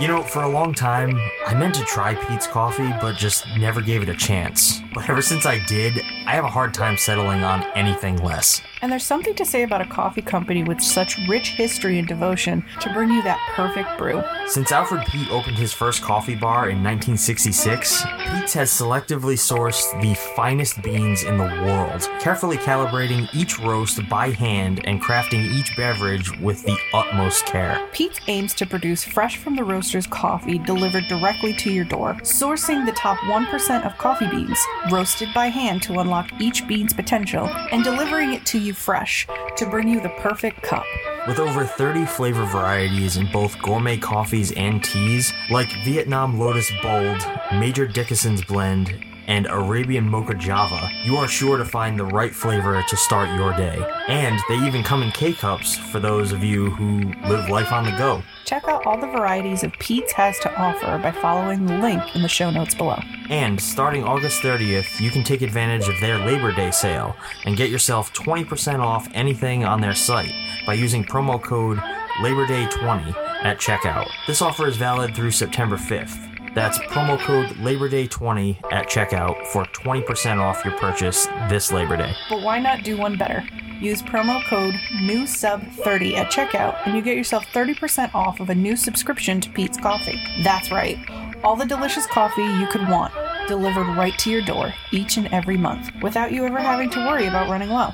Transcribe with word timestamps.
You 0.00 0.08
know, 0.08 0.22
for 0.22 0.44
a 0.44 0.48
long 0.48 0.72
time, 0.72 1.20
I 1.46 1.52
meant 1.52 1.74
to 1.74 1.84
try 1.84 2.14
Peet's 2.14 2.46
coffee, 2.46 2.88
but 3.02 3.18
just 3.18 3.44
never 3.58 3.82
gave 3.82 4.02
it 4.02 4.08
a 4.08 4.14
chance. 4.14 4.80
But 4.92 5.08
ever 5.08 5.22
since 5.22 5.46
I 5.46 5.64
did, 5.66 6.02
I 6.26 6.32
have 6.32 6.44
a 6.44 6.48
hard 6.48 6.74
time 6.74 6.96
settling 6.96 7.44
on 7.44 7.62
anything 7.74 8.16
less. 8.18 8.60
And 8.82 8.90
there's 8.90 9.04
something 9.04 9.34
to 9.34 9.44
say 9.44 9.62
about 9.62 9.82
a 9.82 9.86
coffee 9.86 10.22
company 10.22 10.64
with 10.64 10.80
such 10.80 11.18
rich 11.28 11.50
history 11.50 11.98
and 11.98 12.08
devotion 12.08 12.64
to 12.80 12.92
bring 12.92 13.10
you 13.10 13.22
that 13.22 13.38
perfect 13.54 13.98
brew. 13.98 14.22
Since 14.46 14.72
Alfred 14.72 15.06
Peet 15.06 15.30
opened 15.30 15.58
his 15.58 15.72
first 15.72 16.02
coffee 16.02 16.34
bar 16.34 16.70
in 16.70 16.82
1966, 16.82 18.02
Peet's 18.02 18.54
has 18.54 18.70
selectively 18.70 19.34
sourced 19.34 20.00
the 20.00 20.14
finest 20.34 20.82
beans 20.82 21.24
in 21.24 21.36
the 21.36 21.44
world, 21.44 22.08
carefully 22.20 22.56
calibrating 22.56 23.28
each 23.34 23.58
roast 23.58 24.08
by 24.08 24.30
hand 24.30 24.80
and 24.86 25.02
crafting 25.02 25.44
each 25.52 25.76
beverage 25.76 26.36
with 26.40 26.64
the 26.64 26.76
utmost 26.94 27.44
care. 27.46 27.86
Peet's 27.92 28.20
aims 28.28 28.54
to 28.54 28.66
produce 28.66 29.04
fresh 29.04 29.36
from 29.36 29.56
the 29.56 29.64
roaster's 29.64 30.06
coffee 30.06 30.58
delivered 30.58 31.04
directly 31.08 31.54
to 31.54 31.70
your 31.70 31.84
door, 31.84 32.14
sourcing 32.22 32.86
the 32.86 32.92
top 32.92 33.18
1% 33.18 33.84
of 33.84 33.96
coffee 33.98 34.28
beans, 34.28 34.58
roasted 34.90 35.28
by 35.34 35.46
hand 35.46 35.82
to 35.82 35.98
unlock 35.98 36.30
each 36.40 36.66
bean's 36.66 36.92
potential, 36.92 37.46
and 37.72 37.84
delivering 37.84 38.32
it 38.32 38.46
to 38.46 38.58
you 38.58 38.72
fresh 38.72 39.26
to 39.56 39.66
bring 39.66 39.88
you 39.88 40.00
the 40.00 40.08
perfect 40.20 40.62
cup. 40.62 40.84
With 41.26 41.38
over 41.38 41.64
30 41.64 42.06
flavor 42.06 42.46
varieties 42.46 43.16
in 43.16 43.30
both 43.30 43.60
gourmet 43.60 43.98
coffees 43.98 44.52
and 44.52 44.82
teas, 44.82 45.32
like 45.50 45.70
Vietnam 45.84 46.38
Lotus 46.38 46.70
Bold, 46.82 47.18
Major 47.52 47.86
Dickinson's 47.86 48.42
Blend, 48.42 49.04
and 49.26 49.46
Arabian 49.46 50.08
Mocha 50.08 50.34
Java, 50.34 50.90
you 51.04 51.16
are 51.16 51.28
sure 51.28 51.56
to 51.56 51.64
find 51.64 51.98
the 51.98 52.04
right 52.04 52.34
flavor 52.34 52.82
to 52.88 52.96
start 52.96 53.28
your 53.38 53.52
day. 53.56 53.78
And 54.08 54.38
they 54.48 54.56
even 54.66 54.82
come 54.82 55.02
in 55.02 55.10
K 55.12 55.32
cups 55.32 55.76
for 55.76 56.00
those 56.00 56.32
of 56.32 56.42
you 56.42 56.70
who 56.70 57.12
live 57.28 57.48
life 57.48 57.72
on 57.72 57.84
the 57.84 57.92
go. 57.92 58.22
Check 58.44 58.66
out 58.68 58.86
all 58.86 58.98
the 58.98 59.06
varieties 59.06 59.62
of 59.62 59.72
Peet's 59.74 60.12
has 60.12 60.38
to 60.40 60.54
offer 60.56 60.98
by 60.98 61.12
following 61.12 61.66
the 61.66 61.78
link 61.78 62.02
in 62.14 62.22
the 62.22 62.28
show 62.28 62.50
notes 62.50 62.74
below. 62.74 62.98
And 63.28 63.60
starting 63.60 64.04
August 64.04 64.42
30th, 64.42 65.00
you 65.00 65.10
can 65.10 65.22
take 65.22 65.42
advantage 65.42 65.88
of 65.88 66.00
their 66.00 66.18
Labor 66.18 66.52
Day 66.52 66.70
sale 66.70 67.16
and 67.44 67.56
get 67.56 67.70
yourself 67.70 68.12
20% 68.14 68.80
off 68.80 69.08
anything 69.14 69.64
on 69.64 69.80
their 69.80 69.94
site 69.94 70.32
by 70.66 70.74
using 70.74 71.04
promo 71.04 71.40
code 71.40 71.78
LaborDay20 72.20 73.14
at 73.44 73.58
checkout. 73.58 74.08
This 74.26 74.42
offer 74.42 74.66
is 74.66 74.76
valid 74.76 75.14
through 75.14 75.30
September 75.30 75.76
5th. 75.76 76.29
That's 76.54 76.78
promo 76.78 77.18
code 77.18 77.48
LaborDay20 77.56 78.72
at 78.72 78.88
checkout 78.88 79.46
for 79.46 79.64
20% 79.64 80.38
off 80.38 80.64
your 80.64 80.76
purchase 80.78 81.26
this 81.48 81.70
Labor 81.70 81.96
Day. 81.96 82.12
But 82.28 82.42
why 82.42 82.58
not 82.58 82.82
do 82.82 82.96
one 82.96 83.16
better? 83.16 83.44
Use 83.80 84.02
promo 84.02 84.44
code 84.44 84.74
NEWSUB30 85.02 86.16
at 86.16 86.30
checkout 86.30 86.84
and 86.84 86.96
you 86.96 87.02
get 87.02 87.16
yourself 87.16 87.46
30% 87.46 88.14
off 88.14 88.40
of 88.40 88.50
a 88.50 88.54
new 88.54 88.76
subscription 88.76 89.40
to 89.40 89.50
Peet's 89.50 89.78
Coffee. 89.78 90.20
That's 90.42 90.70
right, 90.70 90.98
all 91.44 91.56
the 91.56 91.64
delicious 91.64 92.06
coffee 92.06 92.42
you 92.42 92.66
could 92.66 92.86
want 92.88 93.14
delivered 93.46 93.96
right 93.96 94.16
to 94.18 94.30
your 94.30 94.42
door 94.42 94.72
each 94.92 95.16
and 95.16 95.26
every 95.32 95.56
month 95.56 95.90
without 96.02 96.30
you 96.30 96.44
ever 96.44 96.60
having 96.60 96.90
to 96.90 96.98
worry 96.98 97.26
about 97.26 97.48
running 97.48 97.70
low. 97.70 97.92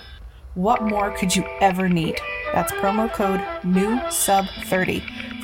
What 0.54 0.82
more 0.82 1.10
could 1.12 1.34
you 1.36 1.44
ever 1.60 1.88
need? 1.88 2.20
That's 2.52 2.72
promo 2.72 3.12
code 3.12 3.40
NEWSUB30 3.62 5.25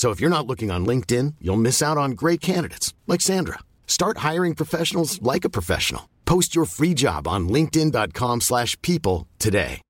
So 0.00 0.12
if 0.12 0.18
you're 0.18 0.30
not 0.30 0.46
looking 0.46 0.70
on 0.70 0.86
LinkedIn, 0.86 1.34
you'll 1.42 1.56
miss 1.60 1.82
out 1.82 1.98
on 1.98 2.12
great 2.12 2.40
candidates 2.40 2.94
like 3.06 3.20
Sandra. 3.20 3.58
Start 3.86 4.24
hiring 4.28 4.54
professionals 4.54 5.20
like 5.20 5.44
a 5.44 5.50
professional. 5.50 6.08
Post 6.24 6.54
your 6.56 6.64
free 6.64 6.94
job 6.94 7.28
on 7.28 7.50
linkedin.com/people 7.50 8.40
slash 8.40 8.80
people 8.80 9.26
today. 9.38 9.82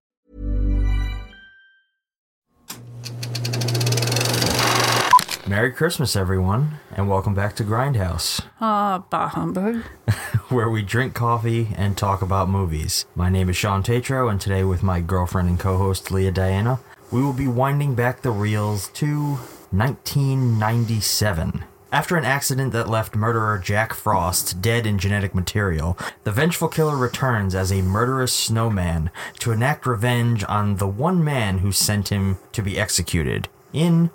Merry 5.47 5.71
Christmas, 5.71 6.17
everyone, 6.17 6.81
and 6.97 7.09
welcome 7.09 7.35
back 7.35 7.55
to 7.55 7.63
Grindhouse, 7.63 8.41
Ah, 8.61 9.05
bah 9.11 9.29
humbug. 9.29 9.85
where 10.49 10.69
we 10.69 10.83
drink 10.83 11.15
coffee 11.15 11.69
and 11.77 11.97
talk 11.97 12.21
about 12.21 12.49
movies. 12.49 13.07
My 13.15 13.31
name 13.31 13.49
is 13.49 13.57
Shawn 13.57 13.85
Tetrault, 13.85 14.29
and 14.29 14.41
today, 14.41 14.65
with 14.65 14.83
my 14.83 15.01
girlfriend 15.01 15.49
and 15.49 15.61
co 15.61 15.77
host 15.77 16.11
Lea 16.11 16.33
Diana, 16.33 16.81
we 17.13 17.23
will 17.23 17.33
be 17.33 17.47
winding 17.47 17.95
back 17.95 18.23
the 18.23 18.33
reels 18.33 18.89
to 18.95 19.39
1997. 19.71 21.65
After 21.93 22.17
an 22.17 22.25
accident 22.25 22.73
that 22.73 22.89
left 22.89 23.17
murderer 23.17 23.59
Jack 23.59 23.95
Frost 23.95 24.63
dead 24.63 24.87
in 24.87 24.99
genetic 24.99 25.35
material, 25.35 25.99
the 26.23 26.31
vengeful 26.31 26.69
killer 26.69 26.97
returns 26.97 27.55
as 27.55 27.73
a 27.73 27.83
murderous 27.83 28.33
snowman 28.33 29.11
to 29.41 29.51
enact 29.51 29.87
revenge 29.87 30.45
on 30.49 30.77
the 30.77 30.87
one 30.87 31.23
man 31.25 31.59
who 31.59 31.73
sent 31.73 32.09
him 32.09 32.39
to 32.53 32.63
be 32.63 32.79
executed 32.79 33.49
in 33.73 34.11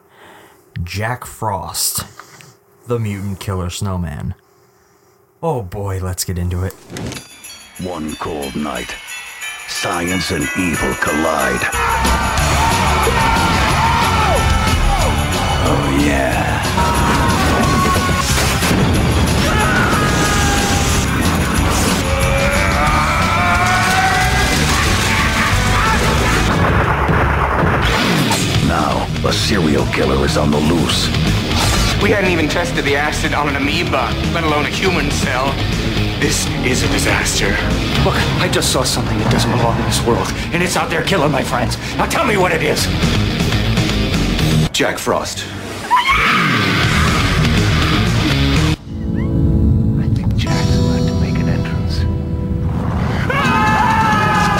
Jack 0.84 1.26
Frost, 1.26 2.06
the 2.88 3.00
mutant 3.00 3.40
killer 3.40 3.70
snowman. 3.70 4.36
Oh 5.44 5.62
boy, 5.62 6.00
let's 6.02 6.24
get 6.24 6.38
into 6.38 6.64
it. 6.64 6.74
One 7.82 8.16
cold 8.16 8.56
night, 8.56 8.96
science 9.68 10.32
and 10.32 10.48
evil 10.58 10.94
collide. 10.96 11.62
Oh, 15.96 15.98
yeah. 15.98 16.62
Now, 28.68 29.08
a 29.26 29.32
serial 29.32 29.86
killer 29.94 30.26
is 30.26 30.36
on 30.38 30.52
the 30.52 30.58
loose. 30.58 31.08
We 32.04 32.10
hadn't 32.10 32.30
even 32.30 32.50
tested 32.50 32.84
the 32.84 32.98
acid 32.98 33.34
on 33.34 33.48
an 33.48 33.56
amoeba, 33.56 34.12
let 34.34 34.44
alone 34.44 34.66
a 34.66 34.70
human 34.70 35.10
cell. 35.12 35.54
This 36.20 36.46
is 36.66 36.84
a 36.84 36.88
disaster. 36.90 37.52
Look, 38.04 38.16
I 38.42 38.50
just 38.52 38.74
saw 38.74 38.84
something 38.84 39.18
that 39.18 39.32
doesn't 39.32 39.52
belong 39.52 39.80
in 39.80 39.86
this 39.86 40.06
world, 40.06 40.28
and 40.52 40.62
it's 40.62 40.76
out 40.76 40.90
there 40.90 41.04
killing 41.04 41.32
my 41.32 41.44
friends. 41.44 41.78
Now 41.96 42.06
tell 42.06 42.26
me 42.26 42.36
what 42.36 42.52
it 42.52 42.64
is. 42.64 42.86
Jack 44.74 44.98
Frost. 44.98 45.55
I 50.00 50.08
think 50.14 50.36
Jack's 50.36 50.76
about 50.78 51.08
to 51.08 51.14
make 51.20 51.38
an 51.38 51.50
entrance. 51.50 51.96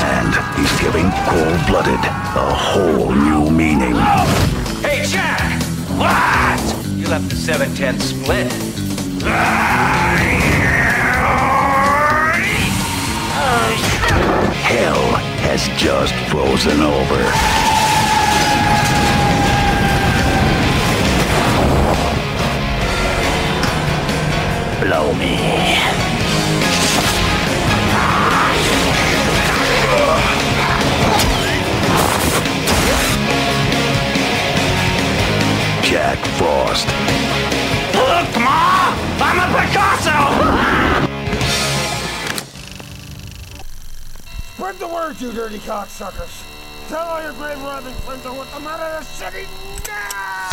And 0.02 0.32
he's 0.58 0.76
giving 0.82 1.10
cold-blooded 1.30 2.04
a 2.36 2.54
whole 2.54 3.12
new 3.14 3.50
meaning. 3.50 3.96
Hey, 4.82 5.04
Jack! 5.06 5.62
What? 5.98 6.62
You 6.98 7.08
left 7.08 7.30
the 7.30 7.36
710 7.36 8.00
split. 8.00 8.52
Hell 14.66 15.06
has 15.46 15.68
just 15.78 16.14
frozen 16.30 16.82
over. 16.82 17.65
Blow 24.86 25.14
me. 25.14 25.36
Jack 35.82 36.20
Frost. 36.38 36.86
Look, 37.96 38.30
Ma! 38.44 38.94
I'm 39.18 39.40
a 39.42 39.48
Picasso! 39.58 40.20
Spread 44.54 44.76
the 44.76 44.88
word, 44.88 45.20
you 45.20 45.32
dirty 45.32 45.58
cocksuckers. 45.58 46.44
Tell 46.90 47.08
all 47.08 47.24
your 47.24 47.34
grave 47.34 47.60
robbing 47.64 47.96
friends 48.06 48.24
I 48.24 48.30
want 48.38 48.52
them 48.52 48.68
out 48.68 48.80
of 48.80 49.00
the 49.00 49.06
city 49.06 49.48
now! 49.88 50.50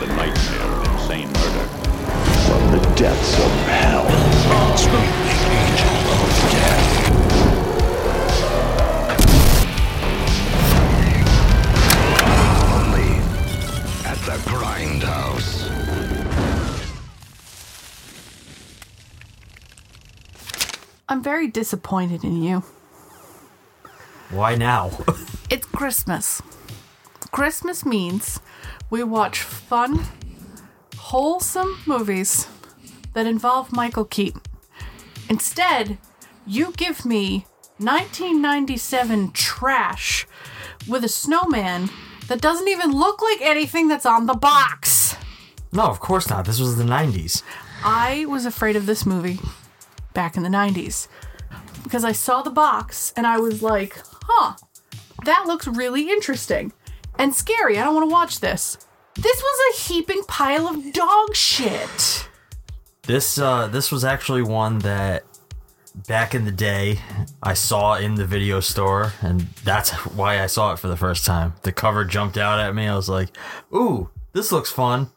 The 0.00 0.06
nightmare 0.16 0.91
murder. 1.20 1.68
From 2.46 2.72
the 2.72 2.94
depths 2.96 3.38
of 3.38 3.52
hell. 3.66 4.32
I'm 21.08 21.22
very 21.22 21.46
disappointed 21.46 22.24
in 22.24 22.42
you. 22.42 22.64
Why 24.30 24.54
now? 24.54 24.90
it's 25.50 25.66
Christmas. 25.66 26.40
Christmas 27.32 27.84
means 27.84 28.40
we 28.88 29.04
watch 29.04 29.42
fun 29.42 30.06
wholesome 31.12 31.78
movies 31.84 32.48
that 33.12 33.26
involve 33.26 33.70
Michael 33.70 34.06
Keaton. 34.06 34.40
Instead, 35.28 35.98
you 36.46 36.72
give 36.72 37.04
me 37.04 37.44
1997 37.76 39.32
trash 39.32 40.26
with 40.88 41.04
a 41.04 41.10
snowman 41.10 41.90
that 42.28 42.40
doesn't 42.40 42.66
even 42.66 42.92
look 42.92 43.20
like 43.20 43.42
anything 43.42 43.88
that's 43.88 44.06
on 44.06 44.24
the 44.24 44.32
box. 44.32 45.14
no, 45.70 45.82
of 45.82 46.00
course 46.00 46.30
not. 46.30 46.46
This 46.46 46.58
was 46.58 46.78
the 46.78 46.84
90s. 46.84 47.42
I 47.84 48.24
was 48.24 48.46
afraid 48.46 48.74
of 48.74 48.86
this 48.86 49.04
movie 49.04 49.38
back 50.14 50.38
in 50.38 50.42
the 50.42 50.48
90s 50.48 51.08
because 51.82 52.06
I 52.06 52.12
saw 52.12 52.40
the 52.40 52.48
box 52.48 53.12
and 53.18 53.26
I 53.26 53.38
was 53.38 53.62
like, 53.62 54.00
huh, 54.24 54.54
that 55.26 55.44
looks 55.46 55.66
really 55.66 56.08
interesting 56.08 56.72
and 57.18 57.34
scary. 57.34 57.78
I 57.78 57.84
don't 57.84 57.94
want 57.94 58.08
to 58.08 58.14
watch 58.14 58.40
this. 58.40 58.78
This 59.14 59.42
was 59.42 59.74
a 59.74 59.80
heaping 59.82 60.22
pile 60.24 60.66
of 60.66 60.92
dog 60.92 61.34
shit. 61.34 62.28
This 63.02 63.38
uh 63.38 63.66
this 63.66 63.90
was 63.92 64.04
actually 64.04 64.42
one 64.42 64.78
that 64.80 65.24
back 66.08 66.34
in 66.34 66.44
the 66.46 66.52
day 66.52 67.00
I 67.42 67.52
saw 67.54 67.94
in 67.96 68.14
the 68.14 68.24
video 68.24 68.60
store 68.60 69.12
and 69.20 69.42
that's 69.64 69.90
why 70.16 70.42
I 70.42 70.46
saw 70.46 70.72
it 70.72 70.78
for 70.78 70.88
the 70.88 70.96
first 70.96 71.26
time. 71.26 71.54
The 71.62 71.72
cover 71.72 72.04
jumped 72.04 72.38
out 72.38 72.58
at 72.58 72.74
me. 72.74 72.86
I 72.86 72.96
was 72.96 73.08
like, 73.08 73.36
"Ooh, 73.74 74.08
this 74.32 74.50
looks 74.52 74.70
fun." 74.70 75.10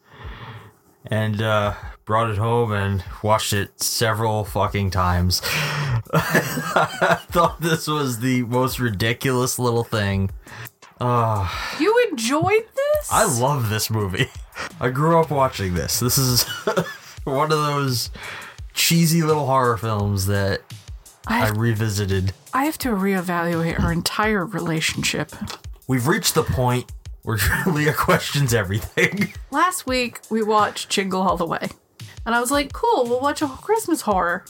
And 1.06 1.40
uh 1.40 1.74
brought 2.04 2.30
it 2.30 2.36
home 2.38 2.72
and 2.72 3.02
watched 3.22 3.52
it 3.52 3.82
several 3.82 4.44
fucking 4.44 4.90
times. 4.90 5.40
I 6.12 7.18
thought 7.30 7.60
this 7.60 7.86
was 7.88 8.20
the 8.20 8.42
most 8.42 8.78
ridiculous 8.78 9.58
little 9.58 9.84
thing. 9.84 10.30
You 11.80 11.95
enjoyed 12.16 12.64
this? 12.74 13.12
I 13.12 13.24
love 13.26 13.68
this 13.68 13.90
movie. 13.90 14.28
I 14.80 14.88
grew 14.88 15.20
up 15.20 15.30
watching 15.30 15.74
this. 15.74 16.00
This 16.00 16.16
is 16.16 16.42
one 17.24 17.52
of 17.52 17.58
those 17.58 18.10
cheesy 18.72 19.22
little 19.22 19.46
horror 19.46 19.76
films 19.76 20.26
that 20.26 20.62
I 21.26 21.46
I 21.46 21.48
revisited. 21.50 22.32
I 22.54 22.64
have 22.64 22.78
to 22.78 22.88
reevaluate 22.88 23.78
our 23.78 23.92
entire 23.92 24.46
relationship. 24.46 25.32
We've 25.86 26.06
reached 26.06 26.34
the 26.34 26.42
point 26.42 26.90
where 27.22 27.38
Lea 27.66 27.92
questions 27.92 28.54
everything. 28.54 29.34
Last 29.50 29.86
week 29.86 30.20
we 30.30 30.42
watched 30.42 30.88
Jingle 30.88 31.20
All 31.20 31.36
the 31.36 31.46
Way, 31.46 31.68
and 32.24 32.34
I 32.34 32.40
was 32.40 32.50
like, 32.50 32.72
"Cool, 32.72 33.04
we'll 33.04 33.20
watch 33.20 33.42
a 33.42 33.48
Christmas 33.48 34.02
horror." 34.02 34.44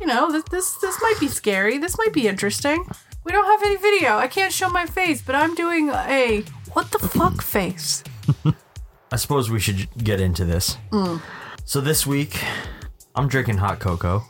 You 0.00 0.06
know, 0.06 0.30
this 0.30 0.44
this 0.44 0.74
this 0.76 1.02
might 1.02 1.18
be 1.18 1.26
scary. 1.26 1.76
This 1.78 1.98
might 1.98 2.12
be 2.12 2.28
interesting. 2.28 2.86
We 3.24 3.32
don't 3.32 3.46
have 3.46 3.62
any 3.62 3.76
video. 3.76 4.16
I 4.16 4.28
can't 4.28 4.52
show 4.52 4.70
my 4.70 4.86
face, 4.86 5.20
but 5.20 5.34
I'm 5.34 5.54
doing 5.54 5.90
a 5.90 6.44
what 6.72 6.90
the 6.90 6.98
fuck 6.98 7.42
face. 7.42 8.04
I 9.12 9.16
suppose 9.16 9.50
we 9.50 9.60
should 9.60 9.88
get 10.02 10.20
into 10.20 10.44
this. 10.44 10.76
Mm. 10.90 11.20
So 11.64 11.80
this 11.80 12.06
week, 12.06 12.42
I'm 13.14 13.28
drinking 13.28 13.58
hot 13.58 13.80
cocoa 13.80 14.24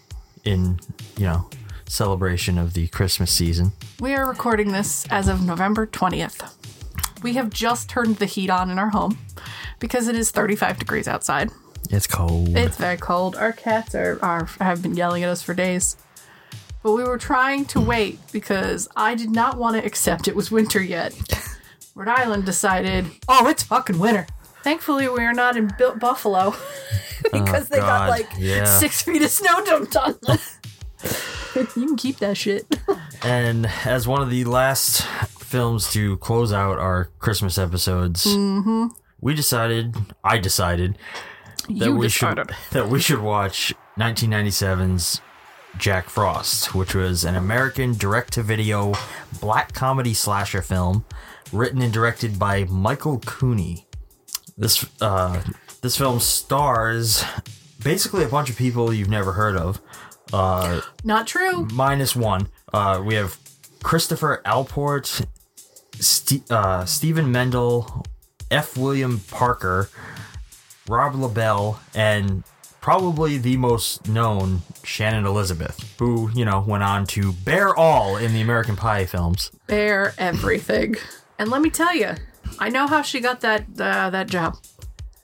in, 0.44 0.78
you 1.16 1.26
know, 1.26 1.50
celebration 1.86 2.56
of 2.56 2.72
the 2.72 2.88
Christmas 2.88 3.30
season. 3.30 3.72
We 4.00 4.14
are 4.14 4.26
recording 4.26 4.72
this 4.72 5.06
as 5.10 5.28
of 5.28 5.44
November 5.44 5.86
20th. 5.86 6.54
We 7.22 7.34
have 7.34 7.50
just 7.50 7.90
turned 7.90 8.16
the 8.16 8.26
heat 8.26 8.48
on 8.48 8.70
in 8.70 8.78
our 8.78 8.90
home 8.90 9.18
because 9.78 10.08
it 10.08 10.16
is 10.16 10.30
35 10.30 10.78
degrees 10.78 11.08
outside. 11.08 11.50
It's 11.90 12.06
cold. 12.06 12.56
It's 12.56 12.76
very 12.76 12.96
cold. 12.96 13.36
Our 13.36 13.52
cats 13.52 13.94
are, 13.94 14.18
are 14.22 14.46
have 14.60 14.82
been 14.82 14.96
yelling 14.96 15.22
at 15.22 15.28
us 15.28 15.42
for 15.42 15.54
days. 15.54 15.96
But 16.82 16.92
we 16.92 17.02
were 17.02 17.18
trying 17.18 17.66
to 17.66 17.80
wait 17.80 18.18
because 18.32 18.88
I 18.96 19.14
did 19.14 19.30
not 19.30 19.58
want 19.58 19.76
to 19.76 19.84
accept 19.84 20.28
it 20.28 20.36
was 20.36 20.50
winter 20.50 20.82
yet. 20.82 21.14
Rhode 21.94 22.08
Island 22.08 22.44
decided, 22.46 23.06
oh, 23.28 23.48
it's 23.48 23.62
fucking 23.62 23.98
winter. 23.98 24.26
Thankfully, 24.62 25.08
we 25.08 25.24
are 25.24 25.32
not 25.32 25.56
in 25.56 25.68
Bu- 25.78 25.96
Buffalo 25.96 26.54
because 27.32 27.68
they 27.68 27.78
got 27.78 28.08
God, 28.08 28.08
like 28.10 28.28
yeah. 28.38 28.64
six 28.64 29.02
feet 29.02 29.22
of 29.22 29.30
snow 29.30 29.64
dumped 29.64 29.96
on 29.96 30.16
them. 30.22 30.38
you 31.56 31.86
can 31.86 31.96
keep 31.96 32.18
that 32.18 32.36
shit. 32.36 32.66
And 33.22 33.66
as 33.84 34.06
one 34.06 34.22
of 34.22 34.30
the 34.30 34.44
last 34.44 35.02
films 35.28 35.90
to 35.92 36.16
close 36.18 36.52
out 36.52 36.78
our 36.78 37.06
Christmas 37.18 37.58
episodes, 37.58 38.24
mm-hmm. 38.24 38.86
we 39.20 39.34
decided, 39.34 39.96
I 40.22 40.38
decided, 40.38 40.96
that 41.68 41.86
You 41.86 41.96
we 41.96 42.06
decided. 42.06 42.50
should 42.50 42.56
that 42.72 42.88
we 42.88 43.00
should 43.00 43.20
watch 43.20 43.74
1997's 43.98 45.20
Jack 45.78 46.08
Frost, 46.08 46.74
which 46.74 46.94
was 46.94 47.24
an 47.24 47.36
American 47.36 47.94
direct-to-video 47.94 48.94
black 49.40 49.72
comedy 49.72 50.14
slasher 50.14 50.62
film 50.62 51.04
written 51.52 51.82
and 51.82 51.92
directed 51.92 52.38
by 52.38 52.64
Michael 52.64 53.18
Cooney. 53.20 53.86
This 54.56 54.84
uh, 55.00 55.42
this 55.82 55.96
film 55.96 56.20
stars 56.20 57.24
basically 57.82 58.24
a 58.24 58.28
bunch 58.28 58.50
of 58.50 58.56
people 58.56 58.92
you've 58.92 59.08
never 59.08 59.32
heard 59.32 59.56
of. 59.56 59.80
Uh, 60.32 60.80
Not 61.02 61.26
true. 61.26 61.66
minus 61.72 62.14
one. 62.14 62.48
Uh, 62.72 63.02
we 63.04 63.14
have 63.14 63.36
Christopher 63.82 64.42
Allport, 64.44 65.22
Ste- 65.98 66.48
uh, 66.50 66.84
Stephen 66.84 67.32
Mendel, 67.32 68.04
F. 68.50 68.76
William 68.76 69.20
Parker, 69.30 69.88
Rob 70.88 71.14
LaBelle, 71.14 71.80
and 71.94 72.44
probably 72.80 73.38
the 73.38 73.56
most 73.56 74.08
known 74.08 74.60
Shannon 74.84 75.26
Elizabeth, 75.26 75.94
who 75.98 76.30
you 76.34 76.44
know 76.44 76.60
went 76.60 76.82
on 76.82 77.06
to 77.06 77.32
bear 77.32 77.74
all 77.74 78.16
in 78.16 78.32
the 78.34 78.40
American 78.40 78.76
Pie 78.76 79.06
films. 79.06 79.50
Bear 79.66 80.14
everything. 80.18 80.96
And 81.40 81.50
let 81.50 81.62
me 81.62 81.70
tell 81.70 81.96
you, 81.96 82.10
I 82.58 82.68
know 82.68 82.86
how 82.86 83.00
she 83.00 83.18
got 83.18 83.40
that 83.40 83.62
uh, 83.80 84.10
that 84.10 84.28
job. 84.28 84.58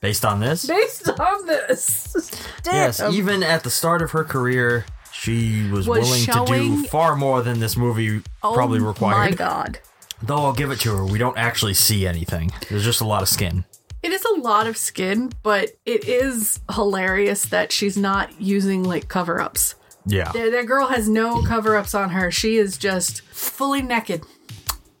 Based 0.01 0.25
on 0.25 0.39
this, 0.39 0.65
Based 0.65 1.07
on 1.07 1.45
this. 1.45 2.31
yes, 2.65 2.99
even 3.11 3.43
at 3.43 3.63
the 3.63 3.69
start 3.69 4.01
of 4.01 4.11
her 4.11 4.23
career, 4.23 4.85
she 5.11 5.69
was, 5.69 5.87
Was 5.87 5.99
willing 5.99 6.25
to 6.25 6.45
do 6.51 6.87
far 6.87 7.15
more 7.15 7.43
than 7.43 7.59
this 7.59 7.77
movie 7.77 8.23
probably 8.41 8.79
required. 8.79 9.15
oh 9.15 9.19
My. 9.19 9.31
God. 9.31 9.79
Though 10.23 10.37
I'll 10.37 10.53
give 10.53 10.71
it 10.71 10.79
to 10.81 10.95
her, 10.97 11.05
we 11.05 11.19
don't 11.19 11.37
actually 11.37 11.75
see 11.75 12.07
anything. 12.07 12.51
There's 12.67 12.83
just 12.83 13.01
a 13.01 13.05
lot 13.05 13.21
of 13.21 13.29
skin. 13.29 13.65
It 14.01 14.11
is 14.11 14.25
a 14.25 14.39
lot 14.39 14.65
of 14.65 14.75
skin, 14.75 15.31
but 15.43 15.69
it 15.85 16.05
is 16.05 16.61
hilarious 16.73 17.43
that 17.45 17.71
she's 17.71 17.95
not 17.95 18.41
using 18.41 18.83
like 18.83 19.07
cover 19.07 19.39
ups. 19.39 19.75
Yeah. 20.07 20.31
That 20.31 20.51
that 20.51 20.65
girl 20.65 20.87
has 20.87 21.07
no 21.07 21.43
cover 21.43 21.75
ups 21.75 21.93
on 21.93 22.09
her. 22.09 22.31
She 22.31 22.57
is 22.57 22.75
just 22.75 23.21
fully 23.21 23.83
naked. 23.83 24.23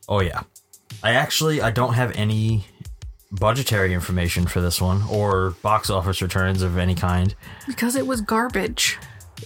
Oh 0.07 0.21
yeah. 0.21 0.41
I 1.07 1.13
actually 1.13 1.61
I 1.61 1.71
don't 1.71 1.93
have 1.93 2.11
any 2.17 2.65
budgetary 3.31 3.93
information 3.93 4.45
for 4.45 4.59
this 4.59 4.81
one 4.81 5.03
or 5.09 5.51
box 5.61 5.89
office 5.89 6.21
returns 6.21 6.61
of 6.61 6.77
any 6.77 6.95
kind. 6.95 7.33
Because 7.65 7.95
it 7.95 8.05
was 8.05 8.19
garbage. 8.19 8.97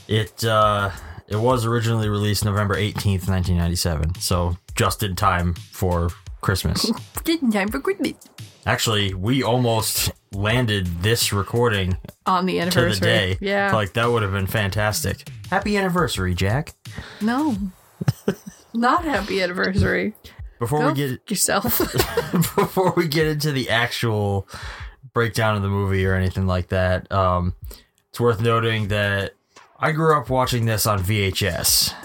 It 0.07 0.43
uh 0.43 0.89
it 1.27 1.35
was 1.35 1.63
originally 1.63 2.09
released 2.09 2.43
November 2.43 2.75
18th, 2.75 3.29
1997, 3.29 4.15
so 4.15 4.57
just 4.73 5.03
in 5.03 5.15
time 5.15 5.53
for 5.53 6.09
Christmas. 6.41 6.91
Didn't 7.25 7.51
time 7.51 7.67
for 7.67 7.79
Christmas. 7.79 8.13
actually, 8.65 9.13
we 9.13 9.43
almost 9.43 10.11
landed 10.31 10.87
this 11.03 11.31
recording 11.31 11.95
On 12.25 12.47
the 12.47 12.53
to 12.53 12.59
anniversary. 12.61 12.93
the 12.95 13.05
day. 13.05 13.37
Yeah. 13.39 13.71
Like 13.71 13.93
that 13.93 14.09
would 14.09 14.23
have 14.23 14.31
been 14.31 14.47
fantastic. 14.47 15.29
Happy 15.51 15.77
anniversary, 15.77 16.33
Jack. 16.33 16.73
no. 17.21 17.55
Not 18.73 19.05
happy 19.05 19.43
anniversary. 19.43 20.15
Before 20.61 20.81
Go 20.81 20.87
we 20.89 20.93
get 20.93 21.27
yourself. 21.27 21.79
before 22.55 22.93
we 22.95 23.07
get 23.07 23.25
into 23.25 23.51
the 23.51 23.71
actual 23.71 24.47
breakdown 25.11 25.55
of 25.55 25.63
the 25.63 25.69
movie 25.69 26.05
or 26.05 26.13
anything 26.13 26.45
like 26.45 26.67
that, 26.67 27.11
um, 27.11 27.55
it's 28.09 28.19
worth 28.19 28.39
noting 28.39 28.89
that 28.89 29.33
I 29.79 29.91
grew 29.91 30.15
up 30.15 30.29
watching 30.29 30.65
this 30.65 30.85
on 30.85 30.99
VHS. 30.99 31.95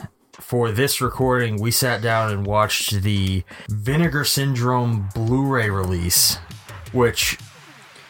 For 0.40 0.72
this 0.72 1.02
recording, 1.02 1.60
we 1.60 1.70
sat 1.70 2.00
down 2.00 2.32
and 2.32 2.46
watched 2.46 3.02
the 3.02 3.44
Vinegar 3.68 4.24
Syndrome 4.24 5.10
Blu 5.14 5.44
ray 5.44 5.68
release, 5.68 6.36
which 6.92 7.38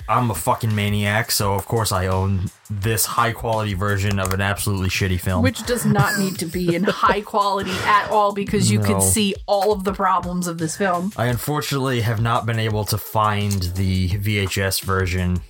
I'm 0.09 0.31
a 0.31 0.35
fucking 0.35 0.75
maniac, 0.75 1.31
so 1.31 1.55
of 1.55 1.67
course 1.67 1.91
I 1.93 2.07
own 2.07 2.51
this 2.71 3.05
high 3.07 3.33
quality 3.33 3.75
version 3.75 4.19
of 4.19 4.33
an 4.33 4.41
absolutely 4.41 4.89
shitty 4.89 5.19
film. 5.21 5.43
Which 5.43 5.65
does 5.67 5.85
not 5.85 6.19
need 6.19 6.39
to 6.39 6.47
be 6.47 6.75
in 6.77 6.85
high 6.85 7.21
quality 7.23 7.73
at 7.85 8.09
all 8.11 8.33
because 8.33 8.71
you 8.71 8.79
No. 8.79 8.87
could 8.87 9.03
see 9.03 9.35
all 9.47 9.73
of 9.73 9.85
the 9.85 9.93
problems 9.93 10.47
of 10.47 10.59
this 10.59 10.77
film. 10.77 11.13
I 11.17 11.27
unfortunately 11.27 12.03
have 12.03 12.21
not 12.21 12.47
been 12.47 12.59
able 12.59 12.85
to 12.87 12.99
find 12.99 13.63
the 13.75 14.09
VHS 14.11 14.81
version 14.83 15.41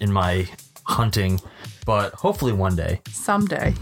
in 0.00 0.12
my 0.12 0.48
hunting, 0.84 1.40
but 1.84 2.12
hopefully 2.14 2.52
one 2.52 2.76
day. 2.76 3.00
Someday. 3.10 3.74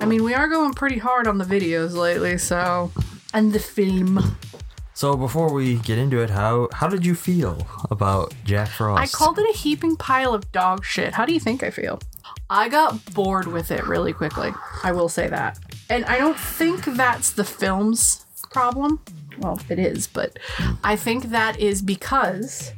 I 0.00 0.06
mean, 0.06 0.24
we 0.24 0.34
are 0.34 0.48
going 0.48 0.72
pretty 0.74 0.98
hard 0.98 1.26
on 1.28 1.38
the 1.38 1.44
videos 1.44 1.94
lately, 1.94 2.36
so. 2.38 2.90
And 3.34 3.52
the 3.52 3.58
film. 3.58 4.36
So 4.98 5.16
before 5.16 5.52
we 5.52 5.76
get 5.76 5.96
into 5.96 6.20
it, 6.22 6.30
how 6.30 6.68
how 6.72 6.88
did 6.88 7.06
you 7.06 7.14
feel 7.14 7.68
about 7.88 8.34
Jack 8.42 8.66
Frost? 8.66 9.00
I 9.00 9.06
called 9.06 9.38
it 9.38 9.48
a 9.48 9.56
heaping 9.56 9.94
pile 9.94 10.34
of 10.34 10.50
dog 10.50 10.84
shit. 10.84 11.14
How 11.14 11.24
do 11.24 11.32
you 11.32 11.38
think 11.38 11.62
I 11.62 11.70
feel? 11.70 12.00
I 12.50 12.68
got 12.68 13.14
bored 13.14 13.46
with 13.46 13.70
it 13.70 13.86
really 13.86 14.12
quickly. 14.12 14.52
I 14.82 14.90
will 14.90 15.08
say 15.08 15.28
that. 15.28 15.56
And 15.88 16.04
I 16.06 16.18
don't 16.18 16.36
think 16.36 16.84
that's 16.84 17.30
the 17.30 17.44
film's 17.44 18.26
problem. 18.50 18.98
Well, 19.38 19.60
it 19.68 19.78
is, 19.78 20.08
but 20.08 20.36
I 20.82 20.96
think 20.96 21.26
that 21.26 21.60
is 21.60 21.80
because 21.80 22.72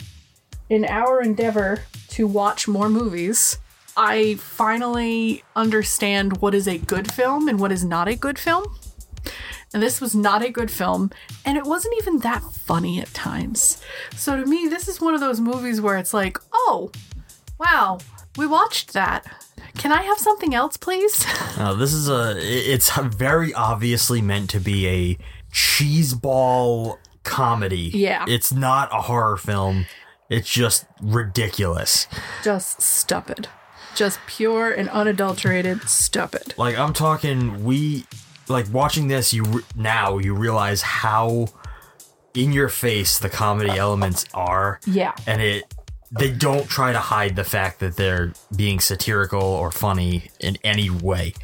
in 0.69 0.85
our 0.85 1.23
endeavor 1.23 1.85
to 2.09 2.27
watch 2.27 2.69
more 2.69 2.91
movies, 2.91 3.57
I 3.97 4.35
finally 4.35 5.43
understand 5.57 6.43
what 6.43 6.55
is 6.55 6.69
a 6.69 6.77
good 6.77 7.11
film 7.11 7.49
and 7.49 7.59
what 7.59 7.73
is 7.73 7.83
not 7.83 8.09
a 8.09 8.15
good 8.15 8.39
film. 8.39 8.67
And 9.73 9.83
this 9.83 10.01
was 10.01 10.15
not 10.17 10.43
a 10.43 10.51
good 10.51 10.71
film, 10.71 11.11
and 11.45 11.57
it 11.57 11.65
wasn't 11.65 11.95
even 11.99 12.19
that 12.19 12.43
funny 12.43 13.01
at 13.01 13.15
times. 13.15 13.81
So 14.17 14.37
to 14.37 14.45
me, 14.45 14.67
this 14.67 14.89
is 14.89 15.01
one 15.01 15.15
of 15.15 15.21
those 15.21 15.41
movies 15.41 15.81
where 15.81 15.97
it's 15.97 16.13
like, 16.13 16.39
oh, 16.53 16.91
wow, 17.59 17.99
we 18.37 18.47
watched 18.47 18.93
that. 18.95 19.25
Can 19.77 19.93
I 19.93 20.03
have 20.03 20.19
something 20.19 20.55
else, 20.55 20.77
please? 20.77 21.25
No, 21.57 21.65
uh, 21.67 21.75
this 21.75 21.93
is 21.93 22.09
a. 22.09 22.35
It's 22.39 22.91
very 22.99 23.55
obviously 23.55 24.21
meant 24.21 24.51
to 24.51 24.61
be 24.61 24.89
a 24.89 25.19
cheeseball 25.53 26.99
comedy. 27.23 27.91
Yeah. 27.95 28.25
It's 28.29 28.53
not 28.53 28.89
a 28.93 29.03
horror 29.03 29.37
film. 29.37 29.87
It's 30.29 30.51
just 30.51 30.87
ridiculous. 31.01 32.09
Just 32.43 32.83
stupid. 32.83 33.49
Just 33.95 34.21
pure 34.27 34.71
and 34.71 34.89
unadulterated 34.89 35.89
stupid. 35.89 36.55
Like 36.57 36.79
I'm 36.79 36.93
talking, 36.93 37.65
we 37.65 38.05
like 38.51 38.67
watching 38.73 39.09
this. 39.09 39.33
You 39.33 39.45
re- 39.45 39.63
now 39.75 40.19
you 40.19 40.35
realize 40.35 40.83
how 40.83 41.47
in 42.35 42.53
your 42.53 42.69
face 42.69 43.19
the 43.19 43.31
comedy 43.31 43.71
elements 43.71 44.25
are. 44.35 44.81
Yeah. 44.87 45.15
and 45.27 45.41
it 45.41 45.73
they 46.13 46.31
don't 46.33 46.69
try 46.69 46.93
to 46.93 46.99
hide 46.99 47.37
the 47.37 47.45
fact 47.45 47.79
that 47.81 47.97
they're 47.97 48.33
being 48.57 48.81
satirical 48.81 49.43
or 49.43 49.71
funny 49.71 50.31
in 50.41 50.59
any 50.65 50.91
way. 50.91 51.35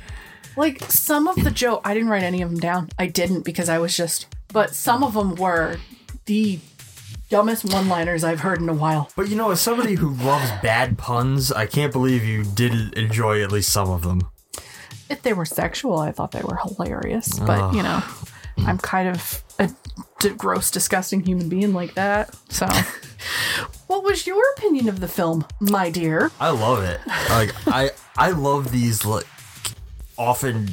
Like 0.56 0.82
some 0.90 1.28
of 1.28 1.36
the 1.44 1.50
joke, 1.52 1.82
I 1.84 1.94
didn't 1.94 2.08
write 2.08 2.24
any 2.24 2.42
of 2.42 2.50
them 2.50 2.58
down. 2.58 2.88
I 2.98 3.06
didn't 3.06 3.42
because 3.44 3.68
I 3.68 3.78
was 3.78 3.96
just, 3.96 4.26
but 4.52 4.74
some 4.74 5.04
of 5.04 5.14
them 5.14 5.36
were 5.36 5.76
the 6.24 6.58
dumbest 7.28 7.64
one-liners 7.64 8.24
I've 8.24 8.40
heard 8.40 8.60
in 8.60 8.68
a 8.68 8.74
while. 8.74 9.10
But 9.14 9.28
you 9.28 9.36
know, 9.36 9.50
as 9.50 9.60
somebody 9.60 9.94
who 9.94 10.14
loves 10.14 10.50
bad 10.62 10.98
puns, 10.98 11.52
I 11.52 11.66
can't 11.66 11.92
believe 11.92 12.24
you 12.24 12.42
didn't 12.42 12.94
enjoy 12.94 13.42
at 13.42 13.52
least 13.52 13.70
some 13.70 13.90
of 13.90 14.02
them. 14.02 14.22
If 15.08 15.22
they 15.22 15.32
were 15.32 15.44
sexual, 15.44 15.98
I 15.98 16.12
thought 16.12 16.32
they 16.32 16.42
were 16.42 16.56
hilarious. 16.56 17.38
But 17.38 17.74
you 17.74 17.82
know, 17.82 18.02
I'm 18.58 18.78
kind 18.78 19.08
of 19.08 19.42
a 19.58 19.70
d- 20.18 20.30
gross, 20.30 20.70
disgusting 20.70 21.20
human 21.20 21.48
being 21.48 21.72
like 21.72 21.94
that. 21.94 22.34
So, 22.48 22.66
what 23.86 24.02
was 24.02 24.26
your 24.26 24.42
opinion 24.56 24.88
of 24.88 25.00
the 25.00 25.08
film, 25.08 25.46
my 25.60 25.90
dear? 25.90 26.30
I 26.40 26.50
love 26.50 26.82
it. 26.82 27.00
Like 27.30 27.54
I 27.66 27.90
I 28.16 28.30
love 28.30 28.72
these 28.72 29.04
like 29.04 29.26
often 30.18 30.68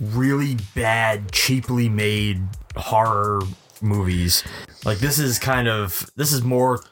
really 0.00 0.56
bad, 0.74 1.32
cheaply 1.32 1.88
made 1.88 2.42
horror 2.76 3.40
movies. 3.80 4.42
Like 4.84 4.98
this 4.98 5.18
is 5.18 5.38
kind 5.38 5.68
of 5.68 6.08
this 6.16 6.32
is 6.32 6.42
more 6.42 6.84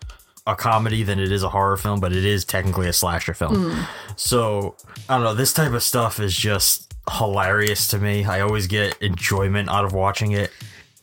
a 0.46 0.54
comedy 0.54 1.02
than 1.02 1.18
it 1.18 1.32
is 1.32 1.42
a 1.42 1.48
horror 1.48 1.76
film, 1.76 2.00
but 2.00 2.12
it 2.12 2.24
is 2.24 2.44
technically 2.44 2.86
a 2.88 2.92
slasher 2.92 3.32
film. 3.34 3.70
Hmm. 3.72 3.82
So 4.16 4.76
I 5.08 5.14
don't 5.14 5.24
know. 5.24 5.34
This 5.34 5.52
type 5.52 5.72
of 5.72 5.82
stuff 5.82 6.20
is 6.20 6.36
just 6.36 6.92
hilarious 7.10 7.88
to 7.88 7.98
me. 7.98 8.24
I 8.24 8.40
always 8.40 8.66
get 8.66 9.00
enjoyment 9.00 9.68
out 9.70 9.84
of 9.84 9.92
watching 9.92 10.32
it. 10.32 10.50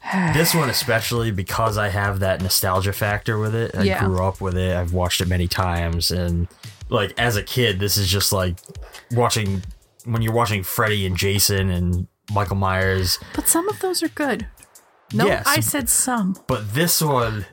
this 0.33 0.53
one 0.55 0.69
especially 0.69 1.31
because 1.31 1.77
I 1.77 1.89
have 1.89 2.19
that 2.19 2.41
nostalgia 2.41 2.93
factor 2.93 3.37
with 3.39 3.53
it. 3.55 3.75
I 3.75 3.83
Yeah. 3.83 4.03
grew 4.05 4.23
up 4.23 4.41
with 4.41 4.57
it. 4.57 4.75
I've 4.75 4.93
watched 4.93 5.21
it 5.21 5.27
many 5.27 5.47
times 5.47 6.11
and 6.11 6.47
like 6.89 7.13
as 7.17 7.35
a 7.37 7.43
kid 7.43 7.79
this 7.79 7.97
is 7.97 8.07
just 8.09 8.33
like 8.33 8.57
watching 9.11 9.63
when 10.05 10.21
you're 10.23 10.33
watching 10.33 10.63
Freddy 10.63 11.05
and 11.05 11.15
Jason 11.15 11.69
and 11.69 12.07
Michael 12.33 12.55
Myers. 12.55 13.19
But 13.35 13.47
some 13.47 13.67
of 13.69 13.79
those 13.79 14.01
are 14.03 14.09
good. 14.09 14.47
No, 15.13 15.25
Yes. 15.27 15.45
I 15.47 15.59
said 15.59 15.89
some. 15.89 16.35
But 16.47 16.73
this 16.73 17.01
one 17.01 17.45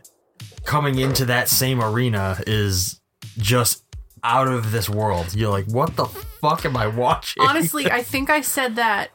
coming 0.69 0.99
into 0.99 1.25
that 1.25 1.49
same 1.49 1.83
arena 1.83 2.39
is 2.47 3.01
just 3.39 3.83
out 4.23 4.49
of 4.49 4.71
this 4.71 4.87
world. 4.87 5.35
You're 5.35 5.49
like, 5.49 5.65
what 5.67 5.97
the 5.97 6.05
fuck 6.05 6.67
am 6.67 6.77
I 6.77 6.87
watching? 6.87 7.43
Honestly, 7.43 7.91
I 7.91 8.03
think 8.13 8.29
I 8.29 8.43
said 8.43 8.77
that 8.77 9.09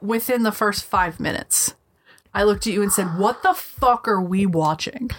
within 0.00 0.42
the 0.42 0.52
first 0.52 0.84
five 0.84 1.20
minutes. 1.20 1.74
I 2.32 2.44
looked 2.44 2.66
at 2.66 2.72
you 2.72 2.82
and 2.82 2.90
said, 2.90 3.18
What 3.18 3.42
the 3.42 3.52
fuck 3.52 4.08
are 4.08 4.20
we 4.20 4.46
watching? 4.46 5.10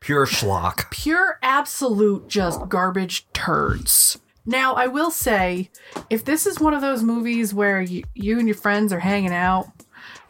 pure 0.00 0.24
schlock. 0.24 0.90
Pure, 0.90 1.38
absolute, 1.42 2.28
just 2.28 2.68
garbage 2.68 3.26
turds. 3.32 4.18
Now, 4.46 4.74
I 4.74 4.86
will 4.86 5.10
say, 5.10 5.70
if 6.10 6.24
this 6.24 6.46
is 6.46 6.60
one 6.60 6.74
of 6.74 6.80
those 6.80 7.02
movies 7.02 7.52
where 7.52 7.82
you, 7.82 8.04
you 8.14 8.38
and 8.38 8.48
your 8.48 8.56
friends 8.56 8.92
are 8.92 9.00
hanging 9.00 9.32
out 9.32 9.66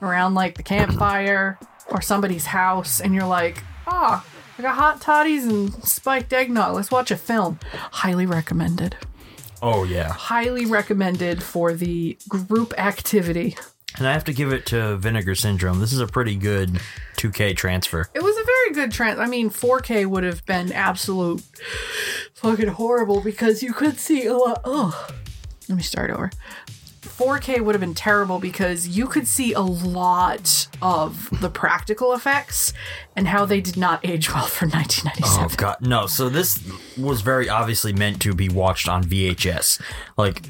around 0.01 0.35
like 0.35 0.57
the 0.57 0.63
campfire 0.63 1.59
or 1.89 2.01
somebody's 2.01 2.47
house 2.47 3.01
and 3.01 3.15
you're 3.15 3.27
like, 3.27 3.63
ah, 3.87 4.25
I 4.63 4.67
got 4.67 4.77
hot 4.77 5.01
toddies 5.01 5.45
and 5.45 5.75
spiked 5.83 6.33
eggnog, 6.33 6.77
let's 6.77 6.93
watch 6.93 7.11
a 7.11 7.17
film. 7.17 7.59
Highly 7.73 8.27
recommended. 8.27 8.95
Oh 9.61 9.83
yeah. 9.83 10.13
Highly 10.13 10.67
recommended 10.67 11.43
for 11.43 11.73
the 11.73 12.17
group 12.29 12.73
activity. 12.79 13.57
And 13.99 14.07
I 14.07 14.13
have 14.13 14.23
to 14.23 14.33
give 14.33 14.53
it 14.53 14.65
to 14.67 14.99
Vinegar 14.99 15.35
Syndrome. 15.35 15.81
This 15.81 15.93
is 15.93 15.99
a 15.99 16.07
pretty 16.07 16.37
good 16.37 16.81
2K 17.17 17.57
transfer. 17.57 18.09
It 18.15 18.23
was 18.23 18.37
a 18.37 18.45
very 18.45 18.73
good 18.73 18.93
trans. 18.93 19.19
I 19.19 19.27
mean, 19.27 19.51
4K 19.51 20.07
would 20.07 20.23
have 20.23 20.47
been 20.47 20.71
absolute 20.71 21.43
fucking 22.35 22.69
horrible 22.69 23.21
because 23.21 23.65
you 23.65 23.73
could 23.73 23.99
see 23.99 24.27
a 24.27 24.37
lot. 24.37 24.61
Oh, 24.65 25.09
let 25.69 25.75
me 25.75 25.83
start 25.83 26.13
over. 26.13 26.31
4K 27.23 27.61
would 27.61 27.75
have 27.75 27.81
been 27.81 27.95
terrible 27.95 28.39
because 28.39 28.89
you 28.89 29.07
could 29.07 29.27
see 29.27 29.53
a 29.53 29.61
lot 29.61 30.67
of 30.81 31.29
the 31.41 31.49
practical 31.49 32.13
effects 32.13 32.73
and 33.17 33.29
how 33.29 33.45
they 33.45 33.61
did 33.61 33.77
not 33.77 34.05
age 34.05 34.33
well 34.33 34.47
for 34.47 34.67
1997. 34.67 35.45
Oh 35.45 35.55
god, 35.57 35.77
no. 35.81 36.07
So 36.07 36.29
this 36.29 36.59
was 36.99 37.21
very 37.23 37.49
obviously 37.49 37.93
meant 37.93 38.21
to 38.23 38.35
be 38.35 38.49
watched 38.49 38.89
on 38.89 39.05
VHS. 39.05 39.81
Like 40.17 40.43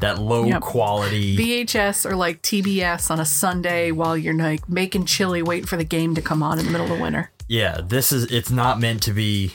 that 0.00 0.18
low 0.18 0.44
Yep. 0.46 0.60
quality 0.62 1.36
VHS 1.36 2.04
or 2.10 2.16
like 2.16 2.42
TBS 2.42 3.10
on 3.10 3.20
a 3.20 3.24
Sunday 3.24 3.90
while 3.92 4.16
you're 4.16 4.34
like 4.34 4.68
making 4.68 5.04
chili, 5.06 5.42
waiting 5.42 5.66
for 5.66 5.76
the 5.76 5.84
game 5.84 6.14
to 6.14 6.22
come 6.22 6.42
on 6.42 6.58
in 6.58 6.64
the 6.66 6.70
middle 6.70 6.92
of 6.92 6.98
winter. 7.00 7.30
Yeah, 7.46 7.80
this 7.82 8.10
is 8.10 8.24
it's 8.32 8.50
not 8.50 8.80
meant 8.80 9.02
to 9.04 9.12
be 9.12 9.52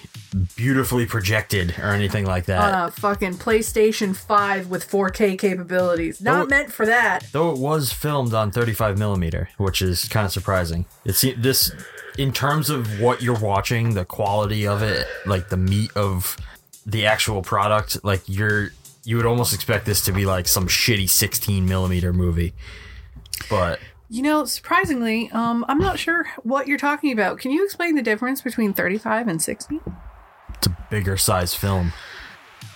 beautifully 0.55 1.05
projected 1.05 1.75
or 1.79 1.91
anything 1.91 2.25
like 2.25 2.45
that. 2.45 2.73
On 2.73 2.87
a 2.87 2.91
fucking 2.91 3.35
PlayStation 3.35 4.15
5 4.15 4.67
with 4.67 4.89
4K 4.89 5.37
capabilities. 5.37 6.21
Not 6.21 6.49
meant 6.49 6.71
for 6.71 6.85
that. 6.85 7.25
Though 7.31 7.51
it 7.51 7.57
was 7.57 7.91
filmed 7.91 8.33
on 8.33 8.51
35 8.51 8.97
millimeter, 8.97 9.49
which 9.57 9.81
is 9.81 10.07
kind 10.07 10.25
of 10.25 10.31
surprising. 10.31 10.85
It's 11.05 11.21
this, 11.37 11.71
in 12.17 12.31
terms 12.31 12.69
of 12.69 12.99
what 12.99 13.21
you're 13.21 13.39
watching, 13.39 13.93
the 13.93 14.05
quality 14.05 14.67
of 14.67 14.81
it, 14.83 15.07
like 15.25 15.49
the 15.49 15.57
meat 15.57 15.91
of 15.95 16.37
the 16.85 17.05
actual 17.05 17.41
product, 17.41 18.03
like 18.03 18.21
you're, 18.27 18.69
you 19.03 19.17
would 19.17 19.25
almost 19.25 19.53
expect 19.53 19.85
this 19.85 20.03
to 20.05 20.11
be 20.11 20.25
like 20.25 20.47
some 20.47 20.67
shitty 20.67 21.09
16 21.09 21.65
millimeter 21.67 22.13
movie. 22.13 22.53
But 23.49 23.79
You 24.09 24.21
know, 24.21 24.45
surprisingly, 24.45 25.29
um, 25.31 25.63
I'm 25.67 25.77
not 25.79 25.97
sure 25.99 26.25
what 26.43 26.67
you're 26.67 26.77
talking 26.77 27.11
about. 27.11 27.39
Can 27.39 27.51
you 27.51 27.63
explain 27.63 27.95
the 27.95 28.01
difference 28.01 28.41
between 28.41 28.73
35 28.73 29.27
and 29.27 29.41
60? 29.41 29.79
It's 30.59 30.67
a 30.67 30.77
bigger 30.89 31.17
size 31.17 31.53
film. 31.53 31.93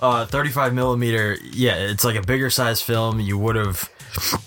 uh, 0.00 0.26
35 0.26 0.74
millimeter, 0.74 1.36
yeah, 1.42 1.74
it's 1.76 2.04
like 2.04 2.16
a 2.16 2.22
bigger 2.22 2.50
size 2.50 2.80
film. 2.82 3.20
You 3.20 3.38
would 3.38 3.56
have, 3.56 3.90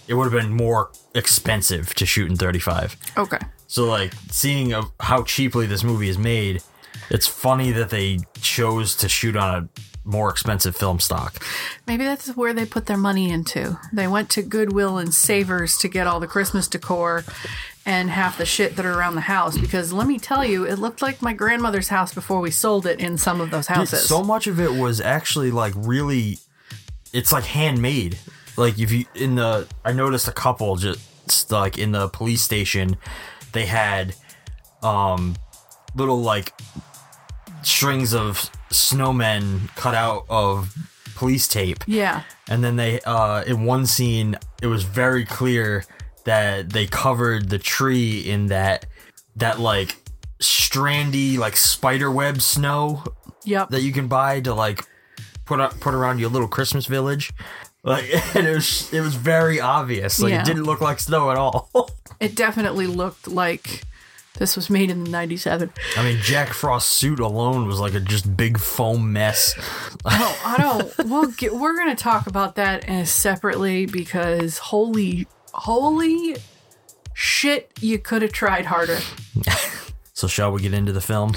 it 0.08 0.14
would 0.14 0.32
have 0.32 0.42
been 0.42 0.54
more 0.54 0.92
expensive 1.16 1.94
to 1.96 2.06
shoot 2.06 2.30
in 2.30 2.38
35. 2.38 2.96
Okay. 3.18 3.40
So 3.68 3.86
like 3.86 4.14
seeing 4.30 4.74
of 4.74 4.92
how 5.00 5.24
cheaply 5.24 5.66
this 5.66 5.84
movie 5.84 6.10
is 6.10 6.18
made, 6.18 6.62
it's 7.10 7.28
funny 7.28 7.72
that 7.72 7.90
they 7.90 8.20
chose 8.40 8.96
to 8.98 9.10
shoot 9.10 9.36
on 9.36 9.56
a 9.64 9.82
more 10.04 10.30
expensive 10.30 10.76
film 10.76 11.00
stock. 11.00 11.44
Maybe 11.88 12.04
that's 12.04 12.36
where 12.36 12.54
they 12.54 12.66
put 12.66 12.86
their 12.86 12.98
money 12.98 13.32
into. 13.32 13.80
They 13.94 14.08
went 14.08 14.30
to 14.32 14.42
Goodwill 14.42 14.98
and 14.98 15.14
Savers 15.14 15.78
to 15.78 15.88
get 15.88 16.08
all 16.08 16.20
the 16.20 16.28
Christmas 16.28 16.68
decor 16.68 17.24
and 17.86 18.10
half 18.10 18.38
the 18.38 18.46
shit 18.46 18.76
that 18.76 18.86
are 18.86 18.94
around 18.94 19.16
the 19.16 19.22
house. 19.22 19.58
Because 19.58 19.92
let 19.92 20.08
me 20.08 20.20
tell 20.20 20.46
you, 20.46 20.66
it 20.66 20.78
looked 20.78 21.02
like 21.02 21.22
my 21.22 21.34
grandmother's 21.34 21.88
house 21.90 22.14
before 22.14 22.40
we 22.40 22.52
sold 22.52 22.86
it 22.86 23.00
in 23.00 23.18
some 23.18 23.42
of 23.42 23.50
those 23.52 23.68
houses. 23.68 24.08
so 24.08 24.24
much 24.24 24.48
of 24.48 24.60
it 24.60 24.74
was 24.74 25.02
actually 25.02 25.52
like 25.52 25.74
really, 25.76 26.38
it's 27.14 27.32
like 27.32 27.46
handmade. 27.46 28.18
Like 28.58 28.78
if 28.78 28.92
you 28.92 29.06
in 29.16 29.36
the, 29.36 29.68
I 29.84 29.94
noticed 29.94 30.28
a 30.28 30.32
couple 30.32 30.76
just 30.76 31.52
like 31.52 31.78
in 31.78 31.92
the 31.92 32.10
police 32.10 32.42
station, 32.42 32.98
they 33.54 33.66
had 33.66 34.16
um 34.84 35.36
little 35.96 36.22
like 36.22 36.54
strings 37.64 38.14
of 38.14 38.50
snowmen 38.70 39.74
cut 39.76 39.94
out 39.96 40.26
of 40.30 40.76
police 41.16 41.48
tape. 41.48 41.84
yeah. 41.88 42.24
And 42.50 42.64
then 42.64 42.76
they, 42.76 43.00
uh, 43.02 43.44
in 43.44 43.64
one 43.64 43.86
scene, 43.86 44.38
it 44.62 44.68
was 44.68 44.84
very 44.84 45.24
clear 45.24 45.86
that 46.26 46.70
they 46.72 46.88
covered 46.88 47.50
the 47.50 47.58
tree 47.60 48.20
in 48.20 48.48
that, 48.48 48.86
that 49.36 49.60
like 49.60 49.98
strandy, 50.40 51.38
like 51.38 51.56
spider 51.58 52.12
web 52.12 52.42
snow 52.42 53.04
Yep. 53.44 53.70
that 53.70 53.82
you 53.82 53.92
can 53.92 54.08
buy 54.08 54.40
to 54.42 54.54
like 54.54 54.86
put 55.46 55.60
up, 55.60 55.80
put 55.80 55.94
around 55.94 56.20
your 56.20 56.30
little 56.30 56.48
Christmas 56.48 56.86
village. 56.86 57.34
Like, 57.84 58.06
and 58.36 58.46
it 58.48 58.54
was 58.54 58.94
it 58.94 59.02
was 59.02 59.16
very 59.16 59.60
obvious. 59.60 60.20
Like, 60.20 60.32
Yeah. 60.32 60.42
it 60.42 60.46
didn't 60.46 60.64
look 60.64 60.82
like 60.82 61.00
snow 61.00 61.32
at 61.32 61.38
all. 61.38 61.70
It 62.20 62.36
definitely 62.36 62.86
looked 62.86 63.28
like 63.28 63.82
this 64.38 64.56
was 64.56 64.70
made 64.70 64.92
in 64.92 65.04
97. 65.06 65.74
I 65.98 66.04
mean, 66.04 66.20
Jack 66.22 66.50
Frost's 66.50 66.88
suit 66.92 67.20
alone 67.20 67.66
was 67.66 67.80
like 67.80 67.96
a 67.96 68.00
just 68.00 68.38
big 68.38 68.60
foam 68.60 69.12
mess. 69.12 69.56
No, 70.06 70.36
I 70.46 70.56
don't. 70.60 71.10
We'll 71.10 71.32
get, 71.32 71.56
we're 71.56 71.76
going 71.76 71.90
to 71.96 71.96
talk 71.96 72.28
about 72.28 72.58
that 72.58 73.08
separately 73.08 73.88
because 73.88 74.60
holy, 74.60 75.26
holy 75.54 76.38
shit, 77.14 77.72
you 77.80 78.00
could 78.00 78.22
have 78.22 78.32
tried 78.32 78.66
harder. 78.66 79.00
So, 80.14 80.28
shall 80.28 80.52
we 80.52 80.62
get 80.62 80.76
into 80.76 80.92
the 80.92 81.02
film? 81.02 81.34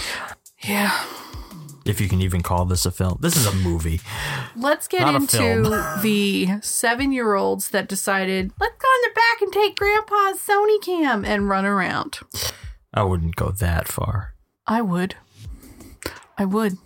Yeah. 0.62 1.06
If 1.86 2.02
you 2.02 2.08
can 2.08 2.20
even 2.20 2.42
call 2.42 2.66
this 2.66 2.84
a 2.84 2.90
film, 2.90 3.16
this 3.18 3.34
is 3.34 3.46
a 3.46 3.54
movie. 3.54 4.02
Let's 4.54 4.88
get 4.88 5.00
Not 5.00 5.14
into 5.14 5.96
the 6.02 6.60
seven 6.60 7.10
year 7.10 7.34
olds 7.34 7.70
that 7.70 7.88
decided, 7.88 8.52
let's 8.60 8.76
go 8.76 8.88
in 8.96 9.10
the 9.10 9.14
back 9.14 9.40
and 9.40 9.50
take 9.54 9.76
grandpa's 9.76 10.38
Sony 10.38 10.82
cam 10.82 11.24
and 11.24 11.48
run 11.48 11.64
around. 11.64 12.18
I 12.92 13.04
wouldn't 13.04 13.36
go 13.36 13.50
that 13.52 13.88
far. 13.88 14.34
I 14.66 14.82
would. 14.82 15.14
I 16.36 16.44
would. 16.44 16.76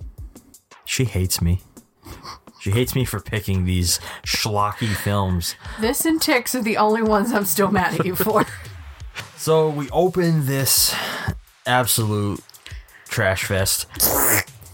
She 0.84 1.04
hates 1.04 1.42
me. 1.42 1.62
She 2.60 2.70
hates 2.70 2.94
me 2.94 3.04
for 3.04 3.20
picking 3.20 3.64
these 3.64 4.00
schlocky 4.24 4.94
films. 4.94 5.54
This 5.80 6.04
and 6.04 6.20
Ticks 6.20 6.54
are 6.54 6.62
the 6.62 6.76
only 6.76 7.02
ones 7.02 7.32
I'm 7.32 7.44
still 7.44 7.70
mad 7.70 8.00
at 8.00 8.06
you 8.06 8.14
for. 8.14 8.44
So 9.36 9.68
we 9.68 9.88
open 9.90 10.46
this 10.46 10.94
absolute 11.64 12.40
trash 13.08 13.44
fest 13.44 13.86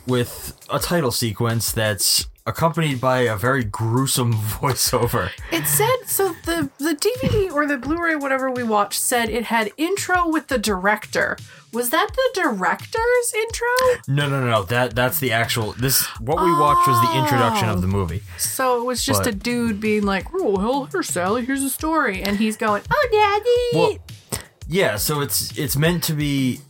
with 0.07 0.59
a 0.71 0.79
title 0.79 1.11
sequence 1.11 1.71
that's 1.71 2.27
accompanied 2.47 3.01
by 3.01 3.21
a 3.21 3.37
very 3.37 3.65
gruesome 3.65 4.33
voiceover. 4.35 5.31
It 5.51 5.67
said 5.67 5.97
so 6.07 6.35
the 6.45 6.71
the 6.79 6.95
DVD 6.95 7.53
or 7.53 7.67
the 7.67 7.79
Blu-ray 7.79 8.17
whatever 8.17 8.51
we 8.51 8.63
watched 8.63 9.01
said 9.01 9.29
it 9.31 9.45
had 9.45 9.73
intro 9.77 10.29
with 10.29 10.49
the 10.49 10.59
director. 10.59 11.37
Was 11.73 11.91
that 11.91 12.11
the 12.15 12.41
director's 12.41 13.35
intro? 13.35 13.67
No, 14.07 14.29
no, 14.29 14.41
no, 14.41 14.49
no. 14.49 14.63
That 14.63 14.95
that's 14.95 15.19
the 15.19 15.33
actual. 15.33 15.73
This 15.73 16.05
what 16.21 16.43
we 16.45 16.53
watched 16.53 16.87
was 16.87 17.01
the 17.01 17.19
introduction 17.19 17.69
of 17.69 17.81
the 17.81 17.89
oh. 17.89 17.91
movie. 17.91 18.23
So 18.39 18.81
it 18.81 18.85
was 18.85 19.05
just 19.05 19.25
But- 19.25 19.35
a 19.35 19.37
dude 19.37 19.81
being 19.81 20.05
like, 20.05 20.27
"Oh, 20.33 20.51
well, 20.51 20.85
here, 20.85 21.03
Sally, 21.03 21.45
here's 21.45 21.63
a 21.63 21.71
story," 21.71 22.23
and 22.23 22.37
he's 22.37 22.57
going, 22.57 22.83
"Oh, 22.91 23.09
Daddy." 23.11 23.79
Well, 23.79 24.41
yeah. 24.69 24.97
So 24.97 25.21
it's 25.21 25.57
it's 25.59 25.77
meant 25.77 26.05
to 26.05 26.13
be. 26.13 26.61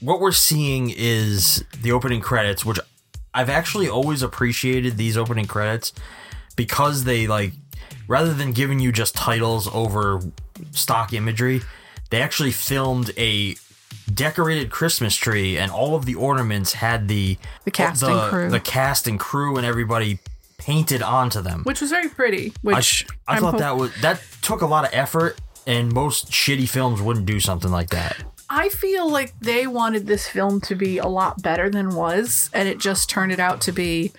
What 0.00 0.18
we're 0.18 0.32
seeing 0.32 0.92
is 0.94 1.64
the 1.80 1.92
opening 1.92 2.20
credits, 2.20 2.64
which 2.64 2.80
I've 3.34 3.48
actually 3.50 3.88
always 3.88 4.22
appreciated 4.22 4.96
these 4.96 5.16
opening 5.16 5.46
credits 5.46 5.92
because 6.56 7.04
they 7.04 7.26
like 7.26 7.52
rather 8.08 8.34
than 8.34 8.52
giving 8.52 8.78
you 8.80 8.92
just 8.92 9.14
titles 9.14 9.68
over 9.72 10.20
stock 10.72 11.12
imagery, 11.12 11.62
they 12.10 12.20
actually 12.20 12.50
filmed 12.52 13.10
a 13.16 13.56
decorated 14.12 14.70
Christmas 14.70 15.16
tree 15.16 15.56
and 15.56 15.70
all 15.70 15.94
of 15.94 16.04
the 16.04 16.14
ornaments 16.14 16.74
had 16.74 17.08
the 17.08 17.38
The 17.64 17.70
cast 17.70 18.02
and 18.02 18.30
crew. 18.30 18.50
the 18.50 18.60
cast 18.60 19.06
and 19.06 19.18
crew 19.18 19.56
and 19.56 19.64
everybody 19.66 20.18
painted 20.58 21.02
onto 21.02 21.40
them. 21.40 21.62
which 21.64 21.80
was 21.80 21.90
very 21.90 22.08
pretty. 22.08 22.52
Which 22.62 23.06
I, 23.26 23.32
I 23.32 23.36
I'm 23.36 23.40
thought 23.42 23.50
hope- 23.52 23.60
that 23.60 23.76
was 23.76 23.92
that 24.02 24.20
took 24.42 24.60
a 24.62 24.66
lot 24.66 24.84
of 24.84 24.90
effort, 24.92 25.40
and 25.66 25.92
most 25.92 26.30
shitty 26.30 26.68
films 26.68 27.00
wouldn't 27.00 27.26
do 27.26 27.40
something 27.40 27.70
like 27.70 27.90
that. 27.90 28.22
I 28.54 28.68
feel 28.68 29.10
like 29.10 29.32
they 29.40 29.66
wanted 29.66 30.06
this 30.06 30.28
film 30.28 30.60
to 30.62 30.74
be 30.74 30.98
a 30.98 31.06
lot 31.06 31.40
better 31.40 31.70
than 31.70 31.94
was, 31.94 32.50
and 32.52 32.68
it 32.68 32.78
just 32.78 33.08
turned 33.08 33.32
it 33.32 33.40
out 33.40 33.62
to 33.62 33.72
be 33.72 34.12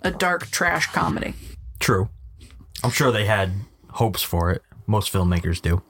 a 0.00 0.10
dark 0.10 0.46
trash 0.50 0.86
comedy. 0.86 1.34
True, 1.80 2.08
I'm 2.82 2.90
sure 2.90 3.12
they 3.12 3.26
had 3.26 3.52
hopes 3.90 4.22
for 4.22 4.50
it. 4.50 4.62
Most 4.86 5.12
filmmakers 5.12 5.60
do. 5.60 5.82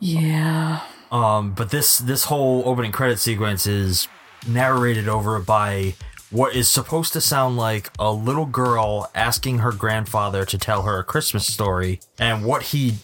Yeah. 0.00 0.80
Um, 1.12 1.52
but 1.52 1.68
this 1.68 1.98
this 1.98 2.24
whole 2.24 2.62
opening 2.64 2.90
credit 2.90 3.18
sequence 3.18 3.66
is 3.66 4.08
narrated 4.48 5.08
over 5.08 5.38
by 5.38 5.94
what 6.30 6.56
is 6.56 6.70
supposed 6.70 7.12
to 7.12 7.20
sound 7.20 7.58
like 7.58 7.90
a 7.98 8.10
little 8.10 8.46
girl 8.46 9.10
asking 9.14 9.58
her 9.58 9.72
grandfather 9.72 10.46
to 10.46 10.56
tell 10.56 10.82
her 10.82 11.00
a 11.00 11.04
Christmas 11.04 11.46
story, 11.46 12.00
and 12.18 12.46
what 12.46 12.62
he 12.62 12.94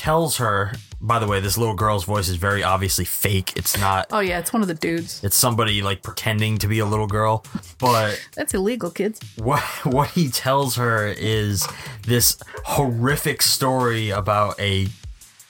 tells 0.00 0.38
her. 0.38 0.72
By 1.02 1.18
the 1.18 1.26
way, 1.26 1.40
this 1.40 1.56
little 1.58 1.74
girl's 1.74 2.04
voice 2.04 2.28
is 2.28 2.36
very 2.36 2.62
obviously 2.62 3.04
fake. 3.04 3.52
It's 3.56 3.78
not. 3.78 4.06
Oh 4.10 4.20
yeah, 4.20 4.38
it's 4.38 4.52
one 4.52 4.62
of 4.62 4.68
the 4.68 4.74
dudes. 4.74 5.22
It's 5.22 5.36
somebody 5.36 5.82
like 5.82 6.02
pretending 6.02 6.56
to 6.58 6.66
be 6.66 6.78
a 6.78 6.86
little 6.86 7.06
girl, 7.06 7.44
but 7.78 8.18
That's 8.34 8.54
illegal, 8.54 8.90
kids. 8.90 9.20
what 9.36 9.62
what 9.84 10.08
he 10.10 10.28
tells 10.30 10.76
her 10.76 11.06
is 11.06 11.66
this 12.06 12.38
horrific 12.64 13.42
story 13.42 14.08
about 14.10 14.58
a 14.60 14.88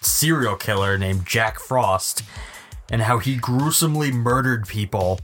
serial 0.00 0.56
killer 0.56 0.98
named 0.98 1.26
Jack 1.26 1.58
Frost 1.60 2.22
and 2.90 3.02
how 3.02 3.18
he 3.18 3.36
gruesomely 3.36 4.10
murdered 4.10 4.66
people 4.66 5.20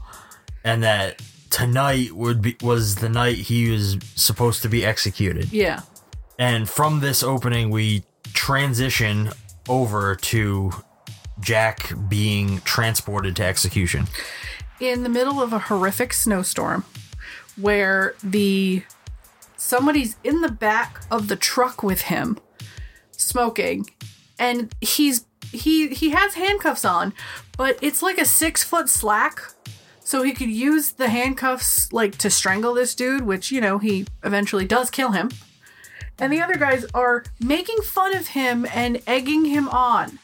and 0.63 0.83
that 0.83 1.21
tonight 1.49 2.11
would 2.13 2.41
be 2.41 2.55
was 2.61 2.95
the 2.95 3.09
night 3.09 3.35
he 3.35 3.69
was 3.71 3.97
supposed 4.15 4.61
to 4.61 4.69
be 4.69 4.85
executed. 4.85 5.51
Yeah. 5.51 5.81
And 6.39 6.69
from 6.69 6.99
this 6.99 7.23
opening 7.23 7.69
we 7.69 8.03
transition 8.37 9.31
over 9.67 10.15
to 10.15 10.71
Jack 11.39 11.91
being 12.07 12.61
transported 12.61 13.35
to 13.37 13.43
execution. 13.43 14.05
in 14.79 15.01
the 15.01 15.09
middle 15.09 15.41
of 15.41 15.53
a 15.53 15.57
horrific 15.59 16.13
snowstorm 16.13 16.85
where 17.59 18.13
the 18.23 18.83
somebody's 19.55 20.17
in 20.23 20.41
the 20.41 20.51
back 20.51 21.01
of 21.09 21.27
the 21.29 21.35
truck 21.35 21.81
with 21.81 22.01
him 22.01 22.37
smoking 23.11 23.89
and 24.37 24.71
he's 24.81 25.25
he 25.51 25.87
he 25.87 26.11
has 26.11 26.35
handcuffs 26.35 26.85
on 26.85 27.11
but 27.57 27.79
it's 27.81 28.03
like 28.03 28.19
a 28.19 28.25
six 28.25 28.63
foot 28.63 28.87
slack 28.87 29.41
so 30.03 30.21
he 30.21 30.31
could 30.31 30.49
use 30.51 30.91
the 30.91 31.09
handcuffs 31.09 31.91
like 31.91 32.15
to 32.19 32.29
strangle 32.29 32.75
this 32.75 32.93
dude 32.93 33.23
which 33.25 33.51
you 33.51 33.59
know 33.59 33.79
he 33.79 34.05
eventually 34.23 34.65
does 34.65 34.91
kill 34.91 35.11
him 35.13 35.31
and 36.19 36.31
the 36.33 36.41
other 36.41 36.55
guys 36.55 36.85
are 36.93 37.23
making 37.39 37.81
fun 37.81 38.15
of 38.15 38.27
him 38.29 38.65
and 38.73 39.01
egging 39.07 39.45
him 39.45 39.67
on 39.69 40.19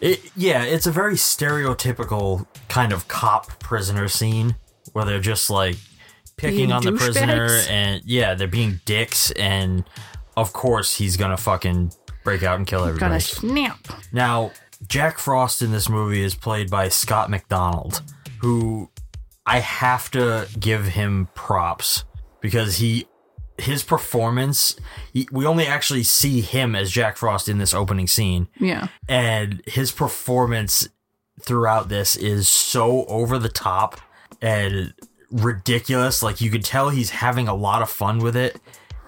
It, 0.00 0.20
yeah, 0.36 0.64
it's 0.64 0.86
a 0.86 0.90
very 0.92 1.14
stereotypical 1.14 2.46
kind 2.68 2.92
of 2.92 3.08
cop 3.08 3.58
prisoner 3.60 4.08
scene 4.08 4.56
where 4.92 5.04
they're 5.04 5.20
just 5.20 5.50
like 5.50 5.76
picking 6.36 6.56
Being 6.68 6.72
on 6.72 6.82
the 6.82 6.92
prisoner 6.92 7.48
douchebags? 7.48 7.70
and 7.70 8.02
yeah, 8.04 8.34
they're 8.34 8.48
being 8.48 8.80
dicks 8.84 9.30
and 9.32 9.84
of 10.36 10.52
course 10.52 10.96
he's 10.96 11.16
gonna 11.16 11.36
fucking 11.36 11.92
break 12.24 12.42
out 12.42 12.56
and 12.56 12.66
kill 12.66 12.84
everybody. 12.84 13.10
gonna 13.10 13.20
snap 13.20 13.78
Now, 14.12 14.52
Jack 14.88 15.18
Frost 15.18 15.60
in 15.60 15.70
this 15.72 15.88
movie 15.90 16.22
is 16.22 16.34
played 16.34 16.70
by 16.70 16.88
Scott 16.88 17.28
MacDonald, 17.28 18.00
who 18.40 18.88
I 19.44 19.58
have 19.60 20.10
to 20.12 20.48
give 20.58 20.86
him 20.86 21.28
props 21.34 22.04
because 22.40 22.76
he 22.76 23.06
his 23.60 23.82
performance 23.82 24.76
we 25.32 25.46
only 25.46 25.66
actually 25.66 26.02
see 26.02 26.40
him 26.40 26.74
as 26.74 26.90
Jack 26.90 27.16
Frost 27.16 27.48
in 27.48 27.58
this 27.58 27.74
opening 27.74 28.06
scene. 28.06 28.48
Yeah. 28.58 28.88
And 29.08 29.62
his 29.66 29.92
performance 29.92 30.88
throughout 31.40 31.88
this 31.88 32.16
is 32.16 32.48
so 32.48 33.04
over 33.06 33.38
the 33.38 33.48
top 33.48 34.00
and 34.40 34.92
ridiculous. 35.30 36.22
Like 36.22 36.40
you 36.40 36.50
could 36.50 36.64
tell 36.64 36.90
he's 36.90 37.10
having 37.10 37.48
a 37.48 37.54
lot 37.54 37.82
of 37.82 37.90
fun 37.90 38.18
with 38.18 38.36
it. 38.36 38.60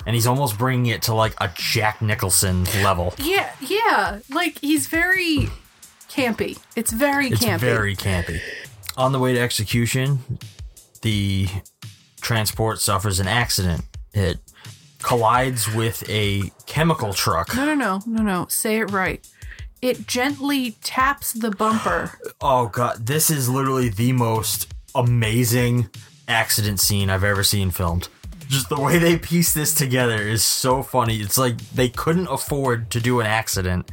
And 0.04 0.16
he's 0.16 0.26
almost 0.26 0.58
bringing 0.58 0.86
it 0.86 1.02
to 1.02 1.14
like 1.14 1.34
a 1.40 1.48
Jack 1.54 2.02
Nicholson 2.02 2.64
level. 2.82 3.14
Yeah, 3.18 3.52
yeah. 3.60 4.18
Like 4.30 4.58
he's 4.58 4.88
very 4.88 5.48
campy. 6.08 6.58
It's 6.74 6.92
very 6.92 7.28
it's 7.28 7.44
campy. 7.44 7.60
very 7.60 7.94
campy. 7.94 8.40
On 8.96 9.12
the 9.12 9.18
way 9.18 9.32
to 9.34 9.40
execution 9.40 10.18
the 11.02 11.48
transport 12.20 12.80
suffers 12.80 13.18
an 13.18 13.26
accident 13.26 13.84
it 14.14 14.38
collides 15.02 15.72
with 15.74 16.08
a 16.08 16.50
chemical 16.66 17.12
truck 17.12 17.54
No, 17.56 17.64
no, 17.64 17.74
no, 17.74 18.00
no, 18.06 18.22
no. 18.22 18.46
Say 18.48 18.78
it 18.78 18.90
right. 18.90 19.26
It 19.80 20.06
gently 20.06 20.72
taps 20.82 21.32
the 21.32 21.50
bumper. 21.50 22.12
Oh 22.40 22.66
god, 22.68 23.06
this 23.06 23.30
is 23.30 23.48
literally 23.48 23.88
the 23.88 24.12
most 24.12 24.72
amazing 24.96 25.88
accident 26.26 26.80
scene 26.80 27.08
I've 27.08 27.22
ever 27.24 27.44
seen 27.44 27.70
filmed. 27.70 28.08
Just 28.48 28.68
the 28.68 28.80
way 28.80 28.98
they 28.98 29.16
piece 29.16 29.54
this 29.54 29.72
together 29.72 30.20
is 30.20 30.44
so 30.44 30.82
funny. 30.82 31.18
It's 31.18 31.38
like 31.38 31.58
they 31.70 31.88
couldn't 31.88 32.26
afford 32.26 32.90
to 32.90 33.00
do 33.00 33.20
an 33.20 33.26
accident, 33.26 33.88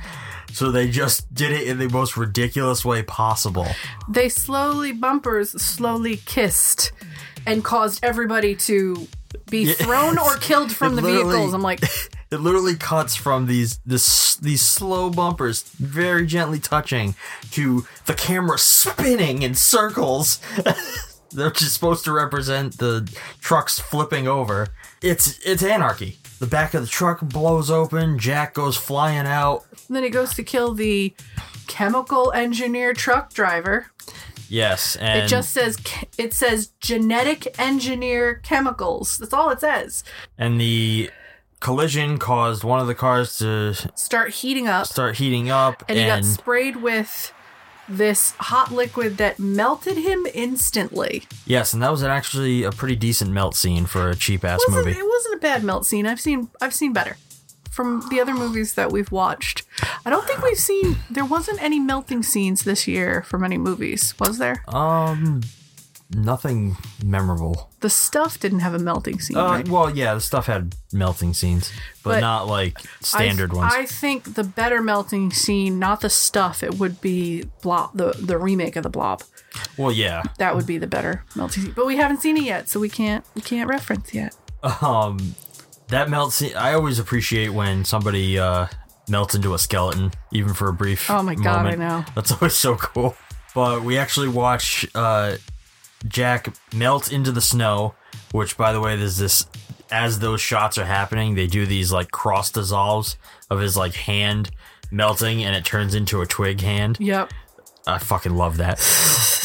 so 0.51 0.71
they 0.71 0.89
just 0.89 1.31
did 1.33 1.51
it 1.51 1.67
in 1.67 1.77
the 1.77 1.89
most 1.89 2.17
ridiculous 2.17 2.83
way 2.83 3.03
possible. 3.03 3.67
They 4.09 4.29
slowly 4.29 4.91
bumpers 4.91 5.51
slowly 5.61 6.17
kissed 6.17 6.91
and 7.45 7.63
caused 7.63 8.03
everybody 8.03 8.55
to 8.55 9.07
be 9.49 9.73
thrown 9.73 10.17
or 10.17 10.35
killed 10.41 10.71
from 10.71 10.95
the 10.95 11.01
vehicles. 11.01 11.53
I'm 11.53 11.61
like, 11.61 11.81
It 12.31 12.41
literally 12.41 12.75
cuts 12.75 13.15
from 13.15 13.47
these 13.47 13.79
this 13.79 14.35
these 14.35 14.61
slow 14.61 15.09
bumpers, 15.09 15.63
very 15.63 16.27
gently 16.27 16.59
touching, 16.59 17.15
to 17.51 17.87
the 18.05 18.13
camera 18.13 18.59
spinning 18.59 19.41
in 19.41 19.55
circles. 19.55 20.39
They're 21.31 21.49
just 21.49 21.73
supposed 21.73 22.05
to 22.05 22.11
represent 22.11 22.77
the 22.77 23.11
trucks 23.41 23.79
flipping 23.79 24.27
over. 24.27 24.67
It's 25.01 25.39
it's 25.43 25.63
anarchy. 25.63 26.19
the 26.39 26.45
back 26.45 26.75
of 26.75 26.81
the 26.81 26.87
truck 26.87 27.19
blows 27.21 27.71
open. 27.71 28.19
Jack 28.19 28.53
goes 28.53 28.77
flying 28.77 29.25
out. 29.25 29.65
And 29.87 29.95
then 29.95 30.03
he 30.03 30.09
goes 30.11 30.35
to 30.35 30.43
kill 30.43 30.75
the 30.75 31.15
chemical 31.67 32.31
engineer 32.33 32.93
truck 32.93 33.33
driver. 33.33 33.87
Yes, 34.49 34.95
and 34.95 35.23
it 35.23 35.27
just 35.27 35.51
says 35.51 35.77
it 36.17 36.33
says 36.33 36.71
genetic 36.79 37.59
engineer 37.59 38.35
chemicals. 38.43 39.17
That's 39.17 39.33
all 39.33 39.49
it 39.49 39.61
says. 39.61 40.03
and 40.37 40.59
the 40.59 41.09
collision 41.59 42.17
caused 42.17 42.63
one 42.63 42.79
of 42.79 42.87
the 42.87 42.95
cars 42.95 43.37
to 43.39 43.73
Start 43.95 44.31
heating 44.31 44.67
up, 44.67 44.87
start 44.87 45.17
heating 45.17 45.49
up, 45.49 45.83
and 45.87 45.97
he 45.97 46.05
got 46.05 46.25
sprayed 46.25 46.77
with 46.77 47.33
this 47.87 48.35
hot 48.39 48.71
liquid 48.71 49.17
that 49.17 49.39
melted 49.39 49.97
him 49.97 50.27
instantly. 50.33 51.23
yes, 51.45 51.73
and 51.73 51.81
that 51.81 51.91
was 51.91 52.03
actually 52.03 52.63
a 52.63 52.71
pretty 52.71 52.95
decent 52.95 53.31
melt 53.31 53.55
scene 53.55 53.85
for 53.85 54.09
a 54.09 54.15
cheap 54.15 54.45
ass 54.45 54.61
movie. 54.69 54.91
it 54.91 55.05
wasn't 55.07 55.35
a 55.35 55.39
bad 55.39 55.63
melt 55.63 55.85
scene. 55.85 56.05
I've 56.05 56.21
seen 56.21 56.49
I've 56.61 56.73
seen 56.73 56.93
better 56.93 57.17
from 57.79 58.03
the 58.09 58.19
other 58.19 58.33
movies 58.33 58.73
that 58.73 58.91
we've 58.91 59.09
watched. 59.09 59.63
I 60.05 60.09
don't 60.09 60.27
think 60.27 60.41
we've 60.41 60.57
seen 60.57 60.97
there 61.09 61.23
wasn't 61.23 61.63
any 61.63 61.79
melting 61.79 62.23
scenes 62.23 62.65
this 62.65 62.89
year 62.89 63.21
from 63.21 63.41
any 63.41 63.57
movies, 63.57 64.13
was 64.19 64.37
there? 64.37 64.65
Um, 64.67 65.43
nothing 66.13 66.75
memorable. 67.01 67.69
The 67.79 67.89
stuff 67.89 68.37
didn't 68.37 68.59
have 68.59 68.73
a 68.73 68.79
melting 68.79 69.21
scene. 69.21 69.37
Uh, 69.37 69.45
right? 69.45 69.69
well, 69.69 69.95
yeah, 69.95 70.13
the 70.13 70.19
stuff 70.19 70.47
had 70.47 70.75
melting 70.91 71.33
scenes, 71.33 71.71
but, 72.03 72.15
But 72.15 72.19
not 72.19 72.47
like 72.47 72.81
standard 72.99 73.53
I, 73.53 73.55
ones. 73.55 73.73
I 73.73 73.85
think 73.85 74.33
the 74.33 74.43
better 74.43 74.81
melting 74.81 75.31
scene, 75.31 75.79
not 75.79 76.01
the 76.01 76.09
stuff, 76.09 76.61
it 76.63 76.79
would 76.79 76.99
be 76.99 77.45
Blob, 77.61 77.91
the 77.93 78.11
the 78.11 78.37
remake 78.37 78.75
of 78.75 78.83
the 78.83 78.89
Blob. 78.89 79.23
well, 79.77 79.93
yeah. 79.93 80.23
That 80.37 80.53
would 80.53 80.67
be 80.67 80.77
the 80.77 80.87
better 80.87 81.23
melting 81.33 81.63
scene. 81.63 81.73
But 81.73 81.85
we 81.85 81.95
haven't 81.95 82.19
seen 82.19 82.35
it 82.35 82.43
yet, 82.43 82.67
so 82.67 82.77
we 82.81 82.89
can't 82.89 83.23
we 83.35 83.41
can't 83.41 83.69
reference 83.69 84.13
yet. 84.13 84.35
Um, 84.81 85.35
that 85.89 86.09
melts. 86.09 86.41
I 86.55 86.73
always 86.73 86.99
appreciate 86.99 87.49
when 87.49 87.85
somebody 87.85 88.39
uh 88.39 88.67
melts 89.09 89.35
into 89.35 89.53
a 89.53 89.59
skeleton, 89.59 90.11
even 90.31 90.53
for 90.53 90.69
a 90.69 90.73
brief. 90.73 91.09
Oh 91.09 91.23
my 91.23 91.35
God, 91.35 91.65
I 91.65 91.75
moment. 91.75 91.79
know. 91.79 92.05
That's 92.15 92.31
always 92.31 92.53
so 92.55 92.75
cool. 92.75 93.15
But 93.55 93.83
we 93.83 93.97
actually 93.97 94.29
watch 94.29 94.85
uh 94.95 95.37
Jack 96.07 96.53
melt 96.73 97.11
into 97.11 97.31
the 97.31 97.41
snow, 97.41 97.93
which, 98.31 98.57
by 98.57 98.71
the 98.71 98.79
way, 98.81 98.95
there's 98.95 99.17
this. 99.17 99.45
As 99.91 100.19
those 100.19 100.39
shots 100.39 100.77
are 100.77 100.85
happening, 100.85 101.33
they 101.33 101.47
do 101.47 101.65
these 101.65 101.91
like 101.91 102.11
cross 102.11 102.51
dissolves 102.51 103.17
of 103.49 103.59
his 103.59 103.75
like 103.75 103.95
hand 103.95 104.51
melting, 104.91 105.43
and 105.43 105.55
it 105.55 105.65
turns 105.65 105.95
into 105.95 106.21
a 106.21 106.27
twig 106.27 106.61
hand. 106.61 106.97
Yep. 106.99 107.33
I 107.93 107.97
fucking 107.99 108.35
love 108.35 108.57
that. 108.57 108.79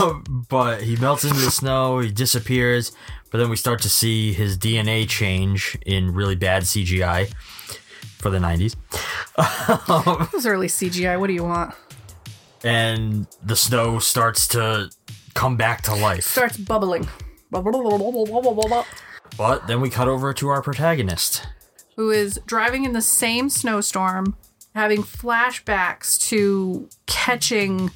Um, 0.00 0.24
but 0.48 0.82
he 0.82 0.96
melts 0.96 1.22
into 1.22 1.38
the 1.38 1.52
snow, 1.52 2.00
he 2.00 2.10
disappears, 2.10 2.90
but 3.30 3.38
then 3.38 3.48
we 3.48 3.54
start 3.54 3.80
to 3.82 3.88
see 3.88 4.32
his 4.32 4.58
DNA 4.58 5.08
change 5.08 5.78
in 5.86 6.12
really 6.14 6.34
bad 6.34 6.64
CGI 6.64 7.32
for 8.18 8.30
the 8.30 8.38
90s. 8.38 8.74
It 9.38 10.32
was 10.32 10.46
early 10.46 10.66
CGI. 10.66 11.18
What 11.18 11.28
do 11.28 11.32
you 11.32 11.44
want? 11.44 11.76
And 12.64 13.28
the 13.42 13.54
snow 13.54 14.00
starts 14.00 14.48
to 14.48 14.90
come 15.34 15.56
back 15.56 15.82
to 15.82 15.94
life. 15.94 16.24
Starts 16.24 16.56
bubbling. 16.56 17.08
But 19.36 19.66
then 19.66 19.80
we 19.80 19.90
cut 19.90 20.08
over 20.08 20.32
to 20.34 20.48
our 20.48 20.62
protagonist. 20.62 21.46
Who 21.96 22.10
is 22.10 22.40
driving 22.46 22.84
in 22.84 22.92
the 22.92 23.02
same 23.02 23.48
snowstorm, 23.48 24.36
having 24.74 25.02
flashbacks 25.02 26.20
to 26.28 26.88
catching 27.06 27.90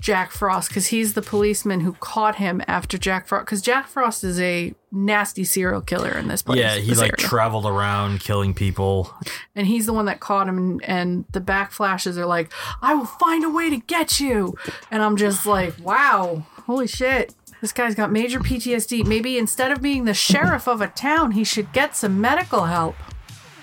Jack 0.00 0.32
Frost 0.32 0.68
because 0.68 0.88
he's 0.88 1.14
the 1.14 1.22
policeman 1.22 1.80
who 1.80 1.92
caught 1.92 2.34
him 2.36 2.60
after 2.66 2.98
Jack 2.98 3.26
Frost. 3.28 3.46
Because 3.46 3.62
Jack 3.62 3.86
Frost 3.86 4.24
is 4.24 4.40
a 4.40 4.74
nasty 4.90 5.44
serial 5.44 5.80
killer 5.80 6.10
in 6.10 6.26
this 6.26 6.42
place. 6.42 6.58
yeah, 6.58 6.74
he 6.74 6.92
like 6.94 7.12
area. 7.12 7.28
traveled 7.28 7.66
around 7.66 8.18
killing 8.20 8.52
people. 8.52 9.14
and 9.54 9.66
he's 9.68 9.86
the 9.86 9.92
one 9.92 10.06
that 10.06 10.18
caught 10.18 10.48
him. 10.48 10.58
And, 10.58 10.84
and 10.84 11.24
the 11.30 11.40
back 11.40 11.70
flashes 11.70 12.18
are 12.18 12.26
like, 12.26 12.52
"I 12.82 12.94
will 12.94 13.06
find 13.06 13.44
a 13.44 13.50
way 13.50 13.70
to 13.70 13.76
get 13.78 14.18
you," 14.18 14.56
and 14.90 15.02
I'm 15.02 15.16
just 15.16 15.46
like, 15.46 15.74
"Wow, 15.80 16.46
holy 16.66 16.88
shit." 16.88 17.34
This 17.60 17.70
guy's 17.72 17.94
got 17.94 18.10
major 18.10 18.40
PTSD. 18.40 19.06
Maybe 19.06 19.38
instead 19.38 19.70
of 19.70 19.80
being 19.80 20.04
the 20.04 20.14
sheriff 20.14 20.66
of 20.66 20.80
a 20.80 20.88
town, 20.88 21.30
he 21.30 21.44
should 21.44 21.72
get 21.72 21.94
some 21.94 22.20
medical 22.20 22.64
help. 22.64 22.96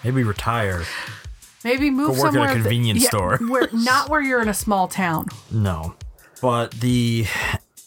Maybe 0.06 0.24
retire. 0.24 0.86
Maybe 1.64 1.90
move 1.90 2.16
Go 2.16 2.22
work 2.22 2.22
at 2.22 2.28
a 2.28 2.32
somewhere. 2.32 2.48
that- 2.50 2.54
convenience 2.62 3.06
store. 3.06 3.38
where 3.38 3.68
not 3.74 4.10
where 4.10 4.22
you're 4.22 4.42
in 4.42 4.50
a 4.50 4.54
small 4.54 4.88
town. 4.88 5.28
No. 5.52 5.96
But 6.42 6.72
the 6.72 7.26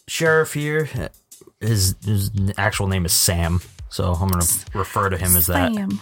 sheriff 0.09 0.53
here, 0.53 0.89
his, 1.61 1.95
his 2.05 2.31
actual 2.59 2.87
name 2.89 3.05
is 3.07 3.13
Sam. 3.15 3.61
So 3.89 4.13
I'm 4.13 4.29
going 4.29 4.43
to 4.45 4.79
refer 4.79 5.09
to 5.11 5.17
him 5.17 5.37
as 5.37 5.47
that. 5.47 5.75
Sam. 5.75 6.01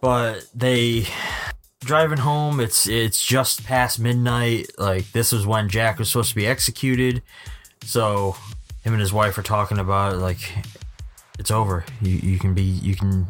But 0.00 0.46
they 0.54 1.06
driving 1.80 2.18
home, 2.18 2.60
it's 2.60 2.86
it's 2.86 3.24
just 3.24 3.64
past 3.64 3.98
midnight. 3.98 4.70
Like 4.78 5.10
this 5.12 5.32
is 5.32 5.46
when 5.46 5.68
Jack 5.68 5.98
was 5.98 6.10
supposed 6.10 6.30
to 6.30 6.34
be 6.34 6.46
executed. 6.46 7.22
So 7.82 8.36
him 8.84 8.92
and 8.92 9.00
his 9.00 9.12
wife 9.12 9.36
are 9.38 9.42
talking 9.42 9.78
about 9.78 10.14
it, 10.14 10.16
like 10.16 10.52
it's 11.38 11.50
over. 11.50 11.84
You 12.02 12.12
you 12.16 12.38
can 12.38 12.52
be 12.54 12.62
you 12.62 12.94
can 12.96 13.26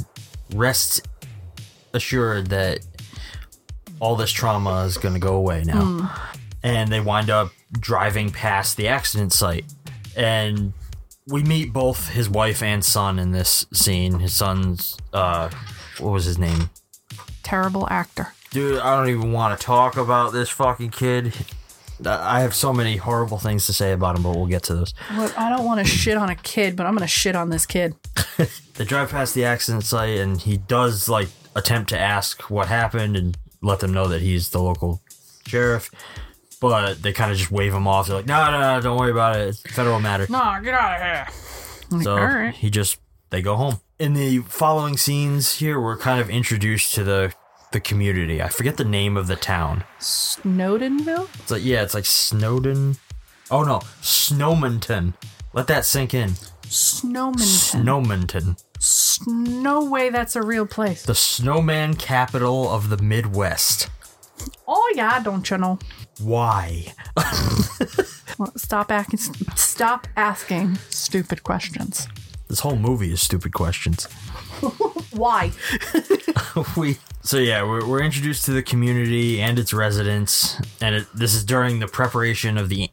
rest 0.54 1.06
assured 1.94 2.48
that 2.48 2.80
all 4.00 4.16
this 4.16 4.30
trauma 4.32 4.84
is 4.84 4.98
going 4.98 5.14
to 5.14 5.20
go 5.20 5.34
away 5.36 5.62
now. 5.64 6.14
And 6.62 6.90
they 6.90 7.00
wind 7.00 7.30
up 7.30 7.52
driving 7.72 8.30
past 8.30 8.76
the 8.76 8.88
accident 8.88 9.32
site. 9.32 9.64
And 10.16 10.72
we 11.26 11.42
meet 11.42 11.72
both 11.72 12.08
his 12.10 12.28
wife 12.28 12.62
and 12.62 12.84
son 12.84 13.18
in 13.18 13.32
this 13.32 13.66
scene. 13.72 14.20
His 14.20 14.34
son's, 14.34 14.96
uh, 15.12 15.50
what 15.98 16.10
was 16.10 16.24
his 16.24 16.38
name? 16.38 16.70
Terrible 17.42 17.86
actor. 17.90 18.32
Dude, 18.50 18.80
I 18.80 18.96
don't 18.96 19.08
even 19.08 19.32
want 19.32 19.58
to 19.58 19.64
talk 19.64 19.96
about 19.96 20.32
this 20.32 20.48
fucking 20.48 20.90
kid. 20.90 21.34
I 22.04 22.40
have 22.40 22.54
so 22.54 22.72
many 22.72 22.96
horrible 22.96 23.38
things 23.38 23.66
to 23.66 23.72
say 23.72 23.92
about 23.92 24.16
him, 24.16 24.22
but 24.22 24.36
we'll 24.36 24.46
get 24.46 24.62
to 24.64 24.74
those. 24.74 24.94
Look, 25.14 25.38
I 25.38 25.48
don't 25.48 25.64
want 25.64 25.80
to 25.80 25.86
shit 25.86 26.16
on 26.16 26.28
a 26.28 26.34
kid, 26.34 26.76
but 26.76 26.84
I'm 26.84 26.94
gonna 26.94 27.06
shit 27.06 27.34
on 27.34 27.48
this 27.50 27.64
kid. 27.66 27.94
They 28.76 28.84
drive 28.84 29.10
past 29.10 29.34
the 29.34 29.42
accident 29.46 29.84
site, 29.84 30.18
and 30.18 30.38
he 30.38 30.58
does 30.58 31.08
like 31.08 31.28
attempt 31.54 31.88
to 31.88 31.98
ask 31.98 32.50
what 32.50 32.68
happened 32.68 33.16
and 33.16 33.34
let 33.62 33.80
them 33.80 33.92
know 33.92 34.08
that 34.08 34.22
he's 34.22 34.50
the 34.50 34.60
local 34.60 35.00
sheriff. 35.46 35.90
But 36.60 37.02
they 37.02 37.12
kind 37.12 37.30
of 37.30 37.36
just 37.36 37.50
wave 37.50 37.74
him 37.74 37.86
off. 37.86 38.06
They're 38.06 38.16
like, 38.16 38.26
"No, 38.26 38.50
no, 38.50 38.58
no, 38.60 38.80
don't 38.80 38.98
worry 38.98 39.10
about 39.10 39.36
it. 39.36 39.48
It's 39.48 39.64
a 39.64 39.68
federal 39.68 40.00
matter." 40.00 40.26
No, 40.30 40.58
get 40.62 40.74
out 40.74 40.96
of 40.96 41.02
here. 41.02 41.26
I'm 41.90 41.98
like, 41.98 42.04
So 42.04 42.12
all 42.16 42.24
right. 42.24 42.54
he 42.54 42.70
just 42.70 42.98
they 43.30 43.42
go 43.42 43.56
home. 43.56 43.80
In 43.98 44.14
the 44.14 44.38
following 44.40 44.96
scenes 44.96 45.56
here, 45.56 45.80
we're 45.80 45.96
kind 45.96 46.20
of 46.20 46.30
introduced 46.30 46.94
to 46.94 47.04
the 47.04 47.34
the 47.72 47.80
community. 47.80 48.40
I 48.42 48.48
forget 48.48 48.76
the 48.78 48.84
name 48.84 49.16
of 49.16 49.26
the 49.26 49.36
town. 49.36 49.84
Snowdenville? 50.00 51.28
It's 51.40 51.50
like 51.50 51.64
yeah, 51.64 51.82
it's 51.82 51.94
like 51.94 52.06
Snowden. 52.06 52.96
Oh 53.50 53.62
no, 53.62 53.78
Snowmonton. 54.02 55.14
Let 55.52 55.66
that 55.68 55.84
sink 55.84 56.14
in. 56.14 56.30
Snowmonton. 56.62 57.84
Snowmonton, 57.84 58.62
no 59.26 59.84
way 59.84 60.10
that's 60.10 60.36
a 60.36 60.42
real 60.42 60.66
place. 60.66 61.02
the 61.04 61.14
snowman 61.14 61.94
capital 61.94 62.68
of 62.68 62.88
the 62.90 62.98
Midwest. 62.98 63.88
Oh 64.68 64.92
yeah, 64.94 65.20
don't 65.22 65.48
you 65.50 65.58
know? 65.58 65.78
Why? 66.20 66.92
Well, 68.38 68.52
Stop 68.56 68.92
asking. 68.92 69.18
Stop 69.56 70.06
asking 70.14 70.76
stupid 70.90 71.42
questions. 71.42 72.06
This 72.48 72.60
whole 72.60 72.76
movie 72.76 73.10
is 73.10 73.22
stupid 73.22 73.54
questions. 73.54 74.04
Why? 75.12 75.52
we 76.76 76.98
so 77.22 77.38
yeah, 77.38 77.62
we're, 77.62 77.86
we're 77.88 78.02
introduced 78.02 78.44
to 78.44 78.52
the 78.52 78.62
community 78.62 79.40
and 79.40 79.58
its 79.58 79.72
residents, 79.72 80.60
and 80.82 80.96
it, 80.96 81.06
this 81.14 81.32
is 81.32 81.44
during 81.44 81.78
the 81.78 81.88
preparation 81.88 82.58
of 82.58 82.68
the 82.68 82.90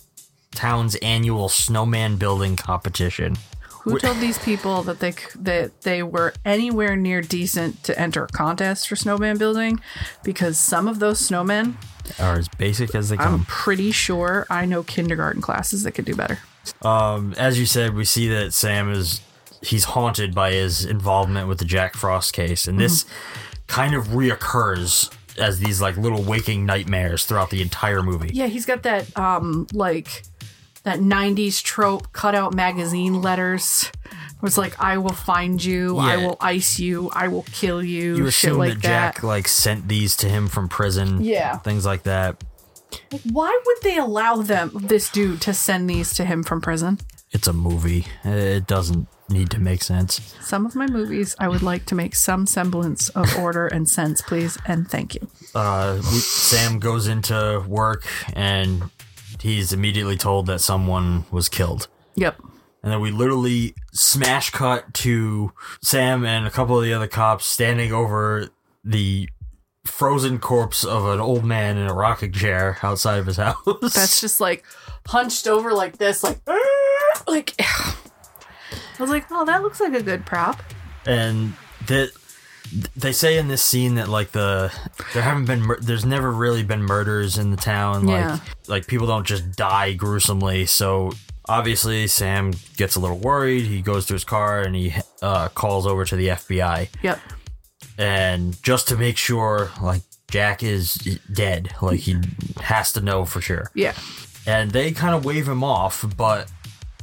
town's 0.56 0.96
annual 1.02 1.50
snowman 1.50 2.15
building 2.15 2.56
competition. 2.56 3.36
Who 3.84 4.00
told 4.00 4.19
these 4.19 4.38
people 4.38 4.82
that 4.84 5.00
they 5.00 5.13
that 5.36 5.82
they 5.82 6.04
were 6.04 6.34
anywhere 6.46 6.96
near 6.96 7.22
decent 7.22 7.84
to 7.84 8.00
enter 8.00 8.24
a 8.24 8.28
contest 8.28 8.88
for 8.88 8.96
snowman 8.96 9.38
building? 9.38 9.82
Because 10.24 10.58
some 10.58 10.88
of 10.88 11.00
those 11.00 11.19
snowmen, 11.19 11.76
Are 12.17 12.38
as 12.38 12.48
basic 12.48 12.96
as 12.96 13.10
they 13.10 13.17
come. 13.17 13.34
I'm 13.34 13.46
pretty 13.46 13.91
sure 13.91 14.48
I 14.50 14.65
know 14.65 14.84
kindergarten 14.84 15.41
classes 15.41 15.84
that 15.84 15.91
could 15.91 16.06
do 16.06 16.15
better. 16.15 16.39
Um, 16.82 17.34
as 17.38 17.60
you 17.60 17.65
said, 17.65 17.93
we 17.93 18.06
see 18.06 18.30
that 18.30 18.54
Sam 18.54 18.89
is 18.89 19.19
he's 19.62 19.84
haunted 19.84 20.34
by 20.34 20.52
his 20.54 20.86
involvement 20.86 21.50
with 21.50 21.60
the 21.60 21.65
Jack 21.65 21.96
Frost 21.96 22.32
case, 22.34 22.67
and 22.67 22.80
this 22.80 23.06
kind 23.67 23.96
of 23.96 24.08
reoccurs 24.08 25.13
as 25.38 25.60
these 25.60 25.82
like 25.82 25.98
little 25.98 26.22
waking 26.22 26.65
nightmares 26.65 27.26
throughout 27.26 27.50
the 27.50 27.62
entire 27.62 28.02
movie. 28.04 28.30
Yeah, 28.34 28.48
he's 28.48 28.65
got 28.65 28.84
that 28.84 29.17
um 29.17 29.67
like 29.74 30.24
that 30.84 31.00
90s 31.00 31.62
trope 31.63 32.12
cutout 32.12 32.54
magazine 32.54 33.22
letters 33.22 33.91
was 34.41 34.58
like 34.58 34.80
I 34.80 34.98
will 34.98 35.13
find 35.13 35.63
you, 35.63 35.98
I 35.98 36.17
will 36.17 36.38
ice 36.41 36.78
you, 36.80 37.10
I 37.13 37.30
will 37.30 37.43
kill 37.52 37.82
you, 37.84 38.15
You 38.17 38.32
shit 38.32 38.50
assume 38.52 38.58
like 38.58 38.74
that 38.74 38.82
that. 38.82 39.13
Jack 39.15 39.24
like 39.24 39.48
sent 39.48 39.88
these 39.88 40.15
to 40.17 40.30
him 40.30 40.48
from 40.48 40.67
prison, 40.69 41.24
Yeah. 41.24 41.58
things 41.60 41.86
like 41.86 42.04
that. 42.04 42.43
Why 43.32 43.60
would 43.65 43.78
they 43.82 43.98
allow 43.98 44.36
them 44.36 44.72
this 44.76 45.10
dude 45.10 45.41
to 45.41 45.54
send 45.54 45.89
these 45.89 46.13
to 46.15 46.26
him 46.26 46.43
from 46.43 46.62
prison? 46.62 47.00
it's 47.32 47.48
a 47.48 47.54
movie. 47.54 48.06
It 48.24 48.67
doesn't 48.67 49.08
need 49.28 49.50
to 49.50 49.60
make 49.60 49.82
sense. 49.82 50.36
Some 50.41 50.67
of 50.67 50.76
my 50.76 50.86
movies, 50.86 51.36
I 51.39 51.48
would 51.48 51.63
like 51.63 51.86
to 51.88 51.96
make 51.96 52.13
some 52.13 52.46
semblance 52.46 53.10
of 53.10 53.36
order 53.39 53.65
and 53.65 53.89
sense, 53.89 54.22
please, 54.22 54.60
and 54.67 54.88
thank 54.88 55.15
you. 55.15 55.28
Uh, 55.56 56.00
Sam 56.04 56.78
goes 56.78 57.08
into 57.08 57.63
work 57.67 58.06
and 58.34 58.84
he's 59.43 59.73
immediately 59.73 60.15
told 60.15 60.45
that 60.45 60.62
someone 60.62 61.25
was 61.29 61.49
killed. 61.49 61.89
Yep. 62.15 62.39
And 62.82 62.91
then 62.91 63.01
we 63.01 63.12
literally 63.12 63.75
smash 63.91 64.51
cut 64.51 64.93
to 64.95 65.51
Sam 65.82 66.25
and 66.25 66.47
a 66.47 66.49
couple 66.49 66.77
of 66.77 66.84
the 66.86 66.93
other 66.93 67.08
cops 67.08 67.45
standing 67.45 67.91
over 67.91 68.47
the 68.86 69.27
frozen 69.86 70.39
corpse 70.39 70.86
of 70.86 71.06
an 71.06 71.19
old 71.19 71.43
man 71.43 71.77
in 71.77 71.88
a 71.88 71.93
rocking 71.93 72.32
chair 72.32 72.77
outside 72.84 73.19
of 73.19 73.25
his 73.25 73.36
house. 73.45 73.58
That's 73.82 74.21
just 74.21 74.39
like 74.39 74.63
hunched 75.08 75.45
over 75.45 75.73
like 75.73 75.97
this, 75.97 76.23
like, 76.23 76.39
like. 77.27 77.53
I 77.60 79.01
was 79.01 79.10
like, 79.10 79.25
oh, 79.29 79.43
that 79.43 79.62
looks 79.62 79.82
like 79.82 79.93
a 79.93 80.03
good 80.03 80.25
prop. 80.25 80.62
and 81.06 81.53
that 81.88 82.12
they 82.95 83.12
say 83.12 83.38
in 83.38 83.47
this 83.47 83.62
scene 83.62 83.95
that 83.95 84.08
like 84.10 84.32
the 84.32 84.71
there 85.13 85.23
haven't 85.23 85.45
been 85.45 85.62
mur- 85.62 85.80
there's 85.82 86.06
never 86.06 86.32
really 86.32 86.63
been 86.63 86.82
murders 86.82 87.38
in 87.38 87.52
the 87.52 87.58
town 87.58 88.06
like 88.06 88.19
Yeah. 88.23 88.39
like 88.67 88.88
people 88.88 89.06
don't 89.08 89.28
just 89.28 89.56
die 89.56 89.93
gruesomely 89.93 90.65
so 90.65 91.12
obviously 91.47 92.08
sam 92.08 92.54
gets 92.78 92.95
a 92.95 92.99
little 92.99 93.17
worried 93.19 93.65
he 93.65 93.82
goes 93.82 94.06
to 94.08 94.13
his 94.13 94.23
car 94.23 94.62
and 94.62 94.76
he 94.76 94.93
uh, 95.21 95.49
calls 95.49 95.86
over 95.86 96.06
to 96.06 96.15
the 96.15 96.30
fbi 96.30 96.88
Yep. 97.04 97.19
and 97.97 98.62
just 98.63 98.88
to 98.88 98.97
make 98.97 99.17
sure 99.17 99.71
like 99.82 100.02
jack 100.32 100.63
is 100.63 100.95
dead 101.32 101.73
like 101.82 101.99
he 101.99 102.17
has 102.62 102.91
to 102.93 103.02
know 103.02 103.26
for 103.26 103.41
sure 103.41 103.69
Yeah. 103.76 103.93
and 104.47 104.71
they 104.71 104.91
kind 104.91 105.13
of 105.13 105.26
wave 105.26 105.47
him 105.47 105.63
off 105.63 106.06
but 106.17 106.52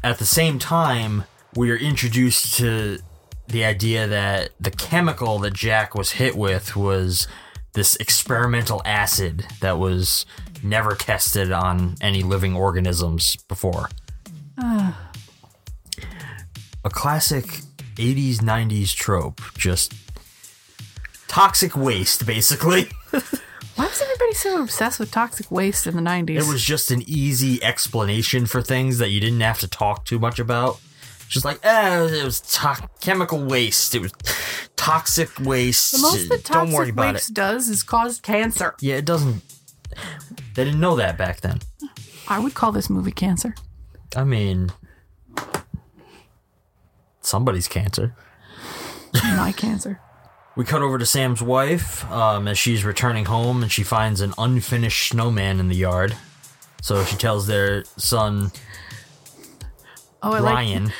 at 0.02 0.18
the 0.18 0.26
same 0.26 0.58
time 0.58 1.24
we 1.54 1.70
are 1.70 1.76
introduced 1.76 2.54
to 2.58 2.98
the 3.50 3.64
idea 3.64 4.06
that 4.06 4.50
the 4.60 4.70
chemical 4.70 5.38
that 5.40 5.52
jack 5.52 5.94
was 5.94 6.12
hit 6.12 6.36
with 6.36 6.76
was 6.76 7.26
this 7.72 7.96
experimental 7.96 8.82
acid 8.84 9.46
that 9.60 9.78
was 9.78 10.26
never 10.62 10.94
tested 10.94 11.50
on 11.52 11.94
any 12.00 12.22
living 12.22 12.54
organisms 12.54 13.36
before 13.48 13.88
ah. 14.58 15.10
a 16.84 16.90
classic 16.90 17.44
80s 17.96 18.36
90s 18.36 18.94
trope 18.94 19.40
just 19.56 19.94
toxic 21.28 21.76
waste 21.76 22.26
basically 22.26 22.88
Why 23.80 23.86
was 23.86 24.02
everybody 24.02 24.34
so 24.34 24.62
obsessed 24.62 25.00
with 25.00 25.10
toxic 25.10 25.50
waste 25.50 25.86
in 25.86 25.96
the 25.96 26.02
90s? 26.02 26.36
It 26.36 26.52
was 26.52 26.62
just 26.62 26.90
an 26.90 27.02
easy 27.06 27.62
explanation 27.64 28.44
for 28.44 28.60
things 28.60 28.98
that 28.98 29.08
you 29.08 29.20
didn't 29.20 29.40
have 29.40 29.58
to 29.60 29.68
talk 29.68 30.04
too 30.04 30.18
much 30.18 30.38
about. 30.38 30.78
Just 31.30 31.44
like, 31.44 31.60
eh, 31.64 32.06
it 32.20 32.24
was 32.24 32.40
to- 32.40 32.88
chemical 33.00 33.42
waste. 33.42 33.94
It 33.94 34.02
was 34.02 34.12
toxic 34.76 35.30
waste. 35.38 35.92
the 35.92 35.98
most 35.98 36.28
that 36.28 36.44
Don't 36.44 36.72
worry 36.72 36.86
toxic 36.86 36.92
about 36.92 37.14
waste 37.14 37.30
it. 37.30 37.34
does 37.34 37.68
is 37.68 37.82
cause 37.84 38.20
cancer. 38.20 38.74
Yeah, 38.80 38.96
it 38.96 39.04
doesn't. 39.04 39.42
They 40.54 40.64
didn't 40.64 40.80
know 40.80 40.96
that 40.96 41.16
back 41.16 41.40
then. 41.40 41.60
I 42.28 42.38
would 42.40 42.54
call 42.54 42.72
this 42.72 42.90
movie 42.90 43.12
cancer. 43.12 43.54
I 44.16 44.24
mean, 44.24 44.70
somebody's 47.20 47.68
cancer. 47.68 48.14
My 49.14 49.52
cancer. 49.52 50.00
We 50.56 50.64
cut 50.64 50.82
over 50.82 50.98
to 50.98 51.06
Sam's 51.06 51.40
wife 51.40 52.04
um, 52.10 52.48
as 52.48 52.58
she's 52.58 52.84
returning 52.84 53.24
home 53.26 53.62
and 53.62 53.70
she 53.70 53.84
finds 53.84 54.20
an 54.20 54.34
unfinished 54.36 55.08
snowman 55.08 55.60
in 55.60 55.68
the 55.68 55.76
yard. 55.76 56.16
So 56.82 57.04
she 57.04 57.16
tells 57.16 57.46
their 57.46 57.84
son, 57.96 58.50
Oh, 60.22 60.32
I 60.32 60.40
like 60.40 60.54
Ryan, 60.54 60.92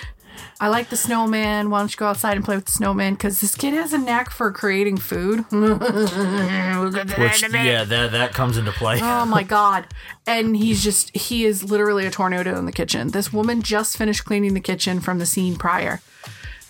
I 0.62 0.68
like 0.68 0.90
the 0.90 0.96
snowman. 0.96 1.70
Why 1.70 1.78
don't 1.78 1.90
you 1.90 1.96
go 1.96 2.06
outside 2.08 2.36
and 2.36 2.44
play 2.44 2.54
with 2.54 2.66
the 2.66 2.72
snowman? 2.72 3.14
Because 3.14 3.40
this 3.40 3.54
kid 3.54 3.72
has 3.72 3.94
a 3.94 3.98
knack 3.98 4.28
for 4.30 4.52
creating 4.52 4.98
food. 4.98 5.38
which, 5.50 7.42
yeah, 7.52 7.84
that, 7.84 8.12
that 8.12 8.34
comes 8.34 8.58
into 8.58 8.70
play. 8.72 8.98
Oh 9.00 9.24
my 9.24 9.42
god. 9.56 9.86
And 10.26 10.54
he's 10.54 10.84
just 10.84 11.16
he 11.16 11.44
is 11.46 11.64
literally 11.70 12.04
a 12.06 12.10
tornado 12.10 12.58
in 12.58 12.66
the 12.66 12.72
kitchen. 12.72 13.08
This 13.08 13.32
woman 13.32 13.62
just 13.62 13.96
finished 13.96 14.24
cleaning 14.26 14.52
the 14.54 14.60
kitchen 14.60 15.00
from 15.00 15.18
the 15.18 15.26
scene 15.26 15.56
prior. 15.56 16.00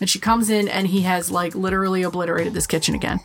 And 0.00 0.08
she 0.08 0.18
comes 0.20 0.50
in 0.50 0.68
and 0.68 0.86
he 0.86 1.02
has 1.02 1.30
like 1.30 1.54
literally 1.54 2.02
obliterated 2.02 2.54
this 2.54 2.66
kitchen 2.68 2.94
again. 2.94 3.18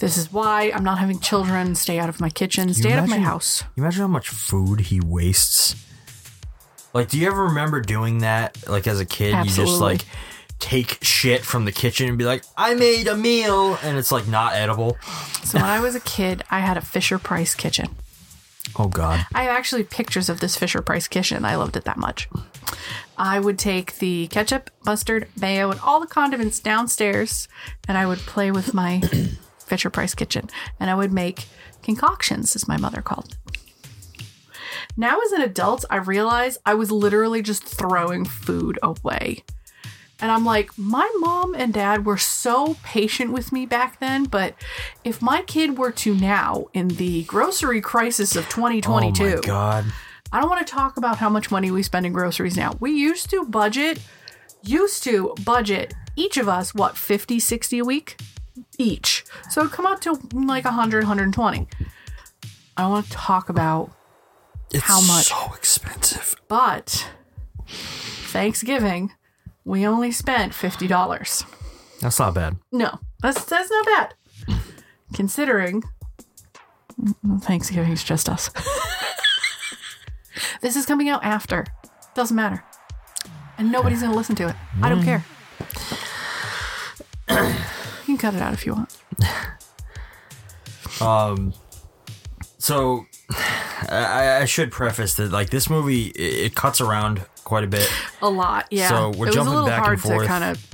This 0.00 0.16
is 0.16 0.32
why 0.32 0.70
I'm 0.74 0.84
not 0.84 0.98
having 0.98 1.20
children. 1.20 1.74
Stay 1.74 1.98
out 1.98 2.08
of 2.08 2.20
my 2.20 2.28
kitchen. 2.30 2.72
Stay 2.74 2.92
out 2.92 3.04
of 3.04 3.08
my 3.08 3.16
imagine- 3.16 3.24
house. 3.24 3.62
You 3.76 3.82
imagine 3.84 4.00
how 4.02 4.08
much 4.08 4.28
food 4.28 4.80
he 4.80 5.00
wastes? 5.00 5.74
Like, 6.98 7.10
do 7.10 7.18
you 7.18 7.28
ever 7.28 7.44
remember 7.44 7.80
doing 7.80 8.18
that? 8.18 8.68
Like, 8.68 8.88
as 8.88 8.98
a 8.98 9.06
kid, 9.06 9.32
you 9.46 9.52
just 9.52 9.80
like 9.80 10.04
take 10.58 10.98
shit 11.00 11.44
from 11.44 11.64
the 11.64 11.70
kitchen 11.70 12.08
and 12.08 12.18
be 12.18 12.24
like, 12.24 12.42
I 12.56 12.74
made 12.74 13.06
a 13.06 13.16
meal, 13.16 13.78
and 13.84 13.96
it's 13.96 14.10
like 14.10 14.26
not 14.26 14.54
edible. 14.54 14.98
So 15.44 15.58
when 15.58 15.68
I 15.68 15.78
was 15.78 15.94
a 15.94 16.00
kid, 16.00 16.42
I 16.50 16.58
had 16.58 16.76
a 16.76 16.80
Fisher 16.80 17.20
Price 17.20 17.54
kitchen. 17.54 17.94
Oh, 18.76 18.88
God. 18.88 19.24
I 19.32 19.44
have 19.44 19.56
actually 19.56 19.84
pictures 19.84 20.28
of 20.28 20.40
this 20.40 20.56
Fisher 20.56 20.82
Price 20.82 21.06
kitchen. 21.06 21.44
I 21.44 21.54
loved 21.54 21.76
it 21.76 21.84
that 21.84 21.98
much. 21.98 22.28
I 23.16 23.38
would 23.38 23.60
take 23.60 23.98
the 23.98 24.26
ketchup, 24.26 24.68
mustard, 24.84 25.28
mayo, 25.40 25.70
and 25.70 25.78
all 25.78 26.00
the 26.00 26.06
condiments 26.08 26.58
downstairs, 26.58 27.46
and 27.86 27.96
I 27.96 28.06
would 28.06 28.18
play 28.18 28.50
with 28.50 28.74
my 28.74 29.00
Fisher 29.60 29.88
Price 29.90 30.16
kitchen, 30.16 30.50
and 30.80 30.90
I 30.90 30.96
would 30.96 31.12
make 31.12 31.46
concoctions, 31.82 32.56
as 32.56 32.66
my 32.66 32.76
mother 32.76 33.02
called 33.02 33.28
it. 33.30 33.36
Now, 34.96 35.20
as 35.20 35.32
an 35.32 35.42
adult, 35.42 35.84
I 35.90 35.96
realize 35.96 36.58
I 36.66 36.74
was 36.74 36.90
literally 36.90 37.42
just 37.42 37.64
throwing 37.64 38.24
food 38.24 38.78
away. 38.82 39.44
And 40.20 40.32
I'm 40.32 40.44
like, 40.44 40.76
my 40.76 41.08
mom 41.18 41.54
and 41.54 41.72
dad 41.72 42.04
were 42.04 42.16
so 42.16 42.76
patient 42.82 43.32
with 43.32 43.52
me 43.52 43.66
back 43.66 44.00
then, 44.00 44.24
but 44.24 44.54
if 45.04 45.22
my 45.22 45.42
kid 45.42 45.78
were 45.78 45.92
to 45.92 46.14
now, 46.14 46.66
in 46.74 46.88
the 46.88 47.22
grocery 47.24 47.80
crisis 47.80 48.34
of 48.34 48.48
2022, 48.48 49.24
Oh, 49.24 49.34
my 49.36 49.40
God. 49.42 49.84
I 50.32 50.40
don't 50.40 50.50
want 50.50 50.66
to 50.66 50.70
talk 50.72 50.96
about 50.96 51.18
how 51.18 51.28
much 51.28 51.52
money 51.52 51.70
we 51.70 51.84
spend 51.84 52.04
in 52.04 52.12
groceries 52.12 52.56
now. 52.56 52.76
We 52.80 52.90
used 52.92 53.30
to 53.30 53.44
budget, 53.44 54.00
used 54.64 55.04
to 55.04 55.34
budget 55.44 55.94
each 56.16 56.36
of 56.36 56.48
us, 56.48 56.74
what, 56.74 56.96
50, 56.96 57.38
60 57.38 57.78
a 57.78 57.84
week? 57.84 58.20
Each. 58.76 59.24
So 59.50 59.60
it'd 59.60 59.72
come 59.72 59.86
out 59.86 60.02
to 60.02 60.18
like 60.32 60.64
100, 60.64 61.04
120. 61.04 61.68
I 62.76 62.82
don't 62.82 62.90
want 62.90 63.06
to 63.06 63.12
talk 63.12 63.48
about 63.48 63.92
It's 64.72 64.84
How 64.84 65.00
much? 65.00 65.26
so 65.26 65.52
expensive. 65.54 66.34
but 66.48 67.08
Thanksgiving, 67.66 69.12
we 69.64 69.86
only 69.86 70.12
spent 70.12 70.52
$50. 70.52 72.00
That's 72.00 72.18
not 72.18 72.34
bad. 72.34 72.56
No, 72.70 72.98
that's 73.22 73.44
that's 73.44 73.70
not 73.70 73.86
bad. 73.86 74.14
Considering 75.14 75.82
Thanksgiving's 77.40 78.04
just 78.04 78.28
us. 78.28 78.50
this 80.60 80.76
is 80.76 80.86
coming 80.86 81.08
out 81.08 81.24
after. 81.24 81.64
Doesn't 82.14 82.36
matter. 82.36 82.62
And 83.56 83.72
nobody's 83.72 84.02
gonna 84.02 84.14
listen 84.14 84.36
to 84.36 84.48
it. 84.48 84.54
I 84.82 84.88
don't 84.88 85.02
care. 85.02 85.24
you 87.30 88.04
can 88.04 88.18
cut 88.18 88.34
it 88.34 88.42
out 88.42 88.52
if 88.54 88.64
you 88.64 88.74
want. 88.74 88.96
Um, 91.00 91.52
so 92.58 93.06
I, 93.30 94.38
I 94.42 94.44
should 94.46 94.72
preface 94.72 95.14
that 95.14 95.30
like 95.30 95.50
this 95.50 95.68
movie 95.68 96.06
it, 96.08 96.46
it 96.46 96.54
cuts 96.54 96.80
around 96.80 97.22
quite 97.44 97.64
a 97.64 97.66
bit, 97.66 97.90
A 98.22 98.28
lot, 98.28 98.66
yeah. 98.70 98.88
So 98.88 99.10
we're 99.10 99.26
it 99.26 99.28
was 99.28 99.34
jumping 99.34 99.66
back 99.66 99.86
and 99.88 100.00
forth. 100.00 100.22
to 100.22 100.26
kind 100.26 100.44
of 100.44 100.66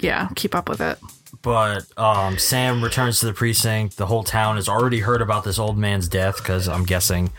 yeah, 0.00 0.28
keep 0.36 0.54
up 0.54 0.68
with 0.68 0.80
it. 0.80 0.98
but 1.42 1.86
um, 1.98 2.38
Sam 2.38 2.82
returns 2.82 3.20
to 3.20 3.26
the 3.26 3.32
precinct. 3.32 3.96
The 3.96 4.06
whole 4.06 4.24
town 4.24 4.56
has 4.56 4.68
already 4.68 5.00
heard 5.00 5.22
about 5.22 5.44
this 5.44 5.58
old 5.58 5.78
man's 5.78 6.08
death 6.08 6.36
because 6.38 6.68
I'm 6.68 6.84
guessing 6.84 7.30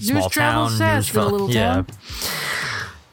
small 0.00 0.22
News 0.22 0.32
town, 0.32 0.80
a 0.82 1.02
fel- 1.02 1.30
little 1.30 1.50
yeah. 1.50 1.82
town. 1.82 1.86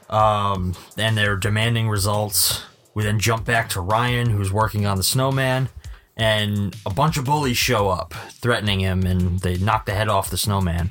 Um, 0.10 0.76
and 0.98 1.18
they're 1.18 1.38
demanding 1.38 1.88
results. 1.90 2.64
We 2.94 3.04
then 3.04 3.20
jump 3.20 3.46
back 3.46 3.70
to 3.70 3.82
Ryan, 3.82 4.30
who's 4.32 4.52
working 4.52 4.86
on 4.86 4.98
the 4.98 5.04
snowman, 5.04 5.70
and 6.18 6.76
a 6.86 6.90
bunch 6.90 7.18
of 7.18 7.26
bullies 7.26 7.58
show 7.58 7.90
up, 7.90 8.14
threatening 8.32 8.80
him, 8.80 9.04
and 9.06 9.40
they 9.40 9.58
knock 9.58 9.86
the 9.86 9.94
head 9.94 10.08
off 10.10 10.30
the 10.30 10.38
snowman. 10.38 10.90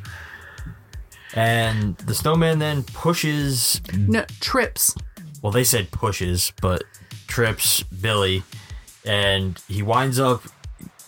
And 1.35 1.97
the 1.99 2.15
snowman 2.15 2.59
then 2.59 2.83
pushes. 2.83 3.81
No 3.97 4.25
trips. 4.41 4.95
Well, 5.43 5.53
they 5.53 5.65
said 5.65 5.91
pushes, 5.91 6.53
but 6.61 6.83
trips 7.29 7.83
Billy, 7.85 8.43
and 9.05 9.61
he 9.69 9.83
winds 9.83 10.19
up 10.19 10.43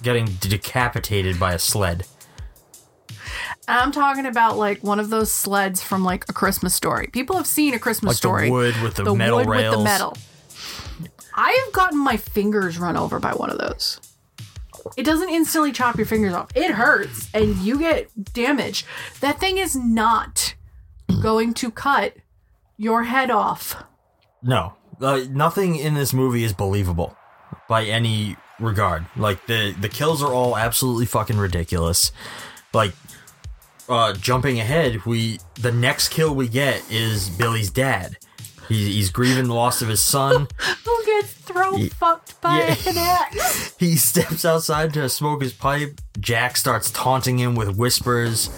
getting 0.03 0.27
decapitated 0.41 1.39
by 1.41 1.55
a 1.55 1.59
sled. 1.59 2.07
I'm 3.69 3.93
talking 3.93 4.27
about 4.27 4.57
like 4.59 4.83
one 4.83 4.99
of 5.01 5.11
those 5.11 5.31
sleds 5.33 5.83
from 5.83 6.05
like 6.05 6.25
a 6.29 6.33
Christmas 6.33 6.75
story. 6.75 7.09
People 7.13 7.37
have 7.37 7.47
seen 7.47 7.75
a 7.75 7.79
Christmas 7.79 8.09
Like 8.11 8.15
the 8.15 8.19
story. 8.19 8.51
wood 8.51 8.75
with 8.83 8.95
the 8.95 9.15
metal 9.15 9.39
wood 9.39 9.49
with 9.49 9.57
the 9.57 9.63
rails. 9.71 9.85
metal. 9.85 10.17
I 11.35 11.63
have 11.65 11.73
gotten 11.75 11.99
my 11.99 12.17
fingers 12.17 12.79
run 12.79 12.97
over 12.97 13.19
by 13.19 13.33
one 13.33 13.51
of 13.51 13.59
those. 13.59 14.01
It 14.97 15.05
doesn't 15.05 15.31
instantly 15.31 15.71
chop 15.73 15.97
your 15.97 16.07
fingers 16.07 16.35
off. 16.35 16.51
It 16.57 16.73
hurts 16.73 17.29
and 17.33 17.57
you 17.59 17.79
get 17.79 18.09
damage. 18.35 18.85
That 19.21 19.39
thing 19.39 19.59
is 19.59 19.77
not 19.77 20.55
going 21.23 21.55
to 21.55 21.71
cut 21.71 22.17
your 22.77 23.05
head 23.05 23.31
off 23.31 23.77
No, 24.43 24.73
uh, 25.01 25.21
nothing 25.31 25.77
in 25.77 25.95
this 25.95 26.13
movie 26.13 26.43
is 26.43 26.53
believable 26.53 27.17
by 27.69 27.85
any 27.85 28.37
regard. 28.59 29.07
Like 29.17 29.47
the 29.47 29.73
the 29.79 29.89
kills 29.89 30.23
are 30.23 30.33
all 30.33 30.57
absolutely 30.57 31.07
fucking 31.07 31.37
ridiculous. 31.37 32.11
Like 32.75 32.93
uh, 33.89 34.15
jumping 34.15 34.59
ahead, 34.59 35.05
we 35.05 35.39
the 35.55 35.71
next 35.71 36.09
kill 36.09 36.35
we 36.35 36.49
get 36.49 36.83
is 36.91 37.29
Billy's 37.29 37.71
dad. 37.71 38.17
He, 38.69 38.93
he's 38.95 39.11
grieving 39.11 39.47
the 39.49 39.55
loss 39.55 39.83
of 39.83 39.89
his 39.89 40.01
son. 40.01 40.49
Who 40.85 41.05
gets 41.05 41.33
throat 41.33 41.93
fucked 41.93 42.41
by 42.41 42.59
yeah. 42.59 42.77
an 42.91 42.97
axe? 42.99 43.75
he 43.79 43.97
steps 43.97 44.45
outside 44.45 44.95
to 44.95 45.09
smoke 45.09 45.43
his 45.43 45.53
pipe. 45.53 46.01
Jack 46.21 46.57
starts 46.57 46.91
taunting 46.91 47.39
him 47.39 47.55
with 47.55 47.77
whispers. 47.77 48.51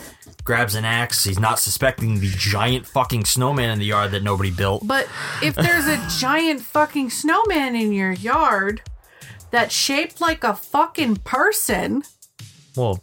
Grabs 0.45 0.75
an 0.75 0.85
axe. 0.85 1.25
He's 1.25 1.39
not 1.39 1.59
suspecting 1.59 2.21
the 2.21 2.29
giant 2.31 2.87
fucking 2.87 3.25
snowman 3.25 3.71
in 3.71 3.79
the 3.79 3.87
yard 3.87 4.11
that 4.11 4.23
nobody 4.23 4.51
built. 4.51 4.87
But 4.87 5.09
if 5.43 5.55
there's 5.55 5.87
a 5.87 6.07
giant 6.21 6.61
fucking 6.61 7.09
snowman 7.11 7.75
in 7.75 7.93
your 7.93 8.13
yard 8.13 8.83
that's 9.51 9.75
shaped 9.75 10.21
like 10.21 10.45
a 10.45 10.55
fucking 10.55 11.17
person, 11.17 12.03
Well, 12.77 13.03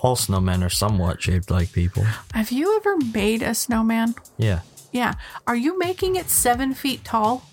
all 0.00 0.16
snowmen 0.16 0.64
are 0.66 0.68
somewhat 0.70 1.22
shaped 1.22 1.52
like 1.52 1.72
people. 1.72 2.02
have 2.34 2.50
you 2.50 2.76
ever 2.78 2.96
made 3.14 3.42
a 3.42 3.54
snowman? 3.54 4.16
Yeah. 4.36 4.60
Yeah. 4.92 5.14
Are 5.46 5.56
you 5.56 5.78
making 5.78 6.16
it 6.16 6.28
seven 6.28 6.74
feet 6.74 7.04
tall? 7.04 7.44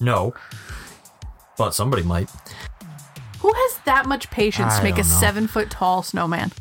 No. 0.00 0.34
But 1.56 1.74
somebody 1.74 2.02
might. 2.02 2.30
Who 3.40 3.52
has 3.52 3.78
that 3.84 4.06
much 4.06 4.30
patience 4.30 4.78
to 4.78 4.82
make 4.82 4.94
a 4.94 4.98
know. 4.98 5.02
seven 5.02 5.46
foot 5.46 5.70
tall 5.70 6.02
snowman? 6.02 6.52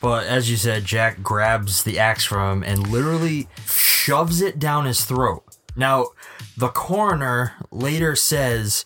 But 0.00 0.26
as 0.26 0.50
you 0.50 0.56
said, 0.56 0.84
Jack 0.84 1.22
grabs 1.22 1.84
the 1.84 1.98
axe 1.98 2.24
from 2.24 2.62
him 2.62 2.68
and 2.68 2.88
literally 2.88 3.48
shoves 3.66 4.40
it 4.40 4.58
down 4.58 4.84
his 4.84 5.04
throat. 5.04 5.44
Now, 5.76 6.08
the 6.56 6.68
coroner 6.68 7.54
later 7.70 8.16
says 8.16 8.84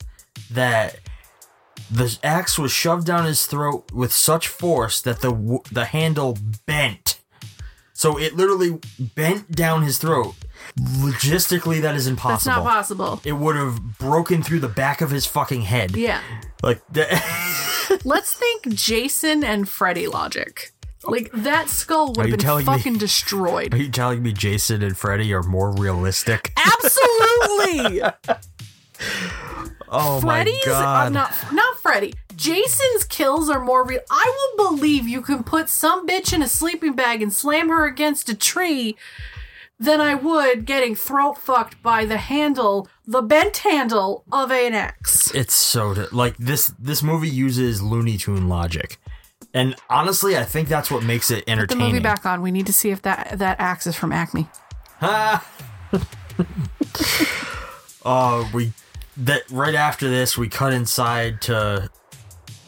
that 0.51 0.99
the 1.90 2.18
axe 2.22 2.59
was 2.59 2.72
shoved 2.72 3.07
down 3.07 3.25
his 3.25 3.46
throat 3.46 3.90
with 3.92 4.12
such 4.12 4.49
force 4.49 5.01
that 5.01 5.20
the 5.20 5.61
the 5.72 5.87
handle 5.87 6.37
bent. 6.66 7.20
So 7.92 8.18
it 8.18 8.37
literally 8.37 8.79
bent 8.99 9.53
down 9.53 9.83
his 9.83 9.99
throat. 9.99 10.35
Logistically, 10.79 11.81
that 11.83 11.95
is 11.95 12.07
impossible. 12.07 12.53
That's 12.53 12.65
not 12.65 12.71
possible. 12.71 13.21
It 13.25 13.33
would 13.33 13.57
have 13.57 13.99
broken 13.99 14.43
through 14.43 14.61
the 14.61 14.69
back 14.69 15.01
of 15.01 15.11
his 15.11 15.25
fucking 15.25 15.62
head. 15.62 15.97
Yeah. 15.97 16.21
Like 16.62 16.83
that. 16.93 18.01
Let's 18.05 18.35
think 18.35 18.69
Jason 18.69 19.43
and 19.43 19.69
Freddy 19.69 20.07
logic. 20.07 20.73
Like 21.05 21.31
that 21.33 21.69
skull 21.71 22.09
would 22.09 22.19
have 22.19 22.31
been 22.31 22.39
telling 22.41 22.67
me- 22.67 22.77
fucking 22.77 22.99
destroyed. 22.99 23.73
Are 23.73 23.77
you 23.79 23.89
telling 23.89 24.23
me 24.23 24.33
Jason 24.33 24.83
and 24.83 24.97
Freddy 24.99 25.33
are 25.33 25.43
more 25.43 25.71
realistic? 25.73 26.53
Absolutely. 26.59 28.03
Oh 29.89 30.21
Freddy's 30.21 30.67
my 30.67 30.73
god! 30.73 31.07
uh, 31.07 31.09
not 31.11 31.35
not 31.53 31.79
Freddy. 31.79 32.15
Jason's 32.35 33.05
kills 33.05 33.49
are 33.49 33.61
more 33.61 33.85
real. 33.85 34.01
I 34.11 34.51
will 34.59 34.71
believe 34.71 35.07
you 35.07 35.23
can 35.23 35.45
put 35.45 35.69
some 35.69 36.07
bitch 36.09 36.33
in 36.33 36.43
a 36.43 36.49
sleeping 36.49 36.95
bag 36.95 37.23
and 37.23 37.33
slam 37.33 37.69
her 37.69 37.87
against 37.87 38.29
a 38.29 38.35
tree 38.35 38.97
than 39.79 40.01
I 40.01 40.15
would 40.15 40.65
getting 40.65 40.95
throat 40.95 41.39
fucked 41.39 41.83
by 41.83 42.05
the 42.05 42.17
handle, 42.17 42.89
the 43.07 43.23
bent 43.23 43.59
handle 43.59 44.25
of 44.33 44.51
an 44.51 44.75
axe. 44.75 45.35
It's 45.35 45.55
so 45.55 46.07
like 46.12 46.37
this. 46.39 46.73
This 46.79 47.03
movie 47.03 47.29
uses 47.29 47.83
Looney 47.83 48.17
Tune 48.17 48.49
logic, 48.49 48.99
and 49.53 49.75
honestly, 49.89 50.37
I 50.37 50.45
think 50.45 50.69
that's 50.69 50.91
what 50.91 51.03
makes 51.03 51.31
it 51.31 51.45
Put 51.47 51.69
the 51.69 51.77
movie 51.77 52.01
back 52.01 52.27
on. 52.27 52.43
We 52.43 52.51
need 52.51 52.67
to 52.67 52.73
see 52.73 52.91
if 52.91 53.03
that 53.03 53.39
that 53.39 53.61
axe 53.61 53.87
is 53.87 53.97
from 53.97 54.12
Acme. 54.12 54.49
Uh, 58.07 58.49
we 58.55 58.73
that 59.17 59.43
right 59.51 59.75
after 59.75 60.09
this, 60.09 60.39
we 60.39 60.49
cut 60.49 60.73
inside 60.73 61.41
to 61.43 61.91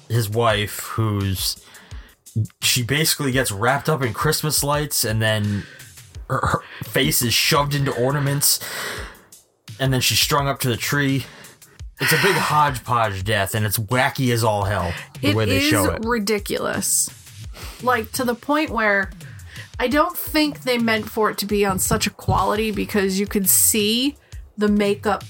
his 0.09 0.29
wife, 0.29 0.81
who's 0.81 1.65
she 2.61 2.83
basically 2.83 3.31
gets 3.31 3.53
wrapped 3.53 3.89
up 3.89 4.03
in 4.03 4.13
Christmas 4.13 4.65
lights, 4.65 5.05
and 5.05 5.23
then 5.23 5.65
her, 6.29 6.41
her 6.47 6.61
face 6.85 7.23
is 7.23 7.33
shoved 7.35 7.75
into 7.75 7.93
ornaments, 7.93 8.61
and 9.81 9.93
then 9.93 10.01
she's 10.01 10.19
strung 10.19 10.49
up 10.49 10.61
to 10.61 10.69
the 10.69 10.77
tree. 10.77 11.25
It's 12.01 12.13
a 12.13 12.23
big 12.23 12.35
hodgepodge 12.37 13.25
death, 13.25 13.55
and 13.55 13.67
it's 13.67 13.79
wacky 13.79 14.33
as 14.33 14.45
all 14.45 14.65
hell 14.65 14.93
the 15.21 15.29
It 15.31 15.37
way 15.37 15.45
they 15.47 15.57
is 15.59 15.65
show 15.65 15.91
it. 15.91 16.05
ridiculous. 16.05 17.11
Like 17.83 18.13
to 18.13 18.25
the 18.25 18.35
point 18.37 18.71
where 18.71 19.11
I 19.81 19.89
don't 19.89 20.17
think 20.17 20.63
they 20.63 20.79
meant 20.79 21.09
for 21.09 21.31
it 21.31 21.39
to 21.39 21.47
be 21.47 21.65
on 21.65 21.79
such 21.79 22.07
a 22.07 22.11
quality 22.11 22.71
because 22.71 23.19
you 23.19 23.27
could 23.27 23.49
see 23.49 24.17
the 24.57 24.69
makeup 24.69 25.25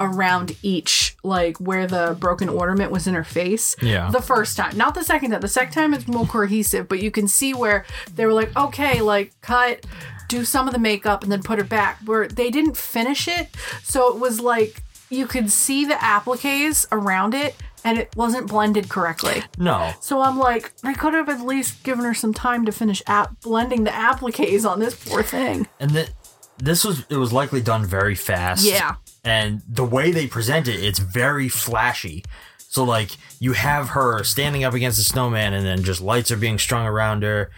around 0.00 0.56
each, 0.62 1.16
like 1.22 1.58
where 1.58 1.86
the 1.86 2.16
broken 2.18 2.48
ornament 2.48 2.90
was 2.90 3.06
in 3.06 3.14
her 3.14 3.24
face. 3.24 3.76
Yeah. 3.80 4.10
The 4.10 4.22
first 4.22 4.56
time, 4.56 4.76
not 4.76 4.94
the 4.94 5.04
second 5.04 5.30
time. 5.30 5.40
The 5.40 5.48
second 5.48 5.72
time 5.72 5.94
it's 5.94 6.08
more 6.08 6.26
cohesive, 6.26 6.88
but 6.88 7.02
you 7.02 7.10
can 7.10 7.28
see 7.28 7.54
where 7.54 7.84
they 8.14 8.26
were 8.26 8.32
like, 8.32 8.56
okay, 8.56 9.00
like 9.00 9.32
cut, 9.40 9.86
do 10.28 10.44
some 10.44 10.66
of 10.66 10.72
the 10.74 10.80
makeup, 10.80 11.22
and 11.22 11.30
then 11.30 11.42
put 11.42 11.58
her 11.58 11.64
back. 11.64 11.98
Where 12.04 12.26
they 12.26 12.50
didn't 12.50 12.76
finish 12.76 13.28
it, 13.28 13.48
so 13.82 14.12
it 14.12 14.18
was 14.18 14.40
like 14.40 14.82
you 15.10 15.26
could 15.26 15.50
see 15.50 15.84
the 15.84 15.94
appliques 15.94 16.86
around 16.90 17.34
it, 17.34 17.54
and 17.84 17.98
it 17.98 18.14
wasn't 18.16 18.48
blended 18.48 18.88
correctly. 18.88 19.44
No, 19.58 19.92
So 20.00 20.22
I'm 20.22 20.38
like, 20.38 20.74
they 20.78 20.94
could 20.94 21.12
have 21.14 21.28
at 21.28 21.40
least 21.42 21.84
given 21.84 22.04
her 22.04 22.14
some 22.14 22.32
time 22.34 22.64
to 22.64 22.72
finish 22.72 23.02
app 23.06 23.40
blending 23.42 23.84
the 23.84 23.90
appliques 23.90 24.64
on 24.68 24.80
this 24.80 24.94
poor 25.08 25.22
thing. 25.22 25.68
and 25.78 25.90
that 25.92 26.10
this 26.58 26.84
was 26.84 27.04
it 27.10 27.16
was 27.16 27.32
likely 27.32 27.60
done 27.60 27.84
very 27.84 28.14
fast. 28.14 28.64
Yeah. 28.64 28.94
And 29.24 29.62
the 29.68 29.84
way 29.84 30.10
they 30.10 30.26
present 30.26 30.68
it, 30.68 30.82
it's 30.82 30.98
very 30.98 31.48
flashy. 31.48 32.24
So 32.58 32.84
like 32.84 33.12
you 33.38 33.52
have 33.52 33.90
her 33.90 34.22
standing 34.24 34.64
up 34.64 34.74
against 34.74 34.98
the 34.98 35.04
snowman, 35.04 35.54
and 35.54 35.64
then 35.64 35.82
just 35.82 36.00
lights 36.00 36.30
are 36.30 36.36
being 36.36 36.58
strung 36.58 36.86
around 36.86 37.22
her. 37.22 37.50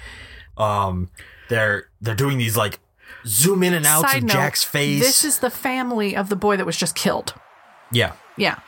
Um, 0.57 1.11
they're 1.49 1.89
they're 2.01 2.15
doing 2.15 2.39
these 2.39 2.57
like 2.57 2.79
zoom 3.27 3.63
in 3.63 3.75
and 3.75 3.87
outs 3.87 4.11
Side 4.13 4.19
of 4.19 4.25
note, 4.25 4.33
Jack's 4.35 4.63
face. 4.63 5.01
This 5.01 5.25
is 5.25 5.39
the 5.41 5.51
family 5.51 6.15
of 6.17 6.29
the 6.29 6.37
boy 6.37 6.57
that 6.57 6.67
was 6.67 6.77
just 6.77 6.95
killed. 6.95 7.35
yeah. 7.93 8.13
Yeah. 8.37 8.59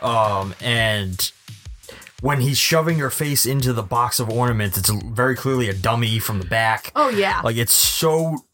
Um, 0.00 0.54
and 0.60 1.32
when 2.20 2.40
he's 2.40 2.56
shoving 2.58 2.98
her 2.98 3.10
face 3.10 3.44
into 3.44 3.72
the 3.72 3.82
box 3.82 4.20
of 4.20 4.30
ornaments, 4.30 4.78
it's 4.78 4.88
very 4.88 5.34
clearly 5.34 5.68
a 5.68 5.74
dummy 5.74 6.18
from 6.20 6.38
the 6.38 6.44
back. 6.44 6.92
Oh 6.94 7.08
yeah. 7.08 7.40
Like 7.42 7.56
it's 7.56 7.72
so 7.74 8.44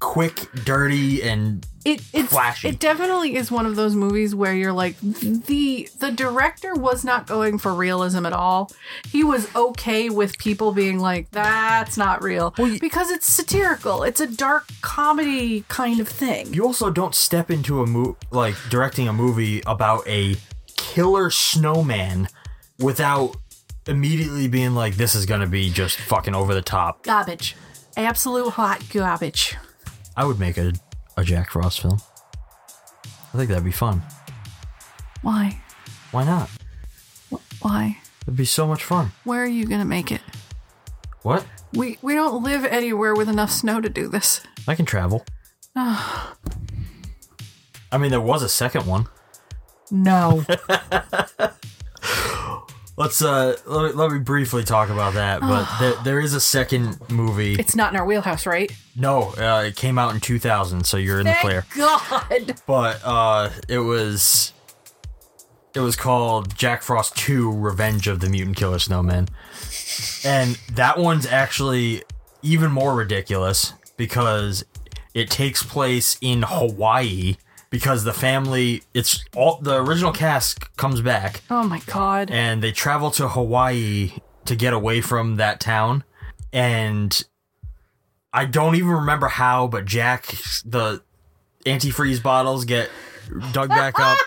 quick, 0.00 0.48
dirty, 0.64 1.22
and 1.22 1.66
it 1.84 2.02
it's, 2.12 2.32
flashy. 2.32 2.68
It 2.68 2.80
definitely 2.80 3.36
is 3.36 3.50
one 3.50 3.64
of 3.64 3.76
those 3.76 3.94
movies 3.94 4.34
where 4.34 4.54
you're 4.54 4.72
like 4.72 4.98
the 5.00 5.88
the 5.98 6.10
director 6.10 6.74
was 6.74 7.04
not 7.04 7.26
going 7.26 7.58
for 7.58 7.72
realism 7.72 8.26
at 8.26 8.32
all. 8.32 8.70
He 9.08 9.22
was 9.22 9.54
okay 9.54 10.10
with 10.10 10.36
people 10.38 10.72
being 10.72 10.98
like 10.98 11.30
that's 11.30 11.96
not 11.96 12.22
real 12.22 12.52
because 12.80 13.10
it's 13.10 13.26
satirical. 13.26 14.02
It's 14.02 14.20
a 14.20 14.26
dark 14.26 14.66
comedy 14.80 15.64
kind 15.68 16.00
of 16.00 16.08
thing. 16.08 16.52
you 16.52 16.64
also 16.64 16.90
don't 16.90 17.14
step 17.14 17.50
into 17.50 17.82
a 17.82 17.86
movie 17.86 18.16
like 18.30 18.56
directing 18.68 19.08
a 19.08 19.12
movie 19.12 19.62
about 19.66 20.06
a 20.08 20.36
killer 20.76 21.30
snowman 21.30 22.28
without 22.78 23.36
immediately 23.86 24.48
being 24.48 24.74
like 24.74 24.96
this 24.96 25.14
is 25.14 25.24
gonna 25.24 25.46
be 25.46 25.70
just 25.70 25.98
fucking 25.98 26.34
over 26.34 26.52
the 26.52 26.62
top 26.62 27.04
Garbage. 27.04 27.54
Absolute 27.96 28.50
hot 28.50 28.82
garbage. 28.92 29.56
I 30.16 30.24
would 30.24 30.38
make 30.38 30.56
a, 30.58 30.72
a 31.16 31.24
jack 31.24 31.50
frost 31.50 31.80
film 31.80 31.98
i 33.32 33.36
think 33.36 33.48
that'd 33.48 33.64
be 33.64 33.70
fun 33.72 34.02
Why? 35.22 35.60
why 36.10 36.24
not 36.24 36.48
Why? 37.60 37.98
it'd 38.22 38.36
be 38.36 38.44
so 38.44 38.66
much 38.66 38.82
fun 38.84 39.12
Where 39.24 39.42
are 39.42 39.46
you 39.46 39.66
going 39.66 39.80
to 39.80 39.86
make 39.86 40.10
it? 40.12 40.20
what 41.22 41.44
We 41.74 41.98
we 42.02 42.14
don't 42.14 42.42
live 42.42 42.64
anywhere 42.64 43.14
with 43.14 43.28
enough 43.28 43.50
snow 43.50 43.80
to 43.80 43.88
do 43.88 44.08
this. 44.08 44.40
i 44.68 44.74
can 44.74 44.84
travel 44.86 45.24
i 45.76 46.36
mean 47.98 48.10
there 48.10 48.20
was 48.20 48.42
a 48.42 48.48
second 48.48 48.86
one 48.86 49.06
No. 49.90 50.44
let's 53.06 53.22
uh 53.22 53.56
let 53.66 53.84
me, 53.84 53.92
let 53.92 54.10
me 54.10 54.18
briefly 54.18 54.64
talk 54.64 54.88
about 54.88 55.14
that 55.14 55.40
but 55.40 55.66
there, 55.80 55.94
there 56.02 56.20
is 56.20 56.34
a 56.34 56.40
second 56.40 56.98
movie 57.08 57.54
it's 57.54 57.76
not 57.76 57.92
in 57.92 57.98
our 57.98 58.04
wheelhouse, 58.04 58.46
right? 58.46 58.72
no 58.96 59.32
uh, 59.38 59.62
it 59.66 59.76
came 59.76 59.96
out 59.96 60.12
in 60.12 60.20
2000 60.20 60.84
so 60.84 60.96
you're 60.96 61.20
in 61.20 61.26
the 61.26 61.36
clear 61.40 61.64
God. 61.76 62.60
but 62.66 63.00
uh 63.04 63.50
it 63.68 63.78
was 63.78 64.52
it 65.74 65.80
was 65.80 65.94
called 65.94 66.56
Jack 66.56 66.82
Frost 66.82 67.14
2 67.18 67.52
Revenge 67.52 68.08
of 68.08 68.20
the 68.20 68.30
Mutant 68.30 68.56
Killer 68.56 68.78
Snowman. 68.78 69.28
And 70.24 70.58
that 70.72 70.96
one's 70.96 71.26
actually 71.26 72.02
even 72.40 72.72
more 72.72 72.94
ridiculous 72.94 73.74
because 73.98 74.64
it 75.12 75.28
takes 75.28 75.62
place 75.62 76.16
in 76.22 76.44
Hawaii 76.46 77.36
because 77.70 78.04
the 78.04 78.12
family 78.12 78.82
it's 78.94 79.24
all 79.34 79.58
the 79.60 79.82
original 79.82 80.12
cast 80.12 80.76
comes 80.76 81.00
back 81.00 81.42
Oh 81.50 81.64
my 81.64 81.80
God. 81.86 82.30
and 82.30 82.62
they 82.62 82.72
travel 82.72 83.10
to 83.12 83.28
Hawaii 83.28 84.12
to 84.44 84.54
get 84.56 84.72
away 84.72 85.00
from 85.00 85.36
that 85.36 85.58
town. 85.60 86.04
And 86.52 87.20
I 88.32 88.44
don't 88.44 88.76
even 88.76 88.90
remember 88.90 89.26
how, 89.28 89.66
but 89.66 89.84
Jack, 89.86 90.26
the 90.64 91.02
antifreeze 91.64 92.22
bottles 92.22 92.64
get 92.64 92.90
dug 93.52 93.68
back 93.70 93.98
up, 94.00 94.18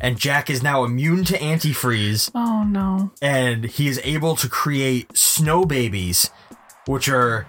and 0.00 0.16
Jack 0.18 0.48
is 0.48 0.62
now 0.62 0.84
immune 0.84 1.24
to 1.24 1.36
antifreeze, 1.38 2.30
Oh 2.34 2.62
no. 2.64 3.10
and 3.20 3.64
he 3.64 3.88
is 3.88 4.00
able 4.04 4.36
to 4.36 4.48
create 4.48 5.16
snow 5.16 5.64
babies, 5.64 6.30
which 6.86 7.08
are 7.08 7.46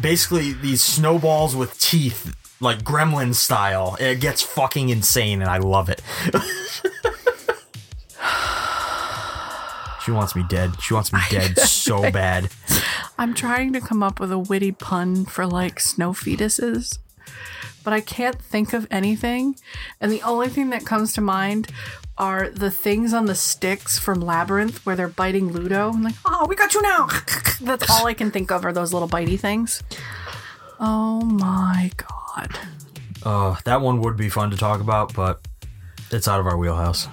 basically 0.00 0.52
these 0.52 0.80
snowballs 0.82 1.54
with 1.54 1.78
teeth, 1.78 2.34
like 2.60 2.82
gremlin 2.82 3.34
style. 3.34 3.96
It 4.00 4.20
gets 4.20 4.42
fucking 4.42 4.88
insane, 4.88 5.40
and 5.40 5.50
I 5.50 5.58
love 5.58 5.88
it. 5.88 6.02
she 10.04 10.10
wants 10.10 10.34
me 10.34 10.44
dead. 10.48 10.80
She 10.80 10.94
wants 10.94 11.12
me 11.12 11.20
dead 11.30 11.58
so 11.58 12.10
bad. 12.10 12.50
I'm 13.18 13.34
trying 13.34 13.72
to 13.72 13.80
come 13.80 14.02
up 14.02 14.20
with 14.20 14.32
a 14.32 14.38
witty 14.38 14.72
pun 14.72 15.24
for 15.24 15.46
like 15.46 15.80
snow 15.80 16.12
fetuses, 16.12 16.98
but 17.84 17.92
I 17.92 18.00
can't 18.00 18.40
think 18.40 18.72
of 18.72 18.86
anything. 18.90 19.56
And 20.00 20.12
the 20.12 20.22
only 20.22 20.48
thing 20.48 20.70
that 20.70 20.86
comes 20.86 21.12
to 21.14 21.20
mind 21.20 21.68
are 22.16 22.50
the 22.50 22.70
things 22.70 23.12
on 23.12 23.26
the 23.26 23.34
sticks 23.34 23.98
from 23.98 24.20
Labyrinth 24.20 24.84
where 24.84 24.96
they're 24.96 25.08
biting 25.08 25.52
Ludo. 25.52 25.90
I'm 25.90 26.02
like, 26.02 26.14
oh, 26.24 26.46
we 26.48 26.56
got 26.56 26.74
you 26.74 26.82
now. 26.82 27.08
That's 27.60 27.88
all 27.90 28.06
I 28.06 28.14
can 28.14 28.30
think 28.30 28.50
of 28.50 28.64
are 28.64 28.72
those 28.72 28.92
little 28.92 29.08
bitey 29.08 29.38
things. 29.38 29.82
Oh 30.80 31.20
my 31.22 31.90
god. 31.96 32.14
Uh, 33.22 33.56
that 33.64 33.80
one 33.80 34.00
would 34.00 34.16
be 34.16 34.28
fun 34.28 34.50
to 34.50 34.56
talk 34.56 34.80
about, 34.80 35.14
but 35.14 35.40
it's 36.10 36.28
out 36.28 36.40
of 36.40 36.46
our 36.46 36.56
wheelhouse. 36.56 37.08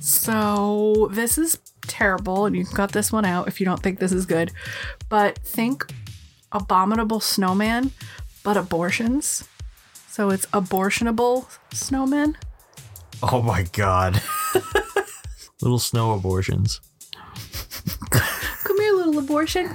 So 0.00 1.08
this 1.12 1.36
is 1.38 1.58
terrible, 1.82 2.46
and 2.46 2.56
you 2.56 2.64
can 2.64 2.74
cut 2.74 2.92
this 2.92 3.12
one 3.12 3.24
out 3.24 3.48
if 3.48 3.60
you 3.60 3.66
don't 3.66 3.82
think 3.82 3.98
this 3.98 4.12
is 4.12 4.26
good. 4.26 4.50
But 5.08 5.38
think 5.38 5.92
abominable 6.52 7.20
snowman, 7.20 7.92
but 8.42 8.56
abortions. 8.56 9.46
So 10.08 10.30
it's 10.30 10.46
abortionable 10.46 11.46
snowmen. 11.70 12.36
Oh 13.22 13.42
my 13.42 13.64
god. 13.72 14.22
Little 15.60 15.78
snow 15.78 16.12
abortions. 16.12 16.80
Come 18.10 18.80
here, 18.80 18.92
little 18.94 19.18
abortion. 19.18 19.72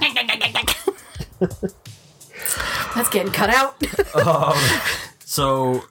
That's 2.96 3.08
getting 3.10 3.32
cut 3.32 3.50
out. 3.50 3.76
So, 5.28 5.82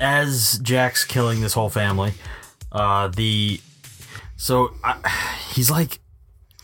as 0.00 0.58
Jack's 0.58 1.04
killing 1.04 1.40
this 1.40 1.54
whole 1.54 1.70
family, 1.70 2.12
uh, 2.72 3.06
the 3.08 3.60
so 4.36 4.74
I, 4.82 4.98
he's 5.54 5.70
like, 5.70 6.00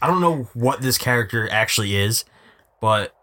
I 0.02 0.08
don't 0.08 0.20
know 0.20 0.48
what 0.54 0.82
this 0.82 0.98
character 0.98 1.48
actually 1.50 1.94
is, 1.94 2.24
but 2.80 3.14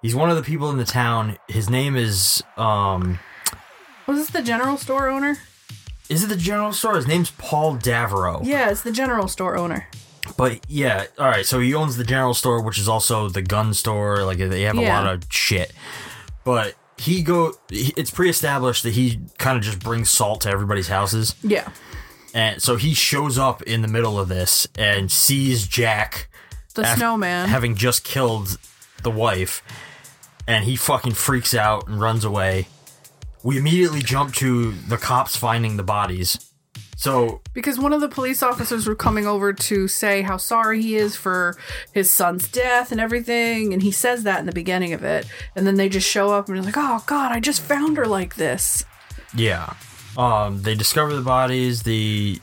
he's 0.00 0.14
one 0.14 0.30
of 0.30 0.36
the 0.36 0.42
people 0.42 0.70
in 0.70 0.78
the 0.78 0.86
town. 0.86 1.36
His 1.48 1.68
name 1.68 1.94
is 1.96 2.42
um, 2.56 3.18
Was 4.06 4.18
this 4.18 4.30
the 4.30 4.42
general 4.42 4.78
store 4.78 5.08
owner? 5.10 5.36
is 6.08 6.24
it 6.24 6.28
the 6.28 6.36
general 6.36 6.72
store? 6.72 6.96
His 6.96 7.06
name's 7.06 7.30
Paul 7.32 7.76
Davro. 7.76 8.40
Yeah, 8.44 8.70
it's 8.70 8.82
the 8.82 8.90
general 8.92 9.28
store 9.28 9.56
owner. 9.56 9.86
But 10.36 10.60
yeah, 10.68 11.06
all 11.18 11.26
right. 11.26 11.44
So 11.46 11.60
he 11.60 11.74
owns 11.74 11.96
the 11.96 12.04
general 12.04 12.34
store, 12.34 12.60
which 12.62 12.78
is 12.78 12.88
also 12.88 13.28
the 13.28 13.42
gun 13.42 13.74
store. 13.74 14.24
Like 14.24 14.38
they 14.38 14.62
have 14.62 14.78
a 14.78 14.82
Yeah. 14.82 15.00
lot 15.00 15.12
of 15.14 15.24
shit. 15.30 15.72
But 16.44 16.74
he 16.98 17.22
go. 17.22 17.54
It's 17.70 18.10
pre-established 18.10 18.82
that 18.84 18.94
he 18.94 19.20
kind 19.38 19.56
of 19.56 19.62
just 19.62 19.80
brings 19.80 20.10
salt 20.10 20.42
to 20.42 20.50
everybody's 20.50 20.88
houses, 20.88 21.34
Yeah. 21.42 21.68
and 22.34 22.62
so 22.62 22.76
he 22.76 22.94
shows 22.94 23.38
up 23.38 23.62
in 23.62 23.82
the 23.82 23.88
middle 23.88 24.18
of 24.18 24.28
this 24.28 24.66
and 24.76 25.10
sees 25.10 25.66
Jack, 25.66 26.28
The 26.74 26.82
af- 26.82 26.96
snowman. 26.98 27.48
having 27.48 27.74
just 27.76 28.04
killed 28.04 28.56
the 29.02 29.10
wife, 29.10 29.62
and 30.46 30.64
he 30.64 30.76
fucking 30.76 31.14
freaks 31.14 31.54
out 31.54 31.88
and 31.88 32.00
runs 32.00 32.24
away. 32.24 32.68
We 33.42 33.58
immediately 33.58 34.02
jump 34.02 34.34
to 34.36 34.72
the 34.72 34.96
cops 34.96 35.34
finding 35.36 35.76
the 35.76 35.82
bodies. 35.82 36.38
So 37.02 37.40
Because 37.52 37.80
one 37.80 37.92
of 37.92 38.00
the 38.00 38.08
police 38.08 38.44
officers 38.44 38.86
were 38.86 38.94
coming 38.94 39.26
over 39.26 39.52
to 39.52 39.88
say 39.88 40.22
how 40.22 40.36
sorry 40.36 40.80
he 40.80 40.94
is 40.94 41.16
for 41.16 41.56
his 41.92 42.12
son's 42.12 42.46
death 42.46 42.92
and 42.92 43.00
everything, 43.00 43.72
and 43.72 43.82
he 43.82 43.90
says 43.90 44.22
that 44.22 44.38
in 44.38 44.46
the 44.46 44.52
beginning 44.52 44.92
of 44.92 45.02
it, 45.02 45.26
and 45.56 45.66
then 45.66 45.74
they 45.74 45.88
just 45.88 46.08
show 46.08 46.32
up 46.32 46.48
and 46.48 46.56
are 46.56 46.62
like, 46.62 46.76
"Oh 46.76 47.02
God, 47.06 47.32
I 47.32 47.40
just 47.40 47.60
found 47.60 47.96
her 47.96 48.06
like 48.06 48.36
this." 48.36 48.84
Yeah. 49.34 49.74
Um, 50.16 50.62
they 50.62 50.76
discover 50.76 51.12
the 51.12 51.22
bodies. 51.22 51.82
The 51.82 52.40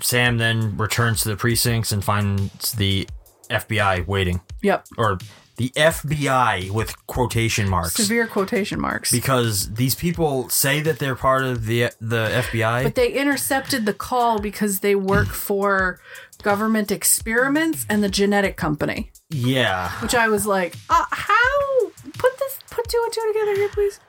Sam 0.00 0.38
then 0.38 0.76
returns 0.76 1.22
to 1.22 1.28
the 1.30 1.36
precincts 1.36 1.90
and 1.90 2.04
finds 2.04 2.72
the 2.74 3.08
FBI 3.50 4.06
waiting, 4.06 4.40
Yep, 4.62 4.86
or 4.98 5.18
the 5.56 5.70
FBI 5.70 6.70
with 6.70 7.06
quotation 7.06 7.68
marks, 7.68 7.94
severe 7.94 8.26
quotation 8.26 8.80
marks. 8.80 9.10
because 9.10 9.72
these 9.74 9.94
people 9.94 10.48
say 10.48 10.80
that 10.80 10.98
they're 10.98 11.14
part 11.16 11.44
of 11.44 11.66
the 11.66 11.90
the 12.00 12.42
FBI. 12.50 12.82
but 12.84 12.94
they 12.94 13.12
intercepted 13.12 13.86
the 13.86 13.94
call 13.94 14.38
because 14.38 14.80
they 14.80 14.94
work 14.94 15.28
for 15.28 15.98
government 16.42 16.90
experiments 16.92 17.86
and 17.88 18.02
the 18.04 18.08
genetic 18.08 18.56
company. 18.56 19.10
yeah. 19.30 19.90
Which 20.02 20.14
I 20.14 20.28
was 20.28 20.46
like, 20.46 20.74
uh, 20.90 21.04
"How? 21.10 21.88
Put 22.18 22.38
this, 22.38 22.58
put 22.70 22.88
two 22.88 23.00
and 23.04 23.12
two 23.12 23.32
together 23.32 23.54
here, 23.56 23.68
please." 23.70 24.00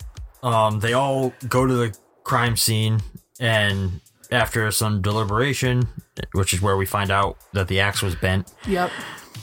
Um, 0.43 0.79
they 0.81 0.93
all 0.93 1.33
go 1.49 1.65
to 1.65 1.73
the 1.73 1.97
crime 2.23 2.55
scene, 2.57 2.99
and 3.39 4.01
after 4.31 4.69
some 4.71 5.01
deliberation, 5.01 5.87
which 6.33 6.53
is 6.53 6.61
where 6.61 6.75
we 6.77 6.85
find 6.85 7.09
out 7.09 7.37
that 7.53 7.67
the 7.69 7.79
axe 7.79 8.01
was 8.01 8.13
bent, 8.15 8.51
Yep, 8.67 8.91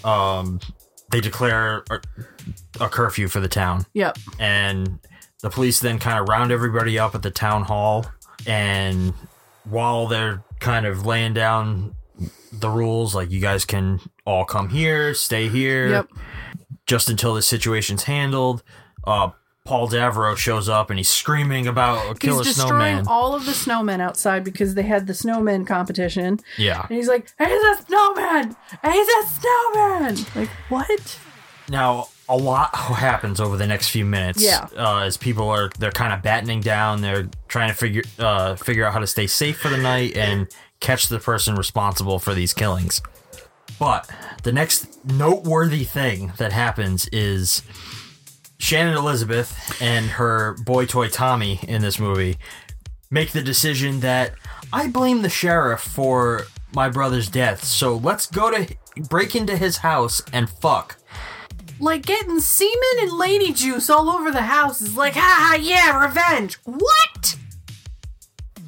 um, 0.04 0.60
they 1.10 1.20
declare 1.20 1.84
a, 1.90 2.00
a 2.80 2.88
curfew 2.88 3.28
for 3.28 3.40
the 3.40 3.48
town. 3.48 3.86
yep. 3.94 4.16
and 4.38 4.98
the 5.42 5.50
police 5.50 5.78
then 5.80 5.98
kind 5.98 6.18
of 6.18 6.28
round 6.28 6.50
everybody 6.50 6.98
up 6.98 7.14
at 7.14 7.22
the 7.22 7.30
town 7.30 7.62
hall 7.64 8.06
and 8.46 9.12
while 9.64 10.06
they're 10.06 10.42
kind 10.60 10.86
of 10.86 11.04
laying 11.06 11.34
down 11.34 11.94
the 12.52 12.68
rules 12.70 13.14
like 13.14 13.30
you 13.30 13.40
guys 13.40 13.64
can 13.64 14.00
all 14.24 14.44
come 14.46 14.68
here 14.70 15.12
stay 15.14 15.48
here 15.48 15.88
Yep. 15.88 16.08
just 16.86 17.10
until 17.10 17.34
the 17.34 17.42
situation's 17.42 18.04
handled 18.04 18.62
uh 19.06 19.30
paul 19.64 19.88
davro 19.88 20.36
shows 20.36 20.68
up 20.68 20.90
and 20.90 20.98
he's 20.98 21.08
screaming 21.08 21.66
about 21.66 22.10
a 22.10 22.14
killer 22.18 22.44
he's 22.44 22.54
destroying 22.54 22.68
snowman 22.98 23.04
all 23.08 23.34
of 23.34 23.46
the 23.46 23.52
snowmen 23.52 23.98
outside 23.98 24.44
because 24.44 24.74
they 24.74 24.82
had 24.82 25.06
the 25.06 25.14
snowman 25.14 25.64
competition. 25.64 26.38
yeah 26.58 26.86
And 26.88 26.96
he's 26.96 27.08
like, 27.08 27.32
"He's 27.38 27.48
a 27.48 27.82
snowman! 27.86 28.56
He's 28.82 29.08
a 29.08 29.22
snowman!" 29.26 30.16
Like 30.34 30.50
what? 30.68 31.18
Now, 31.70 32.08
a 32.28 32.36
lot 32.36 32.74
happens 32.74 33.40
over 33.40 33.56
the 33.56 33.66
next 33.66 33.88
few 33.88 34.04
minutes. 34.04 34.42
Yeah. 34.42 34.68
Uh, 34.76 34.98
as 34.98 35.16
people 35.16 35.48
are, 35.48 35.70
they're 35.78 35.90
kind 35.90 36.12
of 36.12 36.22
battening 36.22 36.60
down. 36.60 37.00
They're 37.00 37.28
trying 37.48 37.68
to 37.68 37.74
figure 37.74 38.02
uh, 38.18 38.56
figure 38.56 38.84
out 38.84 38.92
how 38.92 38.98
to 38.98 39.06
stay 39.06 39.26
safe 39.26 39.58
for 39.58 39.70
the 39.70 39.78
night 39.78 40.14
and 40.14 40.46
catch 40.80 41.08
the 41.08 41.18
person 41.18 41.54
responsible 41.54 42.18
for 42.18 42.34
these 42.34 42.52
killings. 42.52 43.00
But 43.78 44.10
the 44.42 44.52
next 44.52 45.04
noteworthy 45.06 45.84
thing 45.84 46.32
that 46.36 46.52
happens 46.52 47.08
is 47.08 47.62
Shannon 48.64 48.96
Elizabeth 48.96 49.76
and 49.82 50.06
her 50.06 50.54
boy 50.64 50.86
toy 50.86 51.08
Tommy 51.08 51.60
in 51.68 51.82
this 51.82 51.98
movie 51.98 52.38
make 53.10 53.32
the 53.32 53.42
decision 53.42 54.00
that 54.00 54.32
I 54.72 54.88
blame 54.88 55.20
the 55.20 55.28
sheriff 55.28 55.82
for 55.82 56.46
my 56.74 56.88
brother's 56.88 57.28
death. 57.28 57.62
So 57.62 57.96
let's 57.96 58.24
go 58.24 58.50
to 58.50 58.74
break 59.10 59.36
into 59.36 59.58
his 59.58 59.76
house 59.76 60.22
and 60.32 60.48
fuck. 60.48 60.96
Like 61.78 62.06
getting 62.06 62.40
semen 62.40 63.00
and 63.00 63.12
lady 63.12 63.52
juice 63.52 63.90
all 63.90 64.08
over 64.08 64.30
the 64.30 64.40
house 64.40 64.80
is 64.80 64.96
like, 64.96 65.12
ha 65.12 65.20
ha, 65.20 65.58
yeah, 65.60 66.02
revenge. 66.02 66.58
What? 66.64 67.36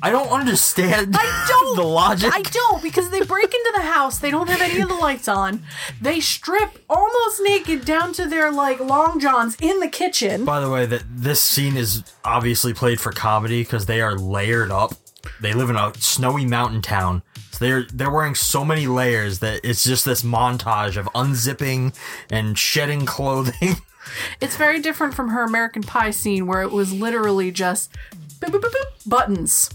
I 0.03 0.11
don't 0.11 0.29
understand 0.29 1.17
I 1.19 1.47
don't. 1.49 1.77
the 1.77 1.83
logic. 1.83 2.31
I 2.33 2.43
don't 2.43 2.83
because 2.83 3.11
they 3.11 3.23
break 3.23 3.53
into 3.53 3.73
the 3.75 3.83
house. 3.83 4.19
They 4.19 4.31
don't 4.31 4.49
have 4.49 4.61
any 4.61 4.81
of 4.81 4.89
the 4.89 4.95
lights 4.95 5.29
on. 5.29 5.63
They 6.01 6.21
strip 6.21 6.79
almost 6.89 7.41
naked 7.43 7.85
down 7.85 8.13
to 8.15 8.27
their 8.27 8.51
like 8.51 8.79
long 8.81 9.21
johns 9.21 9.57
in 9.61 9.81
the 9.81 9.89
kitchen. 9.89 10.45
By 10.45 10.61
the 10.61 10.71
way, 10.71 10.87
that 10.87 11.05
this 11.09 11.41
scene 11.41 11.77
is 11.77 12.05
obviously 12.25 12.75
played 12.75 13.01
for 13.01 13.13
comedy 13.13 13.63
because 13.63 13.87
they 13.87 14.01
are 14.01 14.17
layered 14.17 14.71
up. 14.71 14.95
They 15.41 15.53
live 15.53 15.71
in 15.71 15.77
a 15.77 15.93
snowy 15.97 16.47
mountain 16.47 16.83
town, 16.83 17.23
so 17.51 17.65
they're 17.65 17.87
they're 17.93 18.11
wearing 18.11 18.35
so 18.35 18.65
many 18.65 18.87
layers 18.87 19.41
that 19.41 19.61
it's 19.65 19.83
just 19.83 20.05
this 20.05 20.23
montage 20.23 20.97
of 20.97 21.07
unzipping 21.15 21.97
and 22.31 22.59
shedding 22.59 23.07
clothing. 23.07 23.77
It's 24.41 24.57
very 24.57 24.79
different 24.81 25.15
from 25.15 25.31
her 25.31 25.43
American 25.43 25.83
Pie 25.83 26.13
scene 26.13 26.47
where 26.47 26.63
it 26.63 26.71
was 26.71 26.93
literally 26.93 27.51
just 27.51 27.91
boop, 28.39 28.53
boop, 28.53 28.61
boop, 28.61 28.71
boop, 28.71 29.09
buttons. 29.09 29.69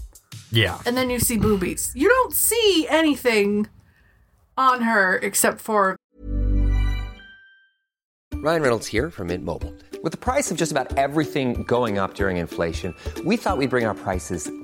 Yeah, 0.52 0.78
and 0.86 0.96
then 0.96 1.10
you 1.10 1.18
see 1.18 1.38
boobies. 1.38 1.92
You 1.94 2.08
don't 2.08 2.32
see 2.32 2.86
anything 2.88 3.68
on 4.56 4.82
her 4.82 5.16
except 5.16 5.60
for 5.60 5.96
Ryan 8.34 8.62
Reynolds 8.62 8.86
here 8.88 9.10
from 9.10 9.28
Mint 9.28 9.44
Mobile. 9.44 9.72
With 10.02 10.10
the 10.10 10.18
price 10.18 10.50
of 10.50 10.56
just 10.56 10.72
about 10.72 10.96
everything 10.98 11.62
going 11.62 11.98
up 11.98 12.14
during 12.14 12.38
inflation, 12.38 12.92
we 13.24 13.36
thought 13.36 13.56
we'd 13.56 13.70
bring 13.70 13.86
our 13.86 13.94
prices 13.94 14.50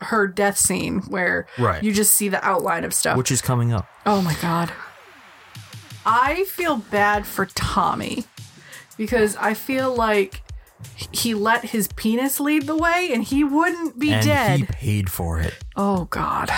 Her 0.00 0.26
death 0.26 0.58
scene 0.58 1.00
where 1.08 1.46
Right. 1.58 1.82
you 1.82 1.92
just 1.92 2.14
see 2.14 2.28
the 2.28 2.44
outline 2.44 2.84
of 2.84 2.92
stuff. 2.92 3.16
Which 3.16 3.30
is 3.30 3.40
coming 3.40 3.72
up. 3.72 3.86
Oh 4.04 4.20
my 4.22 4.34
god. 4.42 4.72
I 6.04 6.44
feel 6.44 6.76
bad 6.76 7.26
for 7.26 7.46
Tommy 7.46 8.24
because 8.96 9.36
I 9.36 9.54
feel 9.54 9.94
like 9.94 10.42
he 11.10 11.34
let 11.34 11.64
his 11.66 11.88
penis 11.88 12.38
lead 12.38 12.66
the 12.66 12.76
way 12.76 13.10
and 13.12 13.24
he 13.24 13.42
wouldn't 13.42 13.98
be 13.98 14.12
and 14.12 14.24
dead. 14.24 14.58
he 14.60 14.66
paid 14.66 15.10
for 15.10 15.40
it. 15.40 15.54
oh 15.76 16.04
god. 16.10 16.50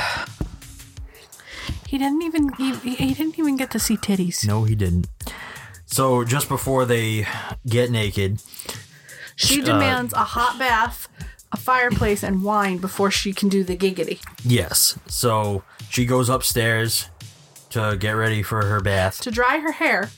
He 1.86 1.96
didn't 1.96 2.22
even 2.22 2.52
he, 2.54 2.74
he 2.74 3.14
didn't 3.14 3.38
even 3.38 3.56
get 3.56 3.70
to 3.70 3.78
see 3.78 3.96
titties. 3.96 4.46
No, 4.46 4.64
he 4.64 4.74
didn't. 4.74 5.06
So 5.86 6.22
just 6.24 6.48
before 6.48 6.84
they 6.84 7.26
get 7.66 7.90
naked, 7.90 8.42
She 9.36 9.62
uh, 9.62 9.64
demands 9.64 10.12
a 10.12 10.24
hot 10.24 10.58
bath, 10.58 11.08
a 11.52 11.56
fireplace, 11.56 12.22
and 12.22 12.42
wine 12.42 12.78
before 12.78 13.10
she 13.10 13.32
can 13.32 13.48
do 13.48 13.64
the 13.64 13.76
giggity. 13.76 14.20
yes. 14.44 14.98
So 15.06 15.62
she 15.90 16.04
goes 16.06 16.28
upstairs 16.28 17.08
to 17.70 17.96
get 17.98 18.12
ready 18.12 18.42
for 18.42 18.64
her 18.66 18.80
bath. 18.80 19.20
To 19.22 19.30
dry 19.30 19.58
her 19.58 19.72
hair, 19.72 20.10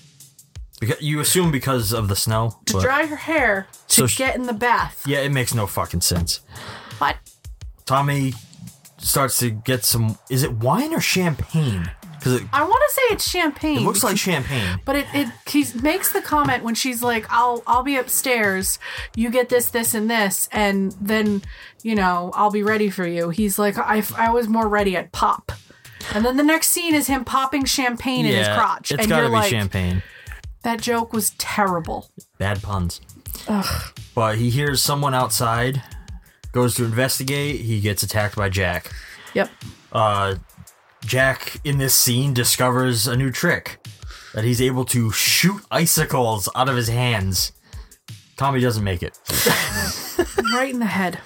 Because 0.81 1.01
you 1.03 1.21
assume 1.21 1.51
because 1.53 1.93
of 1.93 2.09
the 2.09 2.17
snow. 2.17 2.59
to 2.67 2.73
but- 2.75 2.83
dry 2.83 3.07
her 3.07 3.17
hair, 3.17 3.67
to 3.89 3.95
So 3.95 4.07
she- 4.07 4.19
get 4.19 4.35
in 4.37 4.45
the 4.45 4.53
bath. 4.55 5.03
Yeah, 5.07 5.19
it 5.19 5.31
makes 5.33 5.53
no 5.55 5.67
fucking 5.67 6.01
sense. 6.01 6.41
What? 6.99 7.17
Tommy 7.87 8.35
starts 8.99 9.39
to 9.41 9.51
get 9.51 9.85
some. 9.85 10.17
Is 10.29 10.43
it 10.43 10.53
wine 10.53 10.93
or 10.95 11.01
champagne? 11.01 11.91
Because 12.21 12.43
I 12.53 12.63
want 12.63 12.83
to 12.89 12.95
say 12.95 13.03
it's 13.15 13.29
champagne. 13.29 13.79
it 13.79 13.83
looks 13.83 14.05
like 14.05 14.17
champagne. 14.19 14.81
But 14.85 14.97
it, 14.97 15.07
it 15.15 15.29
he 15.47 15.65
makes 15.83 16.13
the 16.13 16.21
comment 16.21 16.63
when 16.63 16.75
she's 16.75 17.03
like, 17.03 17.27
"I'll 17.31 17.63
I'll 17.67 17.83
be 17.83 17.97
upstairs. 17.97 18.79
You 19.17 19.31
get 19.31 19.49
this, 19.49 19.71
this, 19.71 19.95
and 19.95 20.09
this, 20.11 20.49
and 20.53 20.93
then 21.01 21.43
you 21.83 21.95
know 21.95 22.31
I'll 22.35 22.51
be 22.51 22.63
ready 22.63 22.91
for 22.91 23.07
you." 23.07 23.31
He's 23.31 23.59
like, 23.59 23.79
"I 23.79 24.03
I 24.17 24.31
was 24.31 24.49
more 24.49 24.69
ready 24.69 24.97
at 24.97 25.11
pop." 25.13 25.51
And 26.15 26.25
then 26.25 26.37
the 26.37 26.43
next 26.43 26.69
scene 26.69 26.95
is 26.95 27.07
him 27.07 27.25
popping 27.25 27.65
champagne 27.65 28.27
in 28.27 28.35
his 28.35 28.49
crotch, 28.49 28.91
It's 28.91 29.01
and 29.01 29.09
gotta 29.09 29.23
you're 29.23 29.31
be 29.31 29.37
like, 29.37 29.51
champagne. 29.51 30.03
"That 30.63 30.81
joke 30.81 31.13
was 31.13 31.31
terrible." 31.39 32.11
Bad 32.39 32.63
puns. 32.63 33.01
Ugh. 33.49 33.93
But 34.15 34.37
he 34.39 34.51
hears 34.51 34.83
someone 34.83 35.15
outside, 35.15 35.83
goes 36.53 36.75
to 36.75 36.85
investigate. 36.85 37.61
He 37.61 37.81
gets 37.81 38.03
attacked 38.03 38.37
by 38.37 38.49
Jack. 38.51 38.91
Yep. 39.35 39.51
Uh, 39.93 40.35
Jack 41.05 41.57
in 41.65 41.79
this 41.79 41.95
scene 41.95 42.35
discovers 42.35 43.07
a 43.07 43.17
new 43.17 43.31
trick 43.31 43.87
that 44.35 44.45
he's 44.45 44.61
able 44.61 44.85
to 44.87 45.11
shoot 45.11 45.63
icicles 45.71 46.49
out 46.55 46.69
of 46.69 46.77
his 46.77 46.89
hands. 46.89 47.53
Tommy 48.37 48.61
doesn't 48.61 48.85
make 48.85 49.03
it. 49.03 49.19
right 50.55 50.73
in 50.73 50.79
the 50.79 50.87
head. 50.87 51.21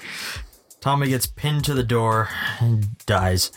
Tommy 0.81 1.09
gets 1.09 1.27
pinned 1.27 1.64
to 1.64 1.75
the 1.75 1.83
door 1.83 2.29
and 2.61 2.99
dies. 3.07 3.53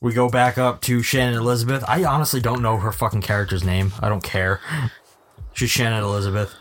We 0.00 0.12
go 0.12 0.28
back 0.28 0.56
up 0.56 0.80
to 0.82 1.02
Shannon 1.02 1.38
Elizabeth. 1.38 1.84
I 1.86 2.04
honestly 2.04 2.40
don't 2.40 2.62
know 2.62 2.78
her 2.78 2.92
fucking 2.92 3.20
character's 3.20 3.64
name. 3.64 3.92
I 4.00 4.08
don't 4.08 4.22
care. 4.22 4.60
She's 5.52 5.70
Shannon 5.70 6.02
Elizabeth. 6.02 6.54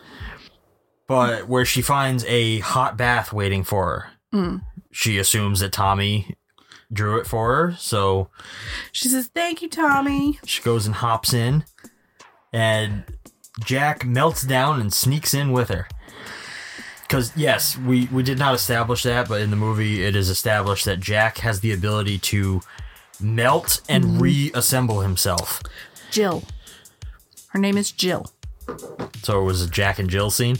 But 1.07 1.47
where 1.47 1.65
she 1.65 1.82
finds 1.82 2.25
a 2.25 2.59
hot 2.59 2.97
bath 2.97 3.32
waiting 3.32 3.63
for 3.63 3.86
her. 3.86 4.11
Mm. 4.34 4.61
She 4.91 5.17
assumes 5.17 5.61
that 5.61 5.71
Tommy 5.71 6.36
drew 6.91 7.19
it 7.19 7.27
for 7.27 7.53
her, 7.55 7.75
so 7.77 8.29
She 8.91 9.07
says, 9.09 9.27
"Thank 9.33 9.61
you, 9.61 9.69
Tommy." 9.69 10.39
she 10.45 10.61
goes 10.61 10.85
and 10.85 10.95
hops 10.95 11.33
in, 11.33 11.63
and 12.51 13.03
Jack 13.63 14.05
melts 14.05 14.43
down 14.43 14.79
and 14.81 14.93
sneaks 14.93 15.33
in 15.33 15.51
with 15.51 15.69
her. 15.69 15.87
Because 17.01 17.31
yes, 17.35 17.77
we 17.77 18.07
we 18.11 18.21
did 18.23 18.37
not 18.39 18.53
establish 18.55 19.03
that, 19.03 19.27
but 19.27 19.41
in 19.41 19.49
the 19.49 19.55
movie 19.55 20.03
it 20.03 20.15
is 20.15 20.29
established 20.29 20.85
that 20.85 20.99
Jack 20.99 21.39
has 21.39 21.59
the 21.61 21.71
ability 21.73 22.17
to 22.19 22.61
melt 23.19 23.81
and 23.89 24.03
Mhm. 24.05 24.21
reassemble 24.21 25.01
himself. 25.01 25.61
Jill. 26.11 26.43
Her 27.49 27.59
name 27.59 27.77
is 27.77 27.91
Jill. 27.91 28.31
So 29.23 29.41
it 29.41 29.43
was 29.43 29.61
a 29.63 29.69
Jack 29.69 29.97
and 29.99 30.09
Jill 30.09 30.29
scene. 30.31 30.57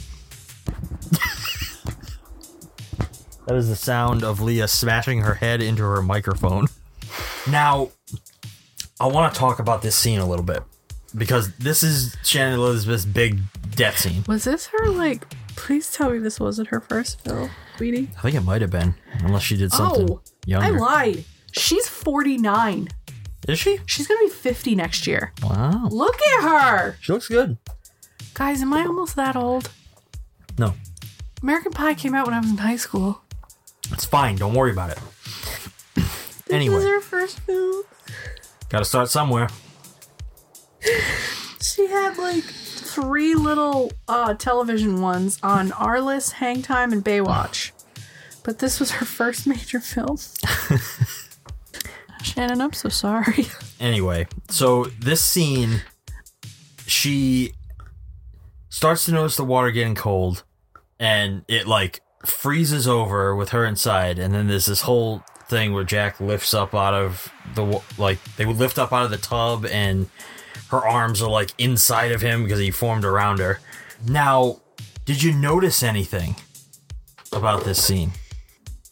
That 3.50 3.56
is 3.56 3.68
the 3.68 3.74
sound 3.74 4.22
of 4.22 4.40
Lea 4.40 4.64
smashing 4.68 5.22
her 5.22 5.34
head 5.34 5.60
into 5.60 5.82
her 5.82 6.00
microphone. 6.02 6.68
Now, 7.50 7.90
I 9.00 9.08
want 9.08 9.34
to 9.34 9.40
talk 9.40 9.58
about 9.58 9.82
this 9.82 9.96
scene 9.96 10.20
a 10.20 10.24
little 10.24 10.44
bit 10.44 10.62
because 11.16 11.52
this 11.56 11.82
is 11.82 12.16
Shannon 12.22 12.60
Elizabeth's 12.60 13.04
big 13.04 13.40
death 13.74 13.98
scene. 13.98 14.22
Was 14.28 14.44
this 14.44 14.66
her 14.66 14.86
like? 14.90 15.26
Please 15.56 15.92
tell 15.92 16.10
me 16.10 16.18
this 16.18 16.38
wasn't 16.38 16.68
her 16.68 16.80
first 16.80 17.22
film, 17.24 17.50
sweetie. 17.76 18.08
I 18.18 18.20
think 18.20 18.36
it 18.36 18.42
might 18.42 18.60
have 18.62 18.70
been, 18.70 18.94
unless 19.24 19.42
she 19.42 19.56
did 19.56 19.72
something 19.72 20.08
Oh, 20.12 20.20
younger. 20.46 20.66
I 20.66 20.70
lied. 20.70 21.24
She's 21.50 21.88
49. 21.88 22.86
Is 23.48 23.58
she? 23.58 23.80
She's 23.84 24.06
gonna 24.06 24.20
be 24.20 24.28
50 24.28 24.76
next 24.76 25.08
year. 25.08 25.32
Wow, 25.42 25.88
Look 25.90 26.20
at 26.38 26.42
her. 26.48 26.96
she 27.00 27.12
looks 27.12 27.26
good. 27.26 27.56
Guys, 28.32 28.62
am 28.62 28.72
I 28.72 28.84
almost 28.84 29.16
that 29.16 29.34
old? 29.34 29.70
No, 30.56 30.74
American 31.42 31.72
Pie 31.72 31.94
came 31.94 32.14
out 32.14 32.26
when 32.26 32.34
I 32.34 32.38
was 32.38 32.48
in 32.48 32.58
high 32.58 32.76
school. 32.76 33.22
It's 33.92 34.04
fine. 34.04 34.36
Don't 34.36 34.54
worry 34.54 34.72
about 34.72 34.90
it. 34.90 34.98
This 35.94 36.42
Anyway. 36.50 36.74
was 36.76 36.84
her 36.84 37.00
first 37.00 37.40
film. 37.40 37.84
Got 38.68 38.80
to 38.80 38.84
start 38.84 39.08
somewhere. 39.08 39.48
She 41.60 41.86
had 41.86 42.16
like 42.18 42.44
three 42.44 43.34
little 43.34 43.92
uh, 44.08 44.34
television 44.34 45.00
ones 45.00 45.38
on 45.42 45.70
Arliss, 45.70 46.32
Hang 46.32 46.62
Time, 46.62 46.92
and 46.92 47.04
Baywatch. 47.04 47.72
But 48.42 48.58
this 48.58 48.80
was 48.80 48.92
her 48.92 49.04
first 49.04 49.46
major 49.46 49.80
film. 49.80 50.18
Shannon, 52.22 52.60
I'm 52.60 52.72
so 52.72 52.88
sorry. 52.88 53.46
Anyway, 53.80 54.26
so 54.50 54.84
this 55.00 55.24
scene, 55.24 55.80
she 56.86 57.54
starts 58.68 59.06
to 59.06 59.12
notice 59.12 59.38
the 59.38 59.44
water 59.44 59.70
getting 59.70 59.94
cold, 59.94 60.44
and 60.98 61.46
it 61.48 61.66
like 61.66 62.02
freezes 62.24 62.86
over 62.86 63.34
with 63.34 63.50
her 63.50 63.64
inside, 63.64 64.18
and 64.18 64.34
then 64.34 64.48
there's 64.48 64.66
this 64.66 64.82
whole 64.82 65.22
thing 65.48 65.72
where 65.72 65.84
Jack 65.84 66.20
lifts 66.20 66.54
up 66.54 66.74
out 66.74 66.94
of 66.94 67.32
the 67.54 67.82
like 67.98 68.18
they 68.36 68.46
would 68.46 68.56
lift 68.58 68.78
up 68.78 68.92
out 68.92 69.04
of 69.04 69.10
the 69.10 69.16
tub, 69.18 69.66
and 69.66 70.08
her 70.70 70.78
arms 70.86 71.20
are 71.20 71.30
like 71.30 71.50
inside 71.58 72.12
of 72.12 72.20
him 72.22 72.44
because 72.44 72.60
he 72.60 72.70
formed 72.70 73.04
around 73.04 73.38
her. 73.38 73.60
Now, 74.06 74.60
did 75.04 75.22
you 75.22 75.32
notice 75.32 75.82
anything 75.82 76.36
about 77.32 77.64
this 77.64 77.82
scene? 77.82 78.12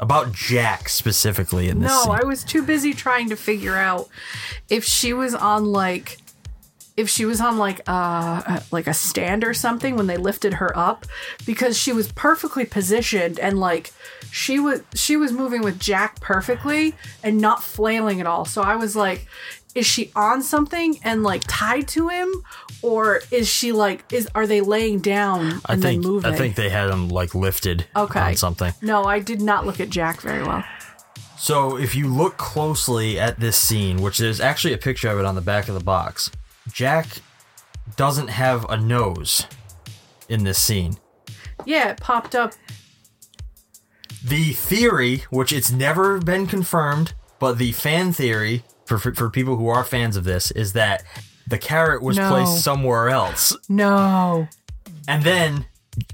About 0.01 0.33
Jack 0.33 0.89
specifically 0.89 1.69
in 1.69 1.81
this 1.81 1.91
No, 1.91 2.03
scene? 2.03 2.13
I 2.23 2.25
was 2.25 2.45
too 2.45 2.63
busy 2.63 2.95
trying 2.95 3.29
to 3.31 3.37
figure 3.37 3.77
out 3.77 4.09
if 4.69 4.85
she 4.85 5.13
was 5.13 5.35
on 5.35 5.67
like 5.73 6.19
if 6.99 7.09
she 7.09 7.25
was 7.25 7.41
on 7.41 7.57
like 7.59 7.81
uh 7.87 8.61
like 8.73 8.87
a 8.89 8.93
stand 8.93 9.45
or 9.45 9.55
something 9.55 9.95
when 9.97 10.09
they 10.09 10.17
lifted 10.17 10.55
her 10.55 10.77
up 10.77 11.07
because 11.47 11.79
she 11.79 11.93
was 11.93 12.11
perfectly 12.13 12.65
positioned 12.67 13.39
and 13.39 13.59
like 13.61 13.93
she 14.33 14.59
was 14.59 14.83
she 14.95 15.17
was 15.17 15.31
moving 15.33 15.63
with 15.63 15.79
Jack 15.79 16.21
perfectly 16.21 16.95
and 17.23 17.39
not 17.41 17.63
flailing 17.63 18.21
at 18.21 18.27
all. 18.27 18.45
So 18.45 18.63
I 18.63 18.75
was 18.77 18.97
like 18.97 19.27
is 19.75 19.87
she 19.87 20.11
on 20.17 20.43
something 20.43 20.99
and 21.05 21.23
like 21.23 21.43
tied 21.47 21.87
to 21.87 22.09
him 22.09 22.33
or 22.83 23.21
is 23.31 23.47
she 23.49 23.71
like 23.71 24.05
is 24.13 24.29
are 24.35 24.47
they 24.47 24.61
laying 24.61 24.99
down 24.99 25.41
and 25.47 25.61
I 25.67 25.77
think 25.77 25.83
then 25.83 26.01
moving? 26.01 26.33
I 26.33 26.37
think 26.37 26.57
they 26.57 26.69
had 26.69 26.91
him 26.91 27.09
like 27.11 27.33
lifted 27.35 27.87
Okay. 27.95 28.21
on 28.21 28.35
something. 28.37 28.73
No, 28.83 29.05
I 29.05 29.21
did 29.21 29.41
not 29.41 29.65
look 29.67 29.79
at 29.79 29.89
Jack 29.89 30.21
very 30.21 30.43
well. 30.43 30.65
So 31.39 31.77
if 31.79 31.95
you 31.95 32.09
look 32.09 32.37
closely 32.39 33.21
at 33.21 33.39
this 33.39 33.57
scene, 33.57 34.03
which 34.03 34.19
there's 34.19 34.41
actually 34.41 34.73
a 34.75 34.79
picture 34.79 35.09
of 35.09 35.21
it 35.21 35.25
on 35.25 35.37
the 35.37 35.41
back 35.41 35.69
of 35.69 35.75
the 35.75 35.85
box, 35.85 36.33
Jack 36.73 37.07
doesn't 37.97 38.29
have 38.29 38.65
a 38.71 38.77
nose 38.77 39.47
in 40.29 40.45
this 40.45 40.59
scene. 40.59 40.97
Yeah, 41.65 41.91
it 41.91 42.01
popped 42.01 42.35
up. 42.35 42.53
The 44.25 44.53
theory, 44.53 45.25
which 45.31 45.53
it's 45.53 45.71
never 45.71 46.19
been 46.19 46.47
confirmed, 46.47 47.15
but 47.39 47.59
the 47.59 47.73
fan 47.73 48.13
theory 48.13 48.65
for 48.85 48.99
for, 48.99 49.15
for 49.15 49.31
people 49.31 49.57
who 49.57 49.69
are 49.69 49.85
fans 49.85 50.17
of 50.17 50.25
this 50.25 50.51
is 50.53 50.73
that 50.73 51.05
the 51.47 51.59
carrot 51.59 52.03
was 52.03 52.17
No. 52.17 52.29
placed 52.31 52.63
somewhere 52.63 53.09
else. 53.09 53.57
No. 53.69 54.49
And 55.07 55.23
then 55.23 55.67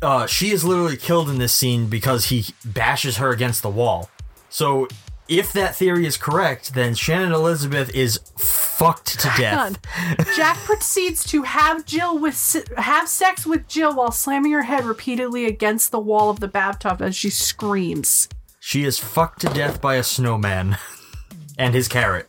uh, 0.03 0.27
she 0.27 0.51
is 0.51 0.65
literally 0.65 0.97
killed 0.97 1.29
in 1.31 1.39
this 1.39 1.53
scene 1.53 1.87
because 1.89 2.27
he 2.27 2.47
bashes 2.65 3.17
her 3.17 3.31
against 3.31 3.63
the 3.63 3.71
wall. 3.71 4.11
So 4.49 4.87
if 5.29 5.53
that 5.53 5.75
theory 5.75 6.07
is 6.07 6.17
correct, 6.17 6.75
then 6.75 6.95
Shannon 6.95 7.33
Elizabeth 7.33 7.95
is 7.95 8.19
fucked 8.37 9.19
to 9.21 9.31
death. 9.37 9.79
Jack 10.37 10.59
proceeds 10.59 11.25
to 11.25 11.43
have 11.43 11.87
Jill 11.87 12.19
with 12.19 12.67
have 12.77 13.09
sex 13.09 13.47
with 13.47 13.67
Jill 13.67 13.95
while 13.95 14.13
slamming 14.13 14.53
her 14.53 14.63
head 14.63 14.85
repeatedly 14.85 15.47
against 15.47 15.91
the 15.91 15.99
wall 15.99 16.31
of 16.31 16.41
the 16.41 16.49
bathtub 16.49 17.01
as 17.01 17.17
she 17.17 17.31
screams. 17.31 18.29
She 18.61 18.85
is 18.85 18.99
fucked 18.99 19.41
to 19.43 19.49
death 19.49 19.81
by 19.81 19.97
a 19.97 20.03
snowman 20.03 20.79
and 21.59 21.75
his 21.75 21.89
carrot. 21.89 22.29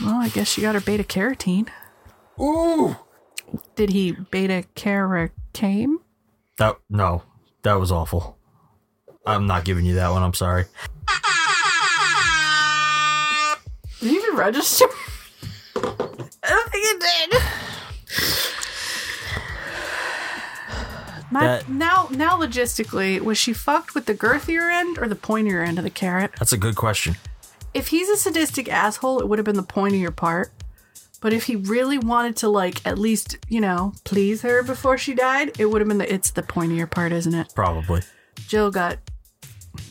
Well, 0.00 0.16
I 0.16 0.28
guess 0.28 0.48
she 0.48 0.62
got 0.62 0.74
her 0.74 0.80
beta 0.80 1.04
carotene. 1.04 1.68
Ooh. 2.40 2.96
Did 3.76 3.90
he 3.90 4.12
beta 4.12 4.64
carotene? 4.74 5.96
That 6.56 6.76
no, 6.88 7.22
that 7.62 7.74
was 7.74 7.92
awful. 7.92 8.38
I'm 9.26 9.46
not 9.46 9.64
giving 9.64 9.84
you 9.84 9.94
that 9.94 10.10
one. 10.10 10.22
I'm 10.22 10.34
sorry. 10.34 10.66
Register? 14.34 14.86
I 15.76 16.48
don't 16.50 16.70
think 16.70 16.84
it 16.84 17.30
did. 17.30 17.42
My, 21.30 21.40
That- 21.46 21.68
now, 21.68 22.08
now, 22.10 22.38
logistically, 22.38 23.20
was 23.20 23.38
she 23.38 23.52
fucked 23.52 23.94
with 23.94 24.06
the 24.06 24.14
girthier 24.14 24.70
end 24.70 24.98
or 24.98 25.08
the 25.08 25.16
pointier 25.16 25.66
end 25.66 25.78
of 25.78 25.84
the 25.84 25.90
carrot? 25.90 26.32
That's 26.38 26.52
a 26.52 26.58
good 26.58 26.76
question. 26.76 27.16
If 27.72 27.88
he's 27.88 28.08
a 28.08 28.16
sadistic 28.16 28.68
asshole, 28.70 29.18
it 29.20 29.28
would 29.28 29.38
have 29.38 29.44
been 29.46 29.56
the 29.56 29.62
pointier 29.64 30.14
part. 30.14 30.52
But 31.20 31.32
if 31.32 31.44
he 31.44 31.56
really 31.56 31.96
wanted 31.98 32.36
to, 32.36 32.48
like, 32.48 32.86
at 32.86 32.98
least, 32.98 33.38
you 33.48 33.60
know, 33.60 33.94
please 34.04 34.42
her 34.42 34.62
before 34.62 34.98
she 34.98 35.14
died, 35.14 35.58
it 35.58 35.66
would 35.66 35.80
have 35.80 35.88
been 35.88 35.98
the 35.98 36.12
it's 36.12 36.30
the 36.30 36.42
pointier 36.42 36.88
part, 36.88 37.12
isn't 37.12 37.34
it? 37.34 37.50
Probably. 37.54 38.02
Jill 38.46 38.70
got 38.70 38.98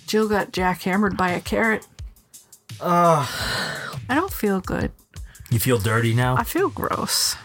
Jill 0.05 0.29
got 0.29 0.51
jackhammered 0.51 1.17
by 1.17 1.31
a 1.31 1.41
carrot. 1.41 1.87
Uh, 2.79 3.25
I 4.09 4.15
don't 4.15 4.31
feel 4.33 4.59
good. 4.61 4.91
you 5.49 5.59
feel 5.59 5.77
dirty 5.77 6.13
now? 6.13 6.35
I 6.35 6.43
feel 6.43 6.69
gross. 6.69 7.35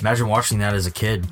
Imagine 0.00 0.28
watching 0.28 0.58
that 0.58 0.74
as 0.74 0.86
a 0.86 0.90
kid. 0.90 1.26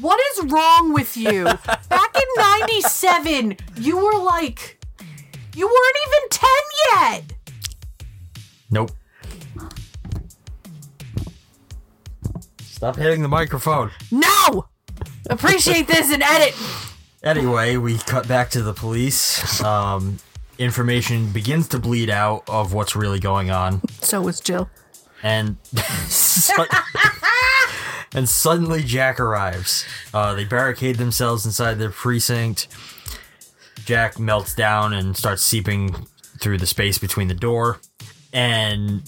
What 0.00 0.20
is 0.32 0.50
wrong 0.50 0.92
with 0.92 1.16
you? 1.16 1.44
Back 1.44 2.14
in 2.16 2.42
97, 2.68 3.56
you 3.76 3.96
were 3.96 4.18
like, 4.22 4.78
you 5.54 5.66
weren't 5.66 5.96
even 6.06 6.28
10 6.30 6.50
yet. 6.92 7.32
Nope. 8.70 8.90
Stop 12.62 12.96
hitting 12.96 13.22
the 13.22 13.28
microphone. 13.28 13.90
No! 14.10 14.66
Appreciate 15.30 15.88
this 15.88 16.12
and 16.12 16.22
edit. 16.22 16.54
Anyway, 17.22 17.76
we 17.78 17.96
cut 17.98 18.28
back 18.28 18.50
to 18.50 18.62
the 18.62 18.74
police. 18.74 19.60
Um, 19.62 20.18
information 20.58 21.30
begins 21.32 21.68
to 21.68 21.78
bleed 21.78 22.10
out 22.10 22.44
of 22.48 22.72
what's 22.72 22.96
really 22.96 23.20
going 23.20 23.50
on, 23.50 23.82
So 24.02 24.20
was 24.20 24.40
Jill. 24.40 24.68
and 25.22 25.56
su- 26.08 26.64
and 28.14 28.28
suddenly 28.28 28.82
Jack 28.82 29.20
arrives. 29.20 29.84
Uh, 30.14 30.34
they 30.34 30.44
barricade 30.44 30.96
themselves 30.96 31.44
inside 31.44 31.74
their 31.74 31.90
precinct. 31.90 32.68
Jack 33.84 34.18
melts 34.18 34.54
down 34.54 34.92
and 34.92 35.16
starts 35.16 35.42
seeping 35.42 36.06
through 36.40 36.58
the 36.58 36.66
space 36.66 36.98
between 36.98 37.28
the 37.28 37.34
door, 37.34 37.78
and 38.32 39.02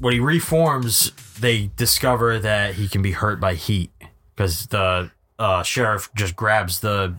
when 0.00 0.12
he 0.12 0.20
reforms, 0.20 1.12
they 1.40 1.70
discover 1.76 2.38
that 2.38 2.74
he 2.74 2.88
can 2.88 3.00
be 3.00 3.12
hurt 3.12 3.40
by 3.40 3.54
heat 3.54 3.90
because 4.34 4.66
the 4.66 5.10
uh, 5.38 5.62
sheriff 5.62 6.08
just 6.14 6.36
grabs 6.36 6.80
the 6.80 7.14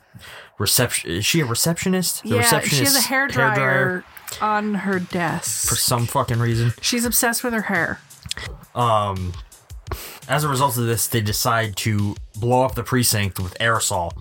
reception. 0.57 1.11
Is 1.11 1.25
she 1.25 1.41
a 1.41 1.45
receptionist? 1.45 2.23
The 2.23 2.29
yeah, 2.29 2.35
she 2.35 2.43
has 2.43 2.51
a 2.53 2.55
receptionist's 2.57 3.05
hair 3.05 3.27
dryer 3.27 4.03
on 4.41 4.73
her 4.75 4.99
desk. 4.99 5.69
for 5.69 5.75
some 5.75 6.05
fucking 6.05 6.39
reason. 6.39 6.73
She's 6.81 7.05
obsessed 7.05 7.43
with 7.43 7.53
her 7.53 7.63
hair. 7.63 7.99
Um, 8.75 9.33
as 10.27 10.43
a 10.43 10.49
result 10.49 10.77
of 10.77 10.85
this, 10.85 11.07
they 11.07 11.21
decide 11.21 11.75
to 11.77 12.15
blow 12.39 12.63
up 12.63 12.75
the 12.75 12.83
precinct 12.83 13.39
with 13.39 13.57
aerosol. 13.59 14.11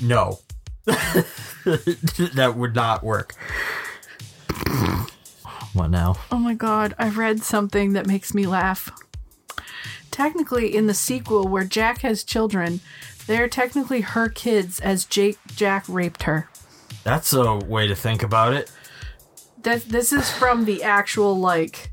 No, 0.00 0.38
that 0.84 2.54
would 2.56 2.74
not 2.74 3.02
work. 3.04 3.34
what 5.74 5.88
now? 5.88 6.16
Oh 6.30 6.38
my 6.38 6.54
god, 6.54 6.94
I 6.98 7.08
read 7.08 7.42
something 7.42 7.92
that 7.92 8.06
makes 8.06 8.34
me 8.34 8.46
laugh. 8.46 8.90
Technically, 10.10 10.74
in 10.74 10.86
the 10.86 10.94
sequel 10.94 11.48
where 11.48 11.64
Jack 11.64 12.00
has 12.02 12.22
children, 12.22 12.80
they're 13.26 13.48
technically 13.48 14.00
her 14.02 14.28
kids 14.28 14.80
as 14.80 15.04
Jake 15.04 15.38
Jack 15.54 15.84
raped 15.88 16.24
her. 16.24 16.48
That's 17.04 17.32
a 17.32 17.56
way 17.56 17.86
to 17.86 17.94
think 17.94 18.22
about 18.22 18.52
it. 18.52 18.70
That 19.62 19.82
this 19.82 20.12
is 20.12 20.30
from 20.30 20.64
the 20.64 20.82
actual 20.82 21.38
like 21.38 21.92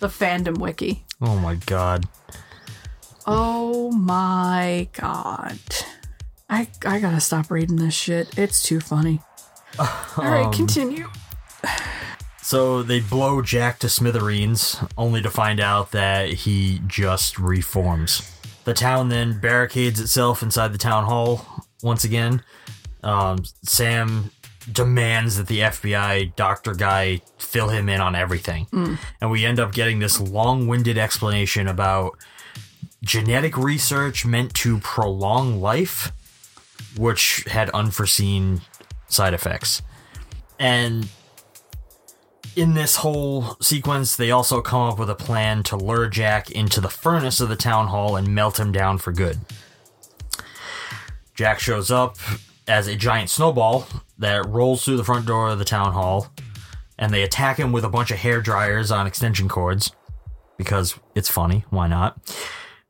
the 0.00 0.08
fandom 0.08 0.58
wiki. 0.58 1.04
Oh 1.20 1.36
my 1.38 1.54
god. 1.54 2.06
Oh 3.26 3.90
my 3.92 4.88
god. 4.92 5.58
I 6.50 6.68
I 6.84 6.98
gotta 6.98 7.20
stop 7.20 7.50
reading 7.50 7.76
this 7.76 7.94
shit. 7.94 8.36
It's 8.38 8.62
too 8.62 8.80
funny. 8.80 9.20
Alright, 10.18 10.46
Um, 10.46 10.52
continue. 10.52 11.08
So 12.42 12.82
they 12.82 13.00
blow 13.00 13.40
Jack 13.40 13.78
to 13.78 13.88
smithereens, 13.88 14.78
only 14.98 15.22
to 15.22 15.30
find 15.30 15.60
out 15.60 15.92
that 15.92 16.28
he 16.30 16.82
just 16.86 17.38
reforms. 17.38 18.31
The 18.64 18.74
town 18.74 19.08
then 19.08 19.40
barricades 19.40 20.00
itself 20.00 20.42
inside 20.42 20.72
the 20.72 20.78
town 20.78 21.04
hall 21.04 21.46
once 21.82 22.04
again. 22.04 22.42
Um, 23.02 23.44
Sam 23.64 24.30
demands 24.70 25.36
that 25.36 25.48
the 25.48 25.60
FBI 25.60 26.36
doctor 26.36 26.74
guy 26.74 27.20
fill 27.38 27.68
him 27.68 27.88
in 27.88 28.00
on 28.00 28.14
everything. 28.14 28.66
Mm. 28.66 28.98
And 29.20 29.30
we 29.30 29.44
end 29.44 29.58
up 29.58 29.72
getting 29.72 29.98
this 29.98 30.20
long 30.20 30.68
winded 30.68 30.98
explanation 30.98 31.66
about 31.66 32.16
genetic 33.02 33.56
research 33.56 34.24
meant 34.24 34.54
to 34.54 34.78
prolong 34.78 35.60
life, 35.60 36.12
which 36.96 37.44
had 37.48 37.70
unforeseen 37.70 38.60
side 39.08 39.34
effects. 39.34 39.82
And 40.60 41.08
in 42.56 42.74
this 42.74 42.96
whole 42.96 43.56
sequence, 43.60 44.16
they 44.16 44.30
also 44.30 44.60
come 44.60 44.82
up 44.82 44.98
with 44.98 45.10
a 45.10 45.14
plan 45.14 45.62
to 45.64 45.76
lure 45.76 46.08
Jack 46.08 46.50
into 46.50 46.80
the 46.80 46.88
furnace 46.90 47.40
of 47.40 47.48
the 47.48 47.56
town 47.56 47.88
hall 47.88 48.16
and 48.16 48.34
melt 48.34 48.60
him 48.60 48.72
down 48.72 48.98
for 48.98 49.12
good. 49.12 49.38
Jack 51.34 51.60
shows 51.60 51.90
up 51.90 52.16
as 52.68 52.86
a 52.86 52.96
giant 52.96 53.30
snowball 53.30 53.86
that 54.18 54.46
rolls 54.46 54.84
through 54.84 54.96
the 54.96 55.04
front 55.04 55.26
door 55.26 55.48
of 55.48 55.58
the 55.58 55.64
town 55.64 55.92
hall, 55.92 56.28
and 56.98 57.12
they 57.12 57.22
attack 57.22 57.58
him 57.58 57.72
with 57.72 57.84
a 57.84 57.88
bunch 57.88 58.10
of 58.10 58.18
hair 58.18 58.40
dryers 58.40 58.90
on 58.90 59.06
extension 59.06 59.48
cords 59.48 59.92
because 60.58 60.98
it's 61.14 61.28
funny. 61.28 61.64
Why 61.70 61.88
not? 61.88 62.18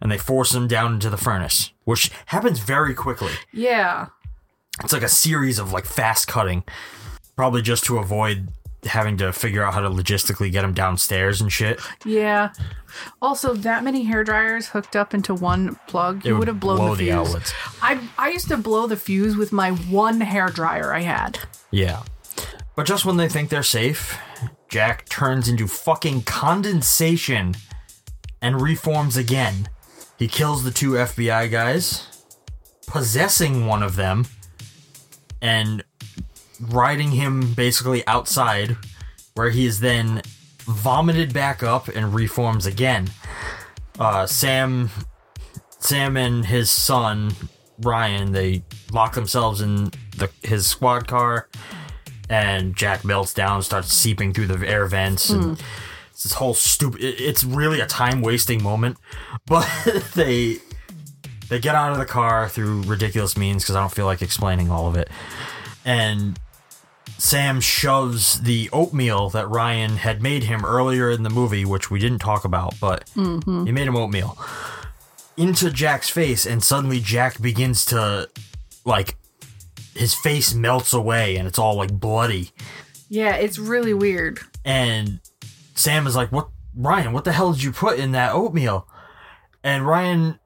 And 0.01 0.11
they 0.11 0.19
force 0.19 0.55
him 0.55 0.67
down 0.67 0.95
into 0.95 1.09
the 1.09 1.17
furnace, 1.17 1.73
which 1.85 2.11
happens 2.27 2.59
very 2.59 2.95
quickly. 2.95 3.33
Yeah. 3.53 4.09
It's 4.83 4.93
like 4.93 5.03
a 5.03 5.09
series 5.09 5.59
of 5.59 5.73
like 5.73 5.85
fast 5.85 6.27
cutting, 6.27 6.65
probably 7.37 7.63
just 7.63 7.85
to 7.85 7.99
avoid 7.99 8.49
having 8.85 9.17
to 9.19 9.33
figure 9.33 9.63
out 9.65 9.75
how 9.75 9.81
to 9.81 9.89
logistically 9.89 10.51
get 10.51 10.63
them 10.63 10.75
downstairs 10.75 11.41
and 11.41 11.53
shit. 11.53 11.81
Yeah. 12.05 12.53
Also, 13.21 13.55
that 13.55 13.85
many 13.85 14.03
hair 14.03 14.25
dryers 14.25 14.67
hooked 14.69 14.97
up 14.97 15.15
into 15.15 15.35
one 15.35 15.77
plug, 15.87 16.19
It 16.19 16.29
you 16.29 16.33
would 16.35 16.41
would 16.41 16.49
have 16.49 16.61
blown 16.61 16.77
blow 16.79 16.95
the 16.95 17.05
the 17.07 17.11
fuse. 17.13 17.29
outlets. 17.29 17.53
I 17.81 18.01
I 18.19 18.31
used 18.31 18.49
to 18.49 18.57
blow 18.57 18.87
the 18.87 18.97
fuse 18.97 19.37
with 19.37 19.53
my 19.53 19.71
one 19.71 20.21
hair 20.21 20.49
dryer 20.49 20.93
I 20.93 21.01
had. 21.01 21.39
Yeah. 21.71 22.03
But 22.75 22.87
just 22.87 23.05
when 23.05 23.17
they 23.19 23.29
think 23.29 23.51
they're 23.51 23.63
safe, 23.63 24.19
Jack 24.69 25.09
turns 25.09 25.49
into 25.49 25.67
fucking 25.69 26.23
condensation 26.23 27.55
and 28.41 28.61
reforms 28.61 29.17
again. 29.17 29.69
He 30.19 30.27
kills 30.27 30.65
the 30.65 30.71
two 30.71 30.93
FBI 30.93 31.51
guys, 31.51 32.09
possessing 32.87 33.67
one 33.67 33.83
of 33.83 33.97
them, 33.97 34.27
and 35.41 35.85
riding 36.71 37.13
him 37.13 37.55
basically 37.55 38.07
outside, 38.07 38.77
where 39.35 39.51
he 39.51 39.67
is 39.67 39.81
then 39.81 40.23
vomited 40.61 41.33
back 41.33 41.63
up 41.63 41.89
and 41.89 42.15
reforms 42.15 42.67
again. 42.67 43.11
Uh, 43.99 44.27
Sam, 44.27 44.91
Sam 45.79 46.17
and 46.17 46.47
his 46.47 46.71
son 46.71 47.35
Ryan, 47.81 48.33
they 48.33 48.63
lock 48.93 49.15
themselves 49.15 49.61
in 49.61 49.91
the 50.17 50.31
his 50.43 50.67
squad 50.67 51.09
car 51.09 51.49
and 52.31 52.77
Jack 52.77 53.05
melts 53.05 53.35
down, 53.35 53.63
starts 53.63 53.93
seeping 53.93 54.33
through 54.33 54.47
the 54.47 54.67
air 54.69 54.87
vents, 54.87 55.29
and 55.31 55.61
it's 56.13 56.23
this 56.23 56.33
whole 56.35 56.55
stupid. 56.55 57.01
it- 57.03 57.21
It's 57.21 57.43
really 57.45 57.81
a 57.81 57.87
time 57.87 58.23
wasting 58.23 58.63
moment, 58.63 58.97
but 59.47 59.69
they 60.15 60.59
they 61.49 61.59
get 61.59 61.75
out 61.75 61.93
of 61.93 61.99
the 61.99 62.07
car 62.07 62.49
through 62.49 62.83
ridiculous 62.85 63.37
means 63.37 63.63
because 63.65 63.75
I 63.77 63.81
don't 63.81 63.93
feel 63.93 64.07
like 64.07 64.23
explaining 64.23 64.71
all 64.71 64.87
of 64.87 64.97
it, 64.97 65.11
and 65.85 66.39
Sam 67.25 67.61
shoves 67.61 68.41
the 68.41 68.69
oatmeal 68.73 69.31
that 69.31 69.49
Ryan 69.49 69.99
had 69.99 70.21
made 70.21 70.43
him 70.43 70.65
earlier 70.65 71.09
in 71.09 71.23
the 71.23 71.31
movie, 71.31 71.65
which 71.65 71.89
we 71.89 72.01
didn't 72.01 72.19
talk 72.19 72.45
about, 72.45 72.75
but 72.81 73.09
Mhm. 73.15 73.65
he 73.65 73.71
made 73.71 73.87
him 73.87 73.95
oatmeal 73.95 74.37
into 75.37 75.71
Jack's 75.71 76.11
face, 76.11 76.45
and 76.45 76.65
suddenly 76.65 76.99
Jack 76.99 77.41
begins 77.41 77.85
to 77.87 78.29
like 78.85 79.17
his 79.95 80.15
face 80.15 80.53
melts 80.53 80.93
away, 80.93 81.37
and 81.37 81.47
it's 81.47 81.61
all 81.61 81.77
like 81.77 81.93
bloody. 81.93 82.51
Yeah, 83.09 83.37
it's 83.37 83.57
really 83.57 83.95
weird. 83.95 84.41
And 84.65 85.21
Sam 85.77 86.09
is 86.09 86.17
like, 86.17 86.33
"What, 86.33 86.49
Ryan? 86.75 87.13
What 87.13 87.23
the 87.23 87.33
hell 87.33 87.53
did 87.53 87.63
you 87.63 87.71
put 87.71 88.01
in 88.01 88.11
that 88.13 88.33
oatmeal?" 88.33 88.89
And 89.63 89.87
Ryan 89.87 90.41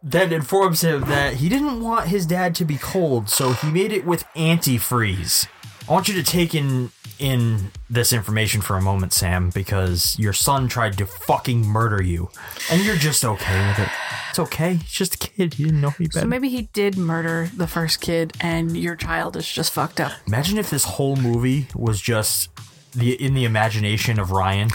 then 0.00 0.32
informs 0.32 0.82
him 0.82 1.00
that 1.06 1.34
he 1.34 1.48
didn't 1.48 1.80
want 1.80 2.06
his 2.06 2.24
dad 2.24 2.54
to 2.54 2.64
be 2.64 2.76
cold, 2.76 3.28
so 3.28 3.52
he 3.52 3.68
made 3.68 3.90
it 3.90 4.06
with 4.06 4.24
antifreeze. 4.36 5.48
I 5.88 5.92
want 5.92 6.08
you 6.08 6.14
to 6.14 6.22
take 6.22 6.54
in 6.54 6.90
in 7.18 7.70
this 7.88 8.12
information 8.12 8.60
for 8.60 8.76
a 8.76 8.82
moment, 8.82 9.12
Sam, 9.12 9.50
because 9.50 10.18
your 10.18 10.32
son 10.32 10.66
tried 10.68 10.98
to 10.98 11.06
fucking 11.06 11.66
murder 11.66 12.02
you, 12.02 12.30
and 12.70 12.82
you're 12.84 12.96
just 12.96 13.24
okay 13.24 13.68
with 13.68 13.78
it. 13.80 13.88
It's 14.30 14.38
okay. 14.38 14.74
He's 14.74 14.90
just 14.90 15.14
a 15.14 15.18
kid. 15.18 15.54
He 15.54 15.64
didn't 15.64 15.80
know 15.80 15.92
any 15.98 16.08
better. 16.08 16.20
So 16.20 16.26
maybe 16.26 16.48
he 16.48 16.62
did 16.72 16.96
murder 16.96 17.50
the 17.54 17.66
first 17.66 18.00
kid, 18.00 18.32
and 18.40 18.76
your 18.76 18.96
child 18.96 19.36
is 19.36 19.50
just 19.50 19.72
fucked 19.72 20.00
up. 20.00 20.12
Imagine 20.26 20.58
if 20.58 20.70
this 20.70 20.84
whole 20.84 21.16
movie 21.16 21.68
was 21.74 22.00
just 22.00 22.48
the 22.92 23.12
in 23.22 23.34
the 23.34 23.44
imagination 23.44 24.18
of 24.18 24.30
Ryan. 24.30 24.70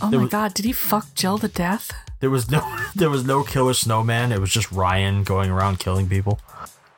Oh 0.00 0.10
my 0.10 0.16
was- 0.16 0.30
god, 0.30 0.54
did 0.54 0.64
he 0.64 0.72
fuck 0.72 1.14
Jill 1.14 1.38
to 1.38 1.48
death? 1.48 1.92
There 2.20 2.30
was 2.30 2.50
no 2.50 2.62
there 2.94 3.10
was 3.10 3.24
no 3.24 3.44
killer 3.44 3.74
snowman. 3.74 4.32
It 4.32 4.40
was 4.40 4.50
just 4.50 4.72
Ryan 4.72 5.22
going 5.22 5.50
around 5.50 5.78
killing 5.78 6.08
people. 6.08 6.40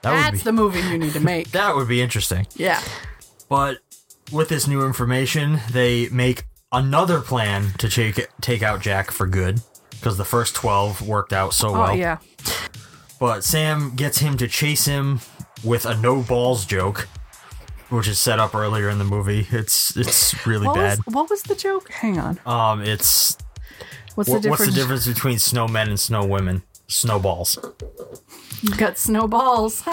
That 0.03 0.13
That's 0.13 0.31
would 0.33 0.39
be 0.39 0.45
the 0.45 0.53
movie 0.53 0.81
you 0.81 0.99
need 0.99 1.13
to 1.13 1.21
make. 1.21 1.51
that 1.53 1.75
would 1.77 1.89
be 1.89 2.01
interesting. 2.01 2.47
yeah. 2.57 2.81
But 3.53 3.81
with 4.33 4.49
this 4.49 4.67
new 4.67 4.87
information, 4.87 5.61
they 5.73 6.09
make 6.09 6.45
another 6.73 7.21
plan 7.21 7.73
to 7.77 7.89
take 7.91 8.27
take 8.41 8.63
out 8.63 8.81
Jack 8.81 9.11
for 9.11 9.27
good 9.27 9.61
because 9.91 10.17
the 10.17 10.25
first 10.25 10.55
12 10.55 11.07
worked 11.07 11.35
out 11.35 11.53
so 11.53 11.69
Oh 11.69 11.73
well. 11.73 11.95
yeah. 11.95 12.17
But 13.21 13.45
Sam 13.45 13.95
gets 13.95 14.21
him 14.21 14.39
to 14.39 14.49
chase 14.49 14.87
him 14.87 15.21
with 15.63 15.85
a 15.85 15.95
no 15.99 16.23
balls 16.23 16.65
joke, 16.65 17.07
which 17.91 18.09
is 18.09 18.19
set 18.19 18.39
up 18.41 18.55
earlier 18.55 18.89
in 18.89 18.97
the 18.99 19.05
movie. 19.05 19.47
It's 19.51 19.95
it's 19.99 20.47
really 20.47 20.67
What 20.67 20.77
bad. 20.77 20.99
was, 21.05 21.15
what 21.15 21.29
was 21.29 21.43
the 21.43 21.55
joke? 21.55 21.91
Hang 21.91 22.19
on. 22.19 22.41
Um, 22.47 22.81
it's 22.81 23.37
What's 24.15 24.31
wha- 24.31 24.37
the 24.37 24.41
difference? 24.41 24.61
What's 24.61 24.75
the 24.75 24.81
difference 24.81 25.07
between 25.07 25.37
snowmen 25.37 25.89
and 25.89 26.01
snow 26.01 26.25
women? 26.25 26.63
Snowballs. 26.89 27.59
You 28.63 28.71
got 28.77 28.97
snowballs. 28.97 29.83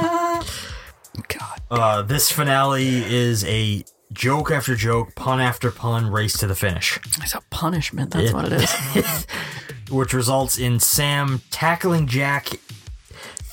Uh, 1.71 2.01
this 2.01 2.31
finale 2.31 2.87
is 2.97 3.45
a 3.45 3.83
joke 4.11 4.51
after 4.51 4.75
joke, 4.75 5.15
pun 5.15 5.39
after 5.39 5.71
pun, 5.71 6.11
race 6.11 6.37
to 6.39 6.47
the 6.47 6.55
finish. 6.55 6.97
It's 7.21 7.35
a 7.35 7.41
punishment. 7.49 8.11
That's 8.11 8.33
what 8.33 8.51
it 8.51 8.53
is. 8.53 9.27
Which 9.91 10.13
results 10.13 10.57
in 10.57 10.79
Sam 10.79 11.41
tackling 11.49 12.07
Jack 12.07 12.47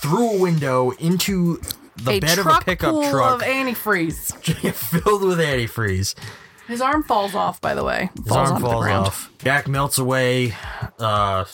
through 0.02 0.36
a 0.36 0.40
window 0.40 0.90
into 0.92 1.60
the 1.96 2.12
a 2.12 2.20
bed 2.20 2.38
of 2.38 2.46
a 2.46 2.60
pickup 2.64 2.90
full 2.90 3.10
truck 3.10 3.40
of 3.42 3.48
antifreeze. 3.48 4.34
filled 4.74 5.22
with 5.22 5.38
antifreeze. 5.38 6.14
His 6.68 6.80
arm 6.80 7.04
falls 7.04 7.34
off. 7.34 7.60
By 7.60 7.74
the 7.74 7.84
way, 7.84 8.10
His 8.16 8.26
falls 8.26 8.50
arm 8.50 8.60
falls 8.60 8.86
off. 8.86 9.32
Jack 9.38 9.68
melts 9.68 9.98
away. 9.98 10.54
Uh, 10.98 11.44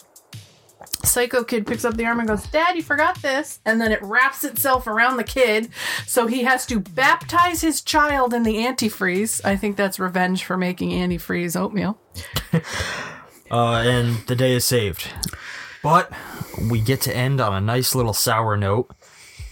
Psycho 1.04 1.44
kid 1.44 1.66
picks 1.66 1.84
up 1.84 1.96
the 1.96 2.04
arm 2.04 2.20
and 2.20 2.28
goes, 2.28 2.46
Dad, 2.46 2.76
you 2.76 2.82
forgot 2.82 3.20
this. 3.22 3.60
And 3.64 3.80
then 3.80 3.92
it 3.92 4.02
wraps 4.02 4.44
itself 4.44 4.86
around 4.86 5.16
the 5.16 5.24
kid. 5.24 5.68
So 6.06 6.26
he 6.26 6.42
has 6.44 6.64
to 6.66 6.80
baptize 6.80 7.60
his 7.60 7.80
child 7.80 8.32
in 8.32 8.42
the 8.42 8.56
antifreeze. 8.56 9.44
I 9.44 9.56
think 9.56 9.76
that's 9.76 9.98
revenge 9.98 10.44
for 10.44 10.56
making 10.56 10.90
antifreeze 10.90 11.58
oatmeal. 11.60 11.98
uh, 13.50 13.82
and 13.84 14.16
the 14.26 14.36
day 14.36 14.52
is 14.52 14.64
saved. 14.64 15.08
But 15.82 16.12
we 16.70 16.80
get 16.80 17.00
to 17.02 17.16
end 17.16 17.40
on 17.40 17.52
a 17.52 17.60
nice 17.60 17.94
little 17.94 18.12
sour 18.12 18.56
note 18.56 18.90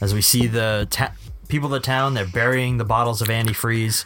as 0.00 0.14
we 0.14 0.22
see 0.22 0.46
the 0.46 0.86
ta- 0.90 1.12
people 1.48 1.66
of 1.66 1.72
the 1.72 1.80
town. 1.80 2.14
They're 2.14 2.26
burying 2.26 2.78
the 2.78 2.84
bottles 2.84 3.20
of 3.20 3.28
antifreeze, 3.28 4.04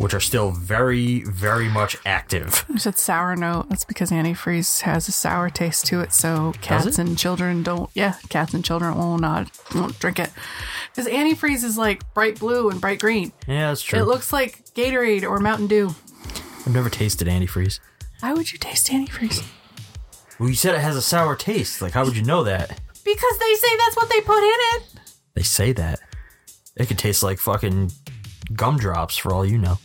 which 0.00 0.14
are 0.14 0.20
still 0.20 0.50
very, 0.50 1.20
very 1.24 1.68
much 1.68 1.94
active. 2.06 2.64
You 2.70 2.78
said 2.78 2.96
sour 2.96 3.36
note. 3.36 3.68
That's 3.68 3.84
because 3.84 4.10
antifreeze 4.10 4.80
has 4.80 5.06
a 5.08 5.12
sour 5.12 5.50
taste 5.50 5.84
to 5.86 6.00
it. 6.00 6.14
So 6.14 6.54
cats 6.62 6.86
it? 6.86 6.98
and 6.98 7.18
children 7.18 7.62
don't, 7.62 7.90
yeah, 7.92 8.14
cats 8.30 8.54
and 8.54 8.64
children 8.64 8.96
will 8.96 9.18
not 9.18 9.50
won't 9.74 9.98
drink 9.98 10.18
it. 10.18 10.30
Because 10.90 11.06
antifreeze 11.06 11.64
is 11.64 11.76
like 11.76 12.14
bright 12.14 12.40
blue 12.40 12.70
and 12.70 12.80
bright 12.80 12.98
green. 12.98 13.32
Yeah, 13.46 13.68
that's 13.68 13.82
true. 13.82 13.98
It 13.98 14.06
looks 14.06 14.32
like 14.32 14.64
Gatorade 14.74 15.22
or 15.22 15.38
Mountain 15.38 15.66
Dew. 15.66 15.94
I've 16.60 16.72
never 16.72 16.88
tasted 16.88 17.28
antifreeze. 17.28 17.78
Why 18.20 18.32
would 18.32 18.52
you 18.52 18.58
taste 18.58 18.88
antifreeze? 18.88 19.46
Well, 20.38 20.48
you 20.48 20.54
said 20.54 20.74
it 20.74 20.80
has 20.80 20.96
a 20.96 21.02
sour 21.02 21.36
taste. 21.36 21.82
Like, 21.82 21.92
how 21.92 22.06
would 22.06 22.16
you 22.16 22.24
know 22.24 22.42
that? 22.44 22.70
Because 23.04 23.38
they 23.38 23.54
say 23.54 23.76
that's 23.76 23.96
what 23.96 24.08
they 24.08 24.22
put 24.22 24.38
in 24.38 24.58
it. 24.76 24.82
They 25.34 25.42
say 25.42 25.72
that. 25.72 26.00
It 26.76 26.86
could 26.86 26.98
taste 26.98 27.22
like 27.22 27.38
fucking 27.38 27.90
gumdrops 28.54 29.16
for 29.16 29.32
all 29.32 29.44
you 29.44 29.58
know. 29.58 29.78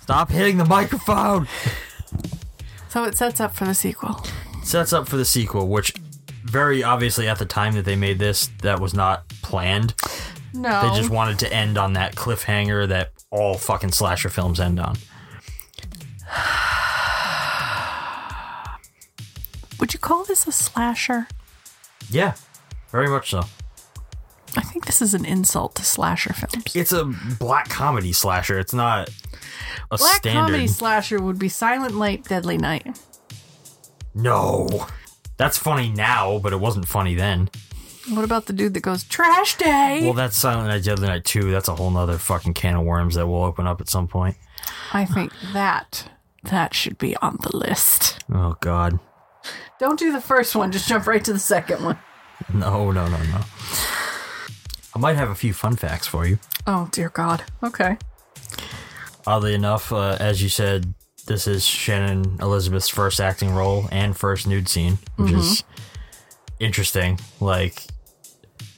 Stop 0.00 0.30
hitting 0.30 0.58
the 0.58 0.64
microphone! 0.64 1.48
So 2.88 3.04
it 3.04 3.16
sets 3.16 3.40
up 3.40 3.54
for 3.54 3.64
the 3.64 3.74
sequel. 3.74 4.24
Sets 4.62 4.92
up 4.92 5.08
for 5.08 5.16
the 5.16 5.24
sequel, 5.24 5.68
which 5.68 5.94
very 6.44 6.84
obviously 6.84 7.26
at 7.26 7.38
the 7.38 7.46
time 7.46 7.74
that 7.74 7.84
they 7.84 7.96
made 7.96 8.18
this, 8.18 8.48
that 8.62 8.80
was 8.80 8.94
not 8.94 9.28
planned. 9.42 9.94
No. 10.52 10.82
They 10.82 10.96
just 10.96 11.10
wanted 11.10 11.38
to 11.40 11.52
end 11.52 11.76
on 11.76 11.94
that 11.94 12.14
cliffhanger 12.14 12.86
that 12.88 13.10
all 13.30 13.54
fucking 13.54 13.92
slasher 13.92 14.28
films 14.28 14.60
end 14.60 14.78
on. 14.78 14.96
Would 19.80 19.92
you 19.92 19.98
call 19.98 20.24
this 20.24 20.46
a 20.46 20.52
slasher? 20.52 21.26
Yeah, 22.08 22.34
very 22.92 23.08
much 23.08 23.30
so. 23.30 23.42
I 24.56 24.62
think 24.62 24.86
this 24.86 25.00
is 25.02 25.14
an 25.14 25.24
insult 25.24 25.74
to 25.76 25.84
slasher 25.84 26.32
films. 26.32 26.74
It's 26.76 26.92
a 26.92 27.04
black 27.38 27.68
comedy 27.68 28.12
slasher. 28.12 28.58
It's 28.58 28.74
not 28.74 29.08
a 29.90 29.96
Black 29.98 30.16
standard. 30.16 30.40
comedy 30.52 30.66
slasher 30.66 31.20
would 31.20 31.38
be 31.38 31.48
Silent 31.48 31.94
Night, 31.96 32.24
Deadly 32.24 32.56
Night. 32.58 32.98
no. 34.14 34.86
That's 35.36 35.58
funny 35.58 35.90
now, 35.90 36.38
but 36.38 36.52
it 36.52 36.60
wasn't 36.60 36.86
funny 36.86 37.16
then. 37.16 37.50
What 38.10 38.24
about 38.24 38.46
the 38.46 38.52
dude 38.52 38.74
that 38.74 38.82
goes 38.82 39.02
Trash 39.02 39.56
Day? 39.56 40.00
Well, 40.04 40.12
that's 40.12 40.36
Silent 40.36 40.68
Night, 40.68 40.84
Deadly 40.84 41.08
Night 41.08 41.24
too. 41.24 41.50
That's 41.50 41.66
a 41.66 41.74
whole 41.74 41.90
nother 41.90 42.18
fucking 42.18 42.54
can 42.54 42.76
of 42.76 42.84
worms 42.84 43.16
that 43.16 43.26
will 43.26 43.42
open 43.42 43.66
up 43.66 43.80
at 43.80 43.88
some 43.88 44.06
point. 44.06 44.36
I 44.92 45.04
think 45.04 45.32
that 45.52 46.08
that 46.44 46.72
should 46.72 46.98
be 46.98 47.16
on 47.16 47.38
the 47.42 47.56
list. 47.56 48.20
Oh, 48.32 48.56
God. 48.60 49.00
Don't 49.80 49.98
do 49.98 50.12
the 50.12 50.20
first 50.20 50.54
one. 50.54 50.70
Just 50.70 50.88
jump 50.88 51.08
right 51.08 51.24
to 51.24 51.32
the 51.32 51.38
second 51.40 51.82
one. 51.84 51.98
No, 52.52 52.92
no, 52.92 53.08
no, 53.08 53.16
no. 53.24 53.40
I 54.94 54.98
might 54.98 55.16
have 55.16 55.30
a 55.30 55.34
few 55.34 55.52
fun 55.52 55.76
facts 55.76 56.06
for 56.06 56.26
you. 56.26 56.38
Oh 56.66 56.88
dear 56.92 57.08
God. 57.08 57.42
Okay. 57.62 57.96
Oddly 59.26 59.54
enough, 59.54 59.92
uh, 59.92 60.16
as 60.20 60.42
you 60.42 60.48
said, 60.48 60.94
this 61.26 61.46
is 61.46 61.64
Shannon 61.64 62.36
Elizabeth's 62.40 62.88
first 62.88 63.20
acting 63.20 63.54
role 63.54 63.88
and 63.90 64.16
first 64.16 64.46
nude 64.46 64.68
scene, 64.68 64.98
which 65.16 65.32
is 65.32 65.64
interesting. 66.60 67.18
Like, 67.40 67.84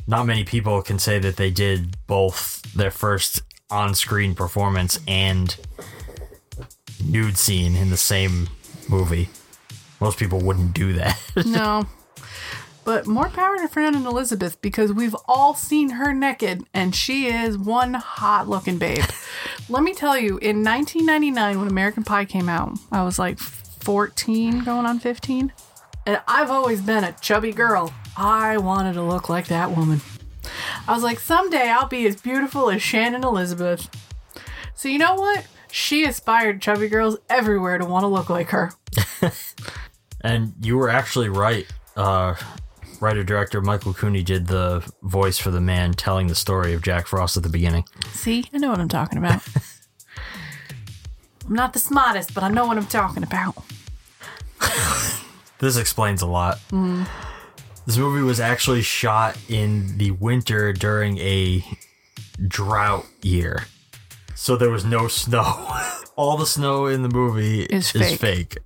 not 0.07 0.27
many 0.27 0.45
people 0.45 0.81
can 0.83 0.99
say 1.01 1.19
that 1.19 1.37
they 1.37 1.51
did 1.51 1.97
both 2.07 2.63
their 2.75 2.93
first 2.93 3.43
on 3.71 3.95
screen 3.95 4.35
performance 4.37 5.01
and 5.09 5.57
nude 7.05 7.37
scene 7.37 7.75
in 7.75 7.91
the 7.91 7.97
same 7.97 8.49
movie. 8.89 9.29
Most 10.01 10.19
people 10.19 10.41
wouldn't 10.41 10.73
do 10.73 10.93
that. 10.95 11.19
No. 11.45 11.87
But 12.87 13.07
more 13.07 13.29
power 13.29 13.59
to 13.59 13.67
Fernanda 13.67 13.99
and 13.99 14.07
Elizabeth 14.07 14.61
because 14.63 14.93
we've 14.93 15.17
all 15.27 15.55
seen 15.55 15.91
her 15.91 16.15
naked 16.15 16.65
and 16.73 16.95
she 16.95 17.27
is 17.27 17.59
one 17.59 17.95
hot 17.95 18.49
looking 18.49 18.79
babe. 18.79 19.05
Let 19.69 19.83
me 19.83 19.93
tell 19.93 20.17
you, 20.17 20.39
in 20.39 20.63
1999, 20.63 21.59
when 21.59 21.69
American 21.69 22.05
Pie 22.05 22.25
came 22.25 22.49
out, 22.49 22.79
I 22.93 23.03
was 23.03 23.19
like 23.19 23.39
14 23.39 24.63
going 24.63 24.87
on 24.87 25.01
15. 25.01 25.53
And 26.07 26.21
I've 26.29 26.51
always 26.51 26.81
been 26.81 27.03
a 27.03 27.13
chubby 27.21 27.51
girl. 27.53 27.93
I 28.17 28.57
wanted 28.59 28.93
to 28.93 29.03
look 29.03 29.29
like 29.29 29.49
that 29.49 29.77
woman. 29.77 30.01
I 30.87 30.95
was 30.95 31.03
like, 31.03 31.19
someday 31.19 31.69
I'll 31.69 31.89
be 31.89 32.07
as 32.07 32.21
beautiful 32.21 32.71
as 32.71 32.81
Shannon 32.81 33.25
Elizabeth. 33.25 33.91
So, 34.75 34.89
you 34.89 34.99
know 34.99 35.17
what? 35.17 35.45
She 35.73 36.05
inspired 36.05 36.63
chubby 36.63 36.89
girls 36.89 37.19
everywhere 37.29 37.79
to 37.79 37.85
want 37.85 38.05
to 38.05 38.09
look 38.09 38.31
like 38.31 38.51
her. 38.51 38.71
And 40.27 40.55
you 40.61 40.77
were 40.77 40.89
actually 40.89 41.29
right. 41.29 41.67
Uh, 41.97 42.35
writer 43.01 43.23
director 43.25 43.61
Michael 43.61 43.95
Cooney 43.95 44.23
did 44.23 44.47
the 44.47 44.89
voice 45.03 45.39
for 45.39 45.51
the 45.51 45.61
man 45.61 45.93
telling 45.95 46.27
the 46.27 46.35
story 46.35 46.73
of 46.75 46.83
Jack 46.83 47.07
Frost 47.07 47.37
at 47.37 47.43
the 47.43 47.49
beginning. 47.49 47.85
See, 48.13 48.45
I 48.53 48.59
know 48.59 48.71
what 48.71 48.81
I'm 48.81 48.89
talking 48.89 49.19
about. 49.19 49.43
I'm 51.47 51.55
not 51.55 51.73
the 51.73 51.79
smartest, 51.79 52.35
but 52.35 52.43
I 52.43 52.49
know 52.49 52.67
what 52.67 52.77
I'm 52.77 52.87
talking 52.87 53.23
about. 53.23 53.55
This 55.59 55.79
explains 55.79 56.21
a 56.21 56.27
lot. 56.27 56.59
Mm. 56.71 57.07
This 57.87 57.97
movie 57.97 58.21
was 58.23 58.41
actually 58.41 58.83
shot 58.83 59.39
in 59.49 59.97
the 59.97 60.11
winter 60.11 60.73
during 60.75 61.17
a 61.17 61.65
drought 62.47 63.07
year. 63.23 63.65
So 64.35 64.57
there 64.57 64.69
was 64.69 64.85
no 64.85 65.09
snow. 65.09 65.43
All 66.17 66.37
the 66.37 66.45
snow 66.45 66.87
in 66.87 67.03
the 67.03 67.09
movie 67.09 67.63
Is 67.63 67.95
is 67.95 68.03
fake. 68.03 68.21
fake. 68.21 68.59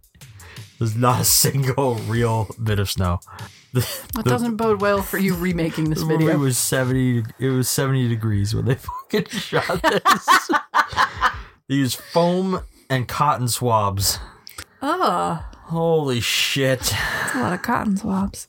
There's 0.79 0.97
not 0.97 1.21
a 1.21 1.25
single 1.25 1.95
real 1.95 2.49
bit 2.61 2.81
of 2.81 2.91
snow. 2.91 3.21
The, 3.73 3.81
That 4.15 4.25
the- 4.25 4.31
doesn't 4.31 4.57
bode 4.57 4.81
well 4.81 5.01
for 5.03 5.19
you 5.19 5.35
remaking 5.37 5.91
this 5.91 6.03
video. 6.03 6.27
movie 6.27 6.37
was 6.39 6.59
70 6.59 7.25
it 7.39 7.49
was 7.51 7.69
70 7.69 8.09
degrees 8.09 8.55
when 8.55 8.65
they 8.65 8.75
fucking 8.77 9.27
shot 9.27 9.81
this. 9.83 10.51
they 11.69 11.75
used 11.77 11.97
foam 11.97 12.61
and 12.89 13.07
cotton 13.07 13.49
swabs. 13.49 14.19
oh, 14.83 15.45
Holy 15.67 16.21
shit. 16.21 16.81
that's 16.81 17.35
a 17.37 17.41
lot 17.41 17.53
of 17.53 17.63
cotton 17.63 17.97
swabs. 17.97 18.49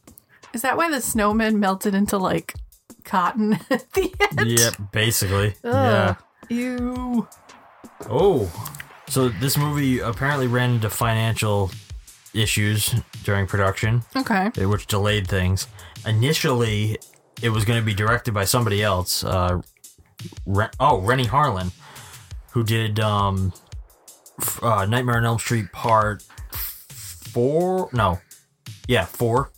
Is 0.54 0.64
that 0.64 0.76
why 0.76 0.90
the 0.90 1.00
snowman 1.02 1.60
melted 1.60 1.94
into 1.94 2.18
like 2.18 2.56
cotton 3.04 3.54
at 3.70 3.92
the 3.94 4.12
end? 4.38 4.50
Yep, 4.60 4.74
basically. 4.92 5.54
Ugh. 5.64 6.18
Yeah. 6.50 6.58
Ew. 6.58 7.28
Oh. 8.10 8.52
So 9.08 9.30
this 9.30 9.56
movie 9.58 10.00
apparently 10.00 10.48
ran 10.48 10.72
into 10.72 10.90
financial 10.90 11.70
issues 12.34 12.96
during 13.24 13.48
production, 13.48 14.04
Okay. 14.16 14.52
eh, 14.58 14.66
which 14.66 14.88
delayed 14.88 15.28
things. 15.28 15.68
Initially, 16.06 16.98
it 17.42 17.50
was 17.50 17.66
going 17.66 17.80
to 17.80 17.86
be 17.86 17.94
directed 17.94 18.34
by 18.34 18.46
somebody 18.46 18.82
else. 18.84 19.24
Uh, 19.24 19.62
Ren- 20.46 20.70
oh, 20.80 21.02
Renny 21.02 21.26
Harlin, 21.26 21.72
who 22.52 22.64
did 22.64 23.00
um, 23.00 23.54
uh, 24.62 24.86
Nightmare 24.86 25.18
on 25.18 25.26
Elm 25.26 25.40
Street 25.40 25.72
Part 25.72 26.24
Four. 26.90 27.90
No, 27.94 28.20
yeah, 28.88 29.06
four. 29.06 29.52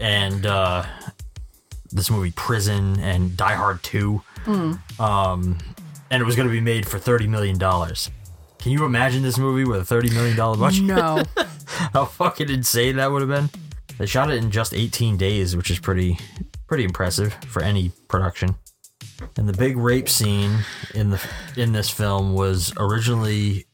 And 0.00 0.46
uh, 0.46 0.84
this 1.90 2.10
movie 2.10 2.30
Prison 2.32 2.98
and 3.00 3.36
Die 3.36 3.54
Hard 3.54 3.82
Two. 3.82 4.22
Mm. 4.44 4.78
Um, 5.00 5.58
and 6.10 6.22
it 6.22 6.24
was 6.24 6.36
going 6.36 6.48
to 6.48 6.52
be 6.52 6.60
made 6.60 6.86
for 6.86 6.98
thirty 6.98 7.26
million 7.26 7.58
dollars. 7.58 8.10
Can 8.68 8.74
you 8.74 8.84
imagine 8.84 9.22
this 9.22 9.38
movie 9.38 9.64
with 9.64 9.80
a 9.80 9.84
thirty 9.86 10.10
million 10.10 10.36
dollar 10.36 10.58
budget? 10.58 10.84
No. 10.84 11.22
How 11.94 12.04
fucking 12.04 12.50
insane 12.50 12.96
that 12.96 13.10
would 13.10 13.22
have 13.22 13.30
been. 13.30 13.48
They 13.96 14.04
shot 14.04 14.30
it 14.30 14.44
in 14.44 14.50
just 14.50 14.74
eighteen 14.74 15.16
days, 15.16 15.56
which 15.56 15.70
is 15.70 15.78
pretty 15.78 16.18
pretty 16.66 16.84
impressive 16.84 17.32
for 17.46 17.62
any 17.62 17.92
production. 18.08 18.56
And 19.38 19.48
the 19.48 19.54
big 19.54 19.78
rape 19.78 20.06
scene 20.06 20.58
in 20.94 21.08
the 21.08 21.30
in 21.56 21.72
this 21.72 21.88
film 21.88 22.34
was 22.34 22.74
originally 22.76 23.64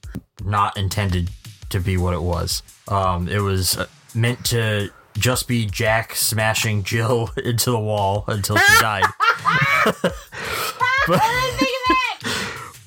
not 0.45 0.77
intended 0.77 1.29
to 1.71 1.81
be 1.81 1.97
what 1.97 2.15
it 2.15 2.23
was. 2.23 2.63
Um, 2.87 3.27
it 3.27 3.41
was 3.41 3.77
uh, 3.77 3.87
meant 4.15 4.45
to 4.45 4.91
just 5.19 5.49
be 5.49 5.67
Jack 5.67 6.15
smashing 6.15 6.85
Jill 6.85 7.31
into 7.45 7.73
the 7.73 7.81
wall 7.81 8.23
until 8.29 8.59
she 8.59 8.79
died. 8.79 9.03
but, 11.09 11.21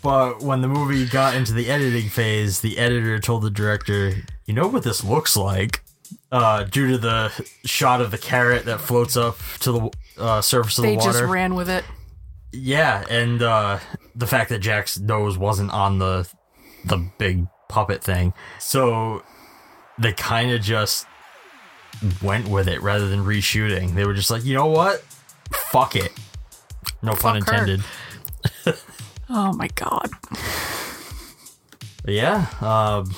but 0.08 0.42
when 0.42 0.62
the 0.62 0.70
movie 0.70 1.06
got 1.06 1.36
into 1.36 1.52
the 1.52 1.70
editing 1.70 2.08
phase, 2.08 2.62
the 2.62 2.78
editor 2.78 3.20
told 3.20 3.44
the 3.44 3.50
director, 3.50 4.14
"You 4.46 4.54
know 4.54 4.66
what 4.66 4.84
this 4.84 5.04
looks 5.04 5.36
like." 5.36 5.84
Uh, 6.32 6.64
due 6.64 6.88
to 6.88 6.98
the 6.98 7.30
shot 7.66 8.00
of 8.00 8.10
the 8.10 8.18
carrot 8.18 8.64
that 8.64 8.80
floats 8.80 9.18
up 9.18 9.38
to 9.60 9.72
the 9.74 9.92
uh, 10.18 10.40
surface 10.40 10.78
of 10.78 10.86
They 10.86 10.92
the 10.92 11.00
water. 11.00 11.12
They 11.12 11.20
just 11.20 11.30
ran 11.30 11.56
with 11.56 11.70
it. 11.70 11.84
Yeah, 12.54 13.04
and 13.10 13.44
uh, 13.44 13.80
the 14.16 14.28
fact 14.28 14.48
that 14.52 14.60
Jack's 14.60 14.98
nose 14.98 15.38
wasn't 15.38 15.72
on 15.72 16.00
the 16.00 16.26
the 16.86 17.06
big 17.18 17.46
puppet 17.68 18.02
thing, 18.02 18.32
so 18.60 19.24
they 20.00 20.14
kind 20.14 20.52
of 20.52 20.62
just 20.62 21.06
went 22.24 22.48
with 22.48 22.70
it 22.70 22.82
rather 22.82 23.10
than 23.10 23.26
reshooting. 23.26 23.94
They 23.94 24.06
were 24.06 24.14
just 24.14 24.32
like, 24.32 24.46
you 24.46 24.54
know 24.54 24.68
what, 24.68 25.02
fuck 25.52 25.98
it. 25.98 26.14
No 27.02 27.12
pun 27.14 27.36
intended. 27.36 27.82
her. 27.82 27.86
Intended. 29.28 29.30
Oh 29.30 29.54
my 29.54 29.68
god. 29.76 30.10
Yeah, 32.08 32.48
um, 32.62 33.14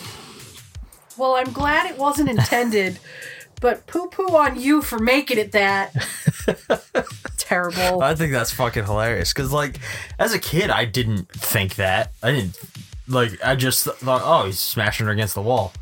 Well, 1.17 1.35
I'm 1.35 1.51
glad 1.53 1.89
it 1.91 1.97
wasn't 1.97 2.29
intended, 2.29 2.99
but 3.61 3.85
poo 3.85 4.07
poo 4.07 4.35
on 4.35 4.59
you 4.59 4.81
for 4.81 4.97
making 4.97 5.37
it 5.37 5.51
that. 5.51 5.93
Terrible. 7.37 8.01
I 8.01 8.15
think 8.15 8.31
that's 8.31 8.51
fucking 8.51 8.85
hilarious. 8.85 9.31
Because 9.33 9.51
like, 9.51 9.79
as 10.17 10.33
a 10.33 10.39
kid, 10.39 10.69
I 10.71 10.85
didn't 10.85 11.29
think 11.31 11.75
that. 11.75 12.11
I 12.23 12.31
didn't 12.31 12.59
like. 13.07 13.31
I 13.45 13.55
just 13.55 13.85
thought, 13.85 14.21
oh, 14.23 14.45
he's 14.47 14.59
smashing 14.59 15.05
her 15.05 15.11
against 15.11 15.35
the 15.35 15.41
wall. 15.41 15.73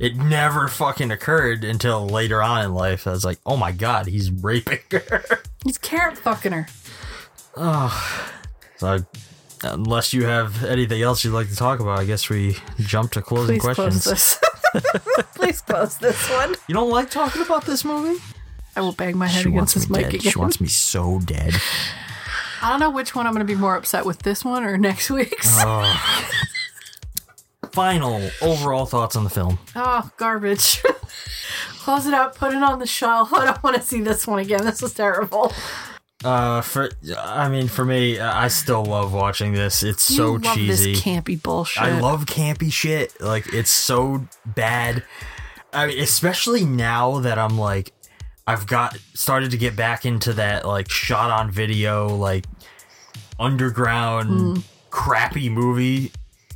It 0.00 0.16
never 0.16 0.68
fucking 0.68 1.10
occurred 1.10 1.64
until 1.64 2.06
later 2.06 2.40
on 2.40 2.64
in 2.64 2.72
life. 2.72 3.06
I 3.06 3.10
was 3.10 3.24
like, 3.24 3.38
oh 3.44 3.56
my 3.56 3.72
god, 3.72 4.06
he's 4.06 4.30
raping 4.30 4.78
her. 4.92 5.24
He's 5.64 5.78
carrot 5.78 6.18
fucking 6.18 6.52
her. 6.52 6.66
Oh, 7.56 8.32
so 8.76 8.98
unless 9.62 10.12
you 10.12 10.24
have 10.24 10.64
anything 10.64 11.02
else 11.02 11.24
you'd 11.24 11.32
like 11.32 11.48
to 11.48 11.56
talk 11.56 11.80
about, 11.80 11.98
I 11.98 12.04
guess 12.04 12.28
we 12.28 12.56
jump 12.78 13.12
to 13.12 13.22
closing 13.22 13.58
Please 13.58 13.74
questions. 13.74 14.04
close 14.04 14.38
this. 14.74 14.92
Please 15.34 15.60
close 15.62 15.96
this 15.98 16.28
one. 16.30 16.54
You 16.68 16.74
don't 16.74 16.90
like 16.90 17.10
talking 17.10 17.42
about 17.42 17.64
this 17.64 17.84
movie? 17.84 18.20
I 18.76 18.80
will 18.80 18.92
bang 18.92 19.16
my 19.16 19.26
head 19.26 19.42
She 19.42 19.48
against 19.48 19.74
this 19.74 19.88
mic 19.90 20.02
dead. 20.06 20.14
again. 20.14 20.32
She 20.32 20.38
wants 20.38 20.60
me 20.60 20.68
so 20.68 21.20
dead. 21.24 21.54
I 22.62 22.70
don't 22.70 22.80
know 22.80 22.90
which 22.90 23.14
one 23.14 23.26
I'm 23.26 23.32
going 23.32 23.46
to 23.46 23.52
be 23.52 23.58
more 23.58 23.76
upset 23.76 24.04
with 24.04 24.22
this 24.22 24.44
one 24.44 24.64
or 24.64 24.76
next 24.78 25.10
week's. 25.10 25.48
Oh. 25.60 26.30
Final 27.72 28.30
overall 28.40 28.86
thoughts 28.86 29.14
on 29.16 29.24
the 29.24 29.30
film. 29.30 29.58
Oh, 29.76 30.10
garbage. 30.16 30.82
Close 31.78 32.06
it 32.06 32.14
out, 32.14 32.34
put 32.34 32.52
it 32.52 32.62
on 32.62 32.78
the 32.78 32.86
shelf. 32.86 33.32
I 33.32 33.44
don't 33.46 33.62
want 33.62 33.76
to 33.76 33.82
see 33.82 34.00
this 34.00 34.26
one 34.26 34.38
again. 34.40 34.64
This 34.64 34.82
is 34.82 34.92
terrible. 34.94 35.52
Uh, 36.24 36.60
for 36.62 36.90
I 37.16 37.48
mean, 37.48 37.68
for 37.68 37.84
me, 37.84 38.18
I 38.18 38.48
still 38.48 38.84
love 38.84 39.12
watching 39.12 39.52
this. 39.52 39.82
It's 39.84 40.10
You 40.10 40.16
so 40.16 40.32
love 40.32 40.54
cheesy. 40.56 40.92
this 40.94 41.00
campy 41.02 41.40
bullshit. 41.40 41.82
I 41.82 42.00
love 42.00 42.26
campy 42.26 42.72
shit. 42.72 43.20
Like 43.20 43.52
it's 43.54 43.70
so 43.70 44.26
bad. 44.44 45.04
I 45.72 45.86
mean, 45.86 46.00
especially 46.00 46.64
now 46.64 47.20
that 47.20 47.38
I'm 47.38 47.56
like, 47.58 47.92
I've 48.48 48.66
got 48.66 48.96
started 49.14 49.50
to 49.52 49.56
get 49.58 49.76
back 49.76 50.04
into 50.04 50.32
that 50.32 50.66
like 50.66 50.90
shot 50.90 51.30
on 51.30 51.50
video, 51.52 52.08
like 52.08 52.46
underground 53.38 54.28
Mm. 54.58 54.62
crappy 54.90 55.48
movie 55.48 56.10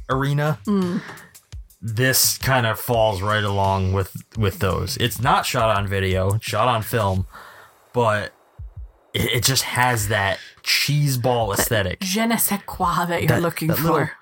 arena. 0.08 0.58
Mm. 0.66 1.00
This 1.80 2.38
kind 2.38 2.66
of 2.66 2.78
falls 2.80 3.22
right 3.22 3.44
along 3.44 3.92
with 3.92 4.12
with 4.36 4.58
those. 4.58 4.96
It's 4.98 5.20
not 5.20 5.46
shot 5.46 5.76
on 5.76 5.86
video, 5.86 6.38
shot 6.40 6.66
on 6.68 6.82
film, 6.82 7.26
but 7.92 8.32
it, 9.14 9.36
it 9.36 9.44
just 9.44 9.62
has 9.64 10.08
that 10.08 10.38
cheeseball 10.62 11.54
aesthetic. 11.56 12.00
Je 12.00 12.24
ne 12.26 12.36
sais 12.36 12.60
quoi 12.66 13.04
that 13.06 13.20
you're 13.22 13.28
That- 13.28 13.42
looking 13.42 13.68
that 13.68 13.78
for. 13.78 14.12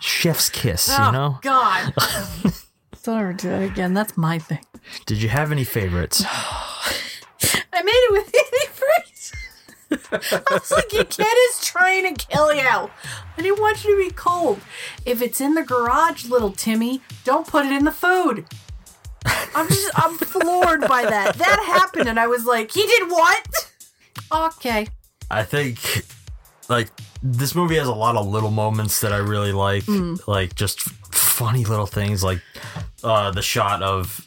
chef's 0.00 0.48
kiss, 0.48 0.88
oh, 0.90 1.06
you 1.06 1.12
know? 1.12 1.38
God. 1.42 1.92
Don't 3.02 3.18
ever 3.20 3.32
do 3.34 3.50
that 3.50 3.62
again. 3.62 3.92
That's 3.94 4.16
my 4.16 4.38
thing. 4.38 4.64
Did 5.06 5.22
you 5.22 5.28
have 5.28 5.52
any 5.52 5.64
favorites? 5.64 6.24
I 7.72 7.82
made 7.82 7.92
it 7.92 8.12
with 8.12 8.32
antifreeze. 8.32 9.32
I 10.50 10.54
was 10.54 10.70
like, 10.70 10.92
your 10.92 11.04
kid 11.04 11.26
is 11.50 11.60
trying 11.64 12.14
to 12.14 12.26
kill 12.26 12.52
you. 12.54 12.62
I 12.62 12.88
didn't 13.36 13.60
want 13.60 13.84
you 13.84 13.96
to 14.02 14.08
be 14.08 14.14
cold. 14.14 14.60
If 15.04 15.20
it's 15.22 15.40
in 15.40 15.54
the 15.54 15.62
garage, 15.62 16.24
little 16.26 16.50
Timmy, 16.50 17.02
don't 17.24 17.46
put 17.46 17.66
it 17.66 17.72
in 17.72 17.84
the 17.84 17.92
food. 17.92 18.46
I'm 19.54 19.68
just, 19.68 19.90
I'm 19.94 20.16
floored 20.18 20.80
by 20.82 21.02
that. 21.04 21.36
That 21.36 21.64
happened, 21.66 22.08
and 22.08 22.18
I 22.18 22.26
was 22.26 22.44
like, 22.44 22.72
he 22.72 22.86
did 22.86 23.10
what? 23.10 23.70
Okay. 24.34 24.86
I 25.30 25.42
think 25.42 25.78
like 26.68 26.88
this 27.22 27.54
movie 27.54 27.76
has 27.76 27.88
a 27.88 27.94
lot 27.94 28.16
of 28.16 28.26
little 28.26 28.50
moments 28.50 29.00
that 29.00 29.12
I 29.12 29.18
really 29.18 29.52
like, 29.52 29.84
Mm. 29.84 30.26
like 30.26 30.54
just 30.54 30.80
funny 30.80 31.64
little 31.64 31.86
things, 31.86 32.22
like 32.22 32.40
uh, 33.02 33.30
the 33.30 33.42
shot 33.42 33.82
of 33.82 34.20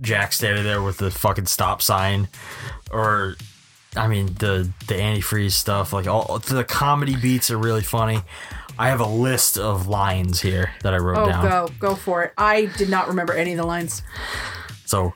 Jack 0.00 0.32
standing 0.32 0.64
there 0.64 0.82
with 0.82 0.98
the 0.98 1.10
fucking 1.10 1.46
stop 1.46 1.80
sign, 1.80 2.28
or 2.90 3.36
I 3.96 4.08
mean 4.08 4.26
the 4.38 4.68
the 4.88 4.94
antifreeze 4.94 5.52
stuff. 5.52 5.92
Like 5.92 6.06
all 6.06 6.38
the 6.38 6.64
comedy 6.64 7.16
beats 7.16 7.50
are 7.50 7.56
really 7.58 7.82
funny. 7.82 8.20
I 8.78 8.88
have 8.88 9.00
a 9.00 9.06
list 9.08 9.56
of 9.56 9.86
lines 9.88 10.42
here 10.42 10.70
that 10.82 10.92
I 10.92 10.98
wrote 10.98 11.16
Oh, 11.16 11.26
down. 11.28 11.48
go, 11.48 11.68
go 11.78 11.94
for 11.94 12.24
it. 12.24 12.34
I 12.36 12.66
did 12.76 12.90
not 12.90 13.08
remember 13.08 13.32
any 13.32 13.52
of 13.52 13.56
the 13.56 13.64
lines. 13.64 14.02
So, 14.84 15.14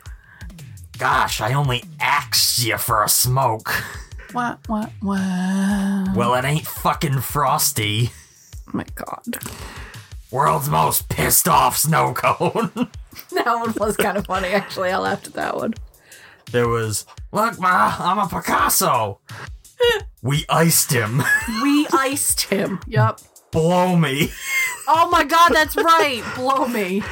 gosh, 0.96 1.42
I 1.42 1.52
only 1.52 1.84
axed 2.00 2.58
you 2.64 2.78
for 2.78 3.04
a 3.04 3.08
smoke. 3.08 3.70
What, 4.32 4.58
what, 4.68 4.90
what? 5.00 6.16
Well, 6.16 6.34
it 6.34 6.44
ain't 6.44 6.66
fucking 6.66 7.20
frosty. 7.20 8.10
Oh 8.68 8.70
my 8.74 8.86
god. 8.94 9.38
World's 10.30 10.68
most 10.68 11.08
pissed 11.08 11.48
off 11.48 11.76
snow 11.76 12.14
cone. 12.14 12.90
That 13.32 13.46
one 13.46 13.74
was 13.78 13.96
kind 13.96 14.16
of 14.16 14.26
funny, 14.26 14.48
actually. 14.48 14.90
I 14.90 14.98
laughed 14.98 15.26
at 15.26 15.32
that 15.34 15.56
one. 15.56 15.74
there 16.52 16.68
was 16.68 17.06
Look, 17.32 17.60
ma, 17.60 17.94
I'm 17.98 18.18
a 18.18 18.28
Picasso. 18.28 19.20
we 20.22 20.44
iced 20.48 20.92
him. 20.92 21.22
We 21.62 21.86
iced 21.92 22.42
him. 22.42 22.80
Yep. 22.86 23.20
Blow 23.50 23.96
me. 23.96 24.30
Oh 24.88 25.08
my 25.10 25.24
god, 25.24 25.50
that's 25.50 25.76
right. 25.76 26.22
Blow 26.36 26.66
me. 26.66 27.02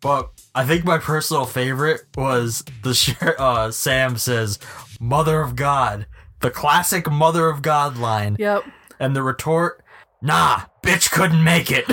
But 0.00 0.30
I 0.54 0.64
think 0.64 0.84
my 0.84 0.98
personal 0.98 1.44
favorite 1.44 2.02
was 2.16 2.64
the 2.82 3.34
uh, 3.38 3.70
Sam 3.70 4.16
says, 4.16 4.58
"Mother 5.00 5.40
of 5.40 5.54
God," 5.56 6.06
the 6.40 6.50
classic 6.50 7.10
"Mother 7.10 7.48
of 7.48 7.62
God" 7.62 7.96
line. 7.96 8.36
Yep. 8.38 8.64
And 9.00 9.14
the 9.16 9.22
retort, 9.22 9.82
"Nah, 10.22 10.62
bitch 10.82 11.10
couldn't 11.10 11.42
make 11.44 11.70
it." 11.70 11.86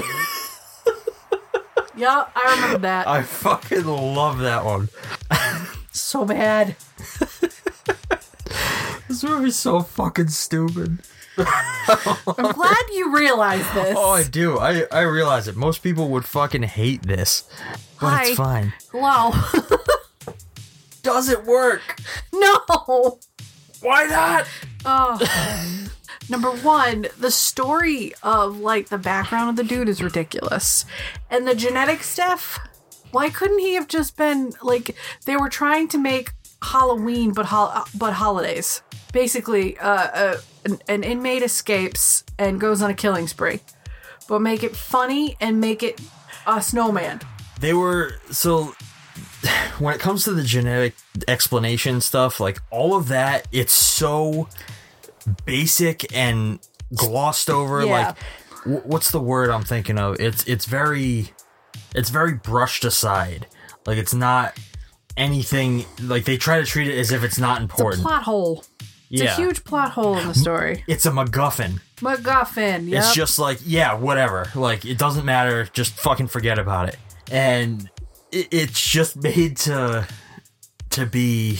Yep, 1.96 2.32
I 2.36 2.56
remember 2.56 2.80
that. 2.80 3.08
I 3.08 3.22
fucking 3.22 3.86
love 3.86 4.40
that 4.40 4.66
one. 4.66 4.90
so 5.92 6.26
bad. 6.26 6.76
This 9.08 9.24
movie's 9.24 9.56
so 9.58 9.82
fucking 9.82 10.30
stupid. 10.30 11.00
I'm 11.38 12.52
glad 12.52 12.84
you 12.94 13.16
realize 13.16 13.66
this. 13.74 13.96
Oh, 13.98 14.10
I 14.12 14.24
do. 14.24 14.58
I 14.58 14.86
I 14.92 15.02
realize 15.02 15.48
it. 15.48 15.56
Most 15.56 15.84
people 15.84 16.10
would 16.10 16.26
fucking 16.26 16.64
hate 16.64 17.04
this, 17.04 17.44
but 18.00 18.08
Hi. 18.10 18.24
it's 18.26 18.38
fine. 18.38 18.74
Hello. 18.92 19.32
Does 21.04 21.30
it 21.30 21.44
work? 21.46 21.82
no. 22.34 23.20
Why 23.84 24.06
not? 24.06 24.48
Oh. 24.86 25.90
Number 26.30 26.52
one, 26.52 27.08
the 27.20 27.32
story 27.32 28.14
of 28.24 28.60
like 28.60 28.88
the 28.88 28.98
background 28.98 29.50
of 29.50 29.56
the 29.58 29.64
dude 29.64 29.90
is 29.90 30.02
ridiculous. 30.02 30.86
And 31.30 31.46
the 31.46 31.54
genetic 31.54 32.02
stuff, 32.02 32.60
why 33.12 33.30
couldn't 33.30 33.60
he 33.60 33.74
have 33.74 33.90
just 33.90 34.16
been 34.16 34.54
like 34.62 34.96
they 35.26 35.36
were 35.36 35.50
trying 35.50 35.90
to 35.90 35.98
make 35.98 36.32
Halloween 36.62 37.34
but 37.34 37.48
hol- 37.48 37.86
but 37.96 38.14
holidays. 38.14 38.82
Basically, 39.12 39.78
uh, 39.80 39.90
uh 39.90 40.38
an, 40.66 40.80
an 40.88 41.04
inmate 41.04 41.44
escapes 41.44 42.24
and 42.40 42.60
goes 42.60 42.82
on 42.82 42.90
a 42.90 42.94
killing 42.94 43.28
spree. 43.28 43.60
But 44.30 44.40
make 44.40 44.64
it 44.64 44.76
funny 44.76 45.36
and 45.42 45.60
make 45.60 45.84
it 45.84 46.00
a 46.48 46.62
snowman. 46.62 47.20
They 47.60 47.74
were 47.74 48.16
so 48.32 48.74
when 49.80 49.94
it 49.94 50.00
comes 50.00 50.24
to 50.26 50.34
the 50.34 50.44
genetic 50.44 50.94
explanation 51.28 52.02
stuff, 52.02 52.40
like 52.40 52.60
all 52.72 52.96
of 52.96 53.08
that, 53.10 53.48
it's 53.52 53.74
so 53.74 54.48
basic 55.46 56.16
and 56.16 56.60
glossed 56.96 57.50
over. 57.50 57.86
Yeah. 57.86 57.92
Like, 58.08 58.18
wh- 58.84 58.86
what's 58.88 59.12
the 59.12 59.20
word 59.20 59.50
I'm 59.50 59.64
thinking 59.64 59.98
of? 59.98 60.20
It's 60.20 60.44
it's 60.46 60.66
very 60.66 61.32
it's 61.96 62.10
very 62.10 62.34
brushed 62.34 62.86
aside. 62.86 63.48
Like 63.86 63.98
it's 63.98 64.14
not 64.14 64.58
anything. 65.18 65.86
Like 66.02 66.26
they 66.26 66.38
try 66.38 66.60
to 66.60 66.66
treat 66.66 66.88
it 66.88 66.98
as 66.98 67.12
if 67.12 67.24
it's 67.24 67.40
not 67.40 67.62
important. 67.62 68.02
It's 68.02 68.06
a 68.06 68.08
plot 68.08 68.24
hole. 68.24 68.64
It's 69.10 69.22
Yeah. 69.22 69.34
a 69.34 69.36
huge 69.36 69.64
plot 69.64 69.92
hole 69.92 70.18
in 70.18 70.28
the 70.28 70.34
story. 70.34 70.84
It's 70.88 71.06
a 71.06 71.12
MacGuffin. 71.12 71.80
MacGuffin. 71.98 72.88
Yep. 72.90 73.00
It's 73.04 73.14
just 73.14 73.38
like, 73.38 73.60
yeah, 73.64 73.94
whatever. 73.94 74.48
Like, 74.56 74.86
it 74.86 74.98
doesn't 74.98 75.24
matter. 75.24 75.66
Just 75.72 75.94
fucking 75.94 76.28
forget 76.28 76.58
about 76.58 76.90
it. 76.90 76.98
And 77.32 77.88
it's 78.34 78.80
just 78.90 79.16
made 79.22 79.58
to 79.58 80.08
to 80.92 81.06
be 81.06 81.60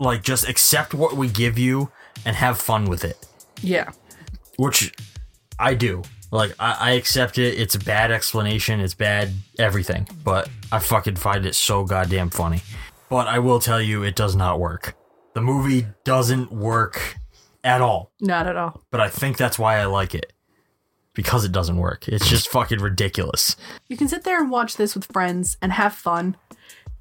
like 0.00 0.22
just 0.22 0.48
accept 0.48 0.94
what 0.94 1.16
we 1.16 1.28
give 1.28 1.58
you 1.58 1.90
and 2.24 2.36
have 2.36 2.58
fun 2.58 2.84
with 2.86 3.04
it, 3.04 3.26
yeah. 3.62 3.90
which 4.56 4.92
I 5.58 5.74
do. 5.74 6.02
Like, 6.32 6.54
I, 6.58 6.76
I 6.80 6.90
accept 6.92 7.38
it. 7.38 7.58
It's 7.58 7.76
a 7.76 7.78
bad 7.78 8.10
explanation. 8.10 8.80
It's 8.80 8.94
bad 8.94 9.32
everything, 9.58 10.08
but 10.24 10.48
I 10.72 10.80
fucking 10.80 11.16
find 11.16 11.46
it 11.46 11.54
so 11.54 11.84
goddamn 11.84 12.30
funny. 12.30 12.62
But 13.08 13.28
I 13.28 13.38
will 13.38 13.60
tell 13.60 13.80
you, 13.80 14.02
it 14.02 14.16
does 14.16 14.34
not 14.34 14.58
work. 14.58 14.96
The 15.34 15.40
movie 15.40 15.86
doesn't 16.04 16.50
work 16.50 17.16
at 17.62 17.80
all 17.80 18.12
Not 18.20 18.46
at 18.46 18.56
all. 18.56 18.82
but 18.90 19.00
I 19.00 19.08
think 19.08 19.36
that's 19.36 19.58
why 19.58 19.78
I 19.78 19.84
like 19.86 20.14
it. 20.14 20.32
Because 21.16 21.44
it 21.44 21.50
doesn't 21.50 21.78
work. 21.78 22.06
It's 22.06 22.28
just 22.28 22.46
fucking 22.48 22.78
ridiculous. 22.78 23.56
You 23.88 23.96
can 23.96 24.06
sit 24.06 24.22
there 24.22 24.40
and 24.40 24.50
watch 24.50 24.76
this 24.76 24.94
with 24.94 25.06
friends 25.06 25.56
and 25.60 25.72
have 25.72 25.94
fun, 25.94 26.36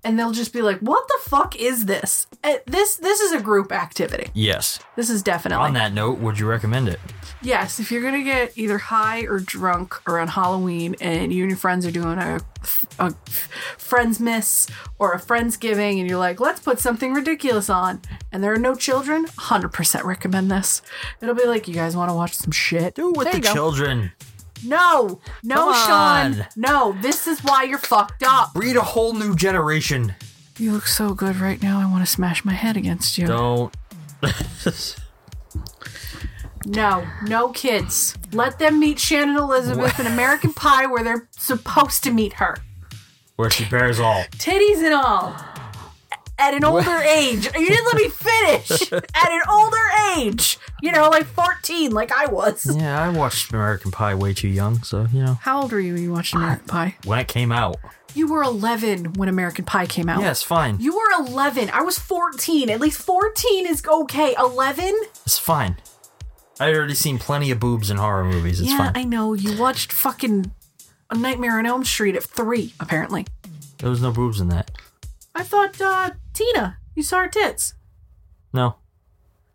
and 0.06 0.18
they'll 0.18 0.32
just 0.32 0.54
be 0.54 0.62
like, 0.62 0.80
"What 0.80 1.06
the 1.10 1.18
fuck 1.30 1.56
is 1.58 1.86
this?" 1.86 2.28
Eh, 2.44 2.60
This 2.66 2.96
this 2.96 3.20
is 3.20 3.34
a 3.34 3.42
group 3.42 3.72
activity. 3.74 4.30
Yes. 4.34 4.80
This 4.96 5.10
is 5.10 5.22
definitely 5.22 5.66
On 5.66 5.74
that 5.74 5.92
note, 5.94 6.20
would 6.20 6.40
you 6.40 6.48
recommend 6.48 6.88
it? 6.88 7.00
yes. 7.42 7.80
If 7.80 7.92
you're 7.92 8.02
gonna 8.02 8.24
get 8.24 8.54
either 8.58 8.78
high 8.78 9.22
or 9.22 9.40
drunk 9.40 9.96
around 10.08 10.30
Halloween, 10.30 10.96
and 11.02 11.34
you 11.34 11.44
and 11.44 11.52
your 11.52 11.58
friends 11.58 11.86
are 11.86 11.92
doing 11.92 12.18
a 12.20 12.40
a 12.98 13.14
friends 13.78 14.20
miss 14.20 14.68
or 14.98 15.12
a 15.14 15.20
friends 15.20 15.58
giving, 15.58 16.00
and 16.00 16.10
you're 16.10 16.18
like, 16.20 16.40
"Let's 16.40 16.60
put 16.62 16.80
something 16.80 17.14
ridiculous 17.14 17.70
on," 17.70 18.02
and 18.32 18.44
there 18.44 18.54
are 18.54 18.58
no 18.70 18.76
children, 18.76 19.26
hundred 19.38 19.74
percent 19.74 20.06
recommend 20.06 20.50
this. 20.50 20.82
It'll 21.22 21.36
be 21.36 21.46
like, 21.46 21.68
"You 21.68 21.74
guys 21.74 21.96
want 21.96 22.10
to 22.10 22.16
watch 22.16 22.34
some 22.36 22.52
shit?" 22.52 22.96
Do 22.96 23.12
it 23.12 23.18
With 23.18 23.32
the 23.32 23.42
children. 23.42 24.12
No, 24.64 25.20
no, 25.44 25.74
Shawn. 25.74 26.48
No, 26.56 26.96
this 27.02 27.28
is 27.28 27.44
why 27.44 27.64
you're 27.64 27.78
fucked 27.78 28.24
up. 28.24 28.54
Breed 28.54 28.76
a 28.76 28.82
whole 28.82 29.14
new 29.14 29.36
generation. 29.36 30.16
You 30.58 30.72
look 30.72 30.88
so 30.88 31.14
good 31.14 31.38
right 31.38 31.62
now. 31.62 31.80
I 31.80 31.92
want 31.92 32.06
to 32.06 32.12
smash 32.12 32.46
my 32.46 32.54
head 32.54 32.78
against 32.78 33.18
you. 33.18 33.28
Don't. 33.28 33.76
No, 36.66 37.06
no 37.24 37.50
kids. 37.50 38.18
Let 38.32 38.58
them 38.58 38.80
meet 38.80 38.98
Shannon 38.98 39.38
Elizabeth 39.38 40.00
in 40.00 40.08
American 40.08 40.52
Pie 40.54 40.88
where 40.88 41.04
they're 41.04 41.28
supposed 41.32 42.04
to 42.06 42.12
meet 42.12 42.34
her. 42.34 42.58
Where 43.36 43.50
she 43.50 43.66
bears 43.66 44.00
all. 44.00 44.24
Titties 44.32 44.84
and 44.84 44.94
all. 44.94 45.36
At 46.38 46.54
an 46.54 46.64
older 46.66 46.98
age. 47.02 47.46
You 47.46 47.68
didn't 47.68 47.86
let 47.86 47.96
me 47.96 48.10
finish. 48.10 48.92
At 48.94 49.32
an 49.32 49.42
older 49.50 49.78
age. 50.18 50.58
You 50.82 50.92
know, 50.92 51.10
like 51.10 51.26
14, 51.26 51.92
like 51.92 52.12
I 52.12 52.26
was. 52.28 52.66
Yeah, 52.78 53.02
I 53.02 53.10
watched 53.10 53.54
American 53.54 53.92
Pie 53.92 54.16
way 54.16 54.34
too 54.34 54.50
young, 54.50 54.84
so, 54.84 55.08
you 55.14 55.24
know. 55.24 55.36
How 55.36 55.62
old 55.62 55.72
were 55.72 55.80
you 55.80 55.94
when 55.94 56.04
you 56.04 56.12
watched 56.12 56.34
American 56.34 56.68
Pie? 56.68 56.96
When 57.06 57.20
it 57.20 57.28
came 57.28 57.52
out. 57.52 57.78
You 58.14 58.28
were 58.28 58.44
11 58.44 59.14
when 59.14 59.28
American 59.28 59.66
Pie 59.66 59.88
came 59.88 60.08
out. 60.08 60.22
Yeah, 60.22 60.32
it's 60.32 60.44
fine. 60.44 60.80
You 60.80 60.96
were 60.96 61.28
11. 61.28 61.70
I 61.72 61.82
was 61.82 62.00
14. 62.00 62.70
At 62.70 62.80
least 62.80 63.02
14 63.02 63.68
is 63.68 63.84
okay. 63.86 64.36
11? 64.38 64.94
It's 65.26 65.38
fine. 65.38 65.78
I 66.60 66.74
already 66.74 66.96
seen 66.96 67.20
plenty 67.20 67.52
of 67.52 67.60
boobs 67.60 67.90
in 67.90 67.98
horror 67.98 68.24
movies. 68.24 68.62
It's 68.62 68.70
yeah, 68.70 68.78
fine. 68.78 68.92
I 68.96 69.04
know. 69.04 69.34
You 69.34 69.58
watched 69.60 69.92
fucking 69.92 70.52
A 71.10 71.18
Nightmare 71.18 71.60
on 71.60 71.66
Elm 71.66 71.84
Street 71.84 72.16
at 72.16 72.24
3, 72.24 72.74
apparently. 72.80 73.26
There 73.80 73.90
was 73.90 74.02
no 74.02 74.12
boobs 74.12 74.40
in 74.40 74.48
that. 74.50 74.72
I 75.34 75.44
thought, 75.44 75.82
uh, 75.82 76.12
Tina, 76.36 76.78
you 76.94 77.02
saw 77.02 77.20
her 77.22 77.28
tits. 77.28 77.74
No. 78.54 78.76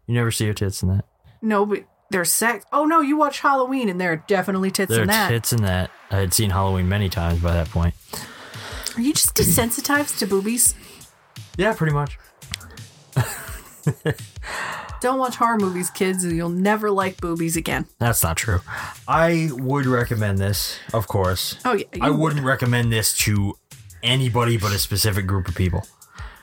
You 0.07 0.15
never 0.15 0.31
see 0.33 0.47
her 0.47 0.53
tits 0.53 0.83
in 0.83 0.89
that. 0.89 1.05
No, 1.41 1.65
but 1.65 1.85
there's 2.11 2.33
sex. 2.33 2.65
Oh, 2.73 2.85
no, 2.85 3.01
you 3.01 3.17
watch 3.17 3.39
Halloween 3.41 3.89
and 3.89 4.01
there 4.01 4.11
are 4.13 4.25
definitely 4.27 4.71
tits 4.73 4.91
There 4.91 5.03
in 5.03 5.09
that. 5.09 5.29
tits 5.29 5.53
in 5.53 5.63
that. 5.63 5.91
I 6.11 6.17
had 6.17 6.35
seen 6.35 6.51
Halloween 6.51 6.89
many 6.89 7.09
times 7.09 7.41
by 7.41 7.53
that 7.53 7.69
point. 7.71 7.95
Are 8.97 9.01
you 9.01 9.13
just 9.13 9.37
desensitized 9.37 10.19
to 10.19 10.27
boobies? 10.27 10.75
Yeah, 11.57 11.73
pretty 11.75 11.93
much. 11.93 12.19
Don't 15.01 15.19
watch 15.19 15.37
horror 15.37 15.57
movies, 15.57 15.89
kids, 15.89 16.25
and 16.25 16.37
you'll 16.37 16.51
never 16.51 16.91
like 16.91 17.21
boobies 17.21 17.57
again. 17.57 17.87
That's 17.99 18.23
not 18.23 18.37
true. 18.37 18.61
I 19.09 19.49
would 19.53 19.87
recommend 19.87 20.39
this, 20.39 20.79
of 20.93 21.07
course. 21.09 21.57
Oh, 21.65 21.73
yeah, 21.73 21.85
I 22.03 22.11
would. 22.11 22.19
wouldn't 22.21 22.45
recommend 22.45 22.93
this 22.93 23.17
to 23.19 23.55
anybody 24.03 24.59
but 24.59 24.73
a 24.73 24.79
specific 24.79 25.27
group 25.27 25.49
of 25.49 25.55
people. 25.55 25.87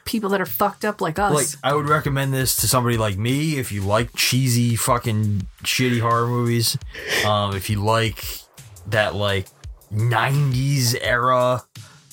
People 0.08 0.30
that 0.32 0.42
are 0.42 0.46
fucked 0.46 0.84
up 0.86 1.02
like 1.02 1.20
us. 1.20 1.34
Like, 1.34 1.48
I 1.64 1.76
would 1.76 1.88
recommend 1.88 2.34
this 2.34 2.56
to 2.58 2.68
somebody 2.68 2.98
like 2.98 3.18
me 3.18 3.58
if 3.60 3.72
you 3.72 3.82
like 3.82 4.16
cheesy, 4.16 4.76
fucking 4.76 5.46
shitty 5.64 6.00
horror 6.00 6.28
movies. 6.28 6.78
Um, 7.26 7.56
if 7.56 7.70
you 7.70 7.84
like 7.84 8.24
that, 8.88 9.14
like, 9.16 9.48
90s 9.92 10.96
era, 11.02 11.64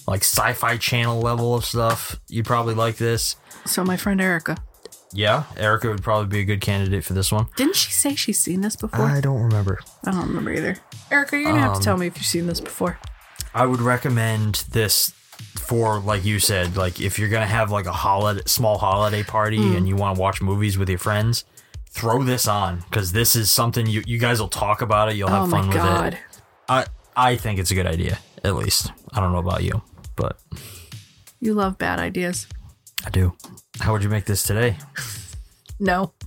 like 0.07 0.23
sci 0.23 0.53
fi 0.53 0.77
channel 0.77 1.21
level 1.21 1.55
of 1.55 1.65
stuff, 1.65 2.21
you'd 2.29 2.47
probably 2.47 2.75
like 2.75 2.97
this. 2.97 3.37
so, 3.65 3.85
my 3.85 3.97
friend 3.97 4.21
Erica. 4.21 4.57
Yeah, 5.17 5.45
Erica 5.57 5.89
would 5.91 6.03
probably 6.03 6.27
be 6.27 6.41
a 6.41 6.45
good 6.45 6.61
candidate 6.61 7.05
for 7.05 7.13
this 7.13 7.31
one. 7.31 7.47
Didn't 7.57 7.77
she 7.77 7.93
say 7.93 8.17
she's 8.17 8.41
seen 8.41 8.63
this 8.63 8.75
before? 8.75 9.05
I 9.07 9.21
don't 9.21 9.41
remember. 9.43 9.79
I 10.05 10.11
don't 10.11 10.27
remember 10.27 10.51
either. 10.53 10.77
Erica, 11.11 11.37
you're 11.39 11.51
gonna 11.51 11.61
have 11.61 11.73
Um, 11.75 11.79
to 11.79 11.85
tell 11.85 11.97
me 11.97 12.09
if 12.09 12.17
you've 12.17 12.27
seen 12.27 12.49
this 12.49 12.61
before. 12.61 12.99
I 13.55 13.65
would 13.67 13.81
recommend 13.81 14.65
this 14.73 15.13
for 15.59 15.99
like 16.01 16.25
you 16.25 16.39
said, 16.39 16.77
like 16.77 17.01
if 17.01 17.19
you're 17.19 17.29
gonna 17.29 17.47
have 17.47 17.71
like 17.71 17.87
a 17.87 17.93
holiday, 17.93 18.43
small 18.47 18.79
holiday 18.79 19.23
party 19.23 19.59
Mm. 19.59 19.77
and 19.77 19.89
you 19.89 19.97
want 19.97 20.17
to 20.17 20.21
watch 20.21 20.41
movies 20.43 20.77
with 20.79 20.89
your 20.89 20.99
friends, 20.99 21.45
throw 21.91 22.23
this 22.23 22.47
on 22.49 22.81
because 22.91 23.13
this 23.13 23.35
is 23.37 23.51
something 23.51 23.87
you 23.87 24.03
you 24.07 24.19
guys 24.19 24.41
will 24.41 24.49
talk 24.49 24.83
about 24.83 25.09
it. 25.11 25.17
You'll 25.17 25.29
have 25.31 25.45
Oh 25.45 25.47
my 25.47 25.59
fun 25.61 25.69
with 25.69 25.77
God. 25.77 26.15
it. 26.15 26.21
I 26.69 26.87
I 27.17 27.37
think 27.37 27.59
it's 27.59 27.71
a 27.71 27.75
good 27.75 27.87
idea. 27.87 28.19
At 28.43 28.57
least 28.57 28.91
I 29.13 29.21
don't 29.21 29.33
know 29.33 29.39
about 29.39 29.63
you, 29.63 29.83
but 30.17 30.39
You 31.41 31.55
love 31.55 31.79
bad 31.79 31.99
ideas. 31.99 32.47
I 33.07 33.11
do. 33.11 33.33
How 33.81 33.93
would 33.93 34.03
you 34.03 34.09
make 34.11 34.25
this 34.27 34.43
today? 34.43 34.77
No. 35.81 36.13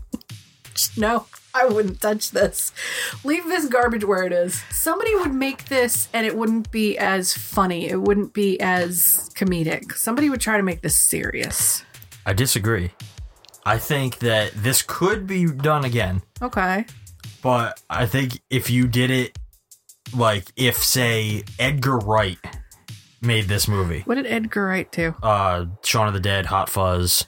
No, 0.97 1.25
I 1.59 1.65
wouldn't 1.65 1.99
touch 2.01 2.31
this. 2.31 2.71
Leave 3.23 3.45
this 3.45 3.65
garbage 3.67 4.03
where 4.05 4.23
it 4.23 4.31
is. 4.31 4.61
Somebody 4.71 5.15
would 5.15 5.33
make 5.33 5.65
this 5.65 6.07
and 6.13 6.25
it 6.25 6.37
wouldn't 6.37 6.69
be 6.71 6.97
as 6.97 7.33
funny. 7.33 7.89
It 7.89 8.01
wouldn't 8.01 8.33
be 8.33 8.59
as 8.59 9.29
comedic. 9.35 9.93
Somebody 9.93 10.29
would 10.29 10.41
try 10.41 10.57
to 10.57 10.63
make 10.63 10.81
this 10.81 10.95
serious. 10.95 11.83
I 12.25 12.33
disagree. 12.33 12.91
I 13.65 13.77
think 13.79 14.19
that 14.19 14.51
this 14.53 14.81
could 14.81 15.27
be 15.27 15.45
done 15.45 15.83
again, 15.83 16.21
Okay. 16.41 16.85
but 17.41 17.81
I 17.89 18.05
think 18.05 18.39
if 18.49 18.69
you 18.69 18.87
did 18.87 19.11
it, 19.11 19.37
like 20.15 20.45
if 20.55 20.77
say 20.77 21.43
Edgar 21.59 21.97
Wright 21.97 22.37
made 23.21 23.49
this 23.49 23.67
movie, 23.67 24.03
What 24.05 24.15
did 24.15 24.25
Edgar 24.25 24.67
Wright 24.67 24.89
do? 24.91 25.15
uh, 25.21 25.65
Shaun 25.83 26.07
of 26.07 26.13
the 26.13 26.21
Dead, 26.21 26.45
Hot 26.45 26.69
Fuzz, 26.69 27.25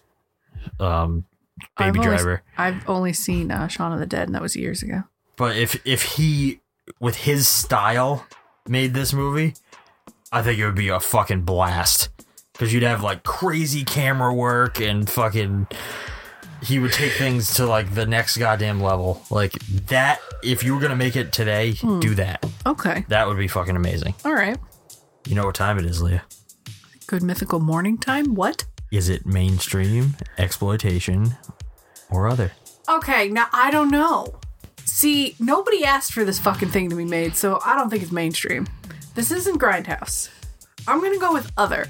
um, 0.79 1.25
Baby 1.77 1.99
I've 1.99 2.05
Driver. 2.05 2.43
I've 2.57 2.87
only 2.89 3.13
seen 3.13 3.51
uh, 3.51 3.67
Shaun 3.67 3.91
of 3.93 3.99
the 3.99 4.05
Dead, 4.05 4.27
and 4.27 4.35
that 4.35 4.41
was 4.41 4.55
years 4.55 4.83
ago. 4.83 5.03
But 5.35 5.55
if 5.57 5.79
if 5.85 6.03
he 6.03 6.59
with 6.99 7.15
his 7.17 7.47
style 7.47 8.25
made 8.67 8.93
this 8.93 9.13
movie, 9.13 9.53
I 10.31 10.41
think 10.41 10.59
it 10.59 10.65
would 10.65 10.75
be 10.75 10.89
a 10.89 10.99
fucking 10.99 11.41
blast 11.43 12.09
because 12.53 12.73
you'd 12.73 12.83
have 12.83 13.01
like 13.03 13.23
crazy 13.23 13.83
camera 13.83 14.33
work 14.33 14.79
and 14.79 15.09
fucking. 15.09 15.67
He 16.61 16.77
would 16.77 16.91
take 16.91 17.13
things 17.13 17.53
to 17.53 17.65
like 17.65 17.93
the 17.95 18.05
next 18.05 18.35
goddamn 18.35 18.81
level. 18.81 19.23
Like 19.29 19.53
that, 19.87 20.19
if 20.43 20.61
you 20.61 20.75
were 20.75 20.81
gonna 20.81 20.95
make 20.97 21.15
it 21.15 21.31
today, 21.31 21.75
Hmm. 21.75 22.01
do 22.01 22.15
that. 22.15 22.45
Okay. 22.65 23.05
That 23.07 23.27
would 23.27 23.37
be 23.37 23.47
fucking 23.47 23.77
amazing. 23.77 24.13
All 24.25 24.33
right. 24.33 24.57
You 25.25 25.35
know 25.35 25.45
what 25.45 25.55
time 25.55 25.77
it 25.79 25.85
is, 25.85 26.01
Lea? 26.01 26.19
Good 27.07 27.23
mythical 27.23 27.59
morning 27.61 27.97
time. 27.97 28.35
What? 28.35 28.65
Is 28.91 29.09
it 29.09 29.25
mainstream, 29.25 30.15
exploitation, 30.37 31.35
or 32.09 32.27
other? 32.27 32.51
Okay, 32.87 33.29
now 33.29 33.47
I 33.53 33.69
don't 33.69 33.91
know. 33.91 34.39
See, 34.85 35.35
nobody 35.39 35.83
asked 35.85 36.11
for 36.13 36.25
this 36.25 36.39
fucking 36.39 36.69
thing 36.69 36.89
to 36.89 36.95
be 36.95 37.05
made, 37.05 37.35
so 37.35 37.59
I 37.63 37.75
don't 37.75 37.89
think 37.89 38.01
it's 38.01 38.11
mainstream. 38.11 38.67
This 39.15 39.31
isn't 39.31 39.59
Grindhouse. 39.59 40.29
I'm 40.87 41.01
gonna 41.01 41.19
go 41.19 41.31
with 41.31 41.51
other. 41.55 41.87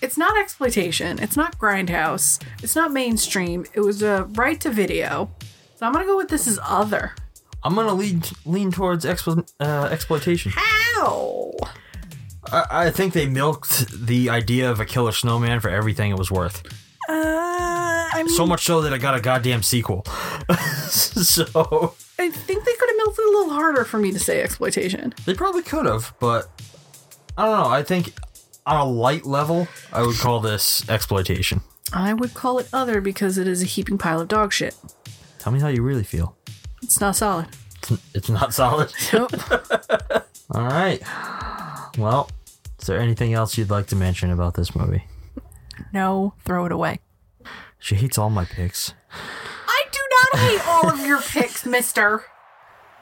It's 0.00 0.16
not 0.16 0.38
exploitation. 0.38 1.18
It's 1.18 1.36
not 1.36 1.58
Grindhouse. 1.58 2.40
It's 2.62 2.76
not 2.76 2.92
mainstream. 2.92 3.66
It 3.74 3.80
was 3.80 4.02
a 4.02 4.24
right 4.34 4.60
to 4.60 4.70
video. 4.70 5.30
So 5.76 5.86
I'm 5.86 5.92
gonna 5.92 6.04
go 6.06 6.16
with 6.16 6.28
this 6.28 6.46
is 6.46 6.60
other. 6.62 7.12
I'm 7.64 7.74
gonna 7.74 7.94
lean 7.94 8.22
lean 8.44 8.70
towards 8.70 9.04
explo- 9.04 9.50
uh, 9.58 9.88
exploitation. 9.90 10.52
How? 10.54 11.52
I, 12.52 12.86
I 12.86 12.90
think 12.90 13.12
they 13.12 13.26
milked 13.26 13.88
the 14.06 14.30
idea 14.30 14.70
of 14.70 14.80
a 14.80 14.84
killer 14.84 15.12
snowman 15.12 15.60
for 15.60 15.68
everything 15.68 16.10
it 16.10 16.18
was 16.18 16.30
worth. 16.30 16.62
Uh, 17.08 17.12
I 17.12 18.22
mean, 18.24 18.28
So 18.28 18.46
much 18.46 18.64
so 18.64 18.80
that 18.82 18.92
I 18.92 18.98
got 18.98 19.14
a 19.16 19.20
goddamn 19.20 19.62
sequel. 19.62 20.04
so 20.88 21.94
I 22.18 22.30
think 22.30 22.64
they 22.64 22.74
could 22.74 22.88
have 22.88 22.96
milked 22.96 23.18
it 23.18 23.24
a 23.26 23.30
little 23.30 23.50
harder 23.50 23.84
for 23.84 23.98
me 23.98 24.12
to 24.12 24.18
say 24.18 24.42
exploitation. 24.42 25.14
they 25.24 25.34
probably 25.34 25.62
could 25.62 25.86
have, 25.86 26.14
but 26.20 26.48
I 27.38 27.44
don't 27.46 27.60
know. 27.62 27.68
I 27.68 27.82
think 27.82 28.12
on 28.66 28.76
a 28.80 28.84
light 28.84 29.24
level, 29.26 29.68
I 29.92 30.02
would 30.02 30.16
call 30.16 30.40
this 30.40 30.88
exploitation. 30.88 31.60
I 31.92 32.14
would 32.14 32.34
call 32.34 32.58
it 32.58 32.68
other 32.72 33.00
because 33.00 33.38
it 33.38 33.46
is 33.46 33.62
a 33.62 33.66
heaping 33.66 33.98
pile 33.98 34.20
of 34.20 34.28
dog 34.28 34.52
shit. 34.52 34.74
Tell 35.38 35.52
me 35.52 35.60
how 35.60 35.68
you 35.68 35.82
really 35.82 36.02
feel. 36.02 36.36
It's 36.82 37.00
not 37.00 37.14
solid. 37.14 37.46
It's, 37.82 37.92
it's 38.14 38.28
not 38.28 38.52
solid. 38.52 38.92
Nope. 39.12 39.30
All 40.50 40.64
right. 40.64 41.00
Well, 41.96 42.28
is 42.80 42.86
there 42.86 42.98
anything 42.98 43.32
else 43.32 43.56
you'd 43.58 43.70
like 43.70 43.86
to 43.88 43.96
mention 43.96 44.30
about 44.30 44.54
this 44.54 44.74
movie? 44.74 45.04
no, 45.92 46.34
throw 46.44 46.66
it 46.66 46.72
away. 46.72 47.00
She 47.78 47.94
hates 47.96 48.18
all 48.18 48.30
my 48.30 48.44
picks. 48.44 48.94
I 49.68 49.84
do 49.92 49.98
not 50.10 50.40
hate 50.40 50.68
all 50.68 50.90
of 50.90 51.06
your 51.06 51.20
picks, 51.20 51.64
mister. 51.66 52.24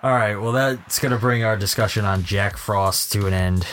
All 0.03 0.11
right, 0.13 0.37
well, 0.37 0.53
that's 0.53 0.99
going 0.99 1.13
to 1.13 1.19
bring 1.19 1.45
our 1.45 1.57
discussion 1.57 2.05
on 2.05 2.25
Jack 2.25 2.59
Frost 2.59 3.11
to 3.13 3.27
an 3.27 3.33
end. 3.33 3.67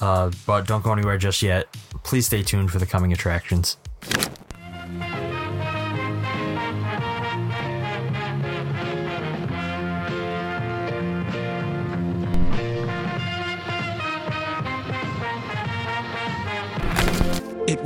Uh, 0.00 0.30
but 0.46 0.68
don't 0.68 0.84
go 0.84 0.92
anywhere 0.92 1.18
just 1.18 1.42
yet. 1.42 1.66
Please 2.04 2.26
stay 2.26 2.42
tuned 2.44 2.70
for 2.70 2.78
the 2.78 2.86
coming 2.86 3.12
attractions. 3.12 3.76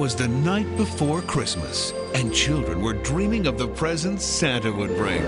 Was 0.08 0.16
the 0.16 0.28
night 0.28 0.66
before 0.78 1.20
Christmas, 1.20 1.92
and 2.14 2.32
children 2.32 2.80
were 2.80 2.94
dreaming 2.94 3.46
of 3.46 3.58
the 3.58 3.68
presents 3.68 4.24
Santa 4.24 4.72
would 4.72 4.96
bring. 4.96 5.20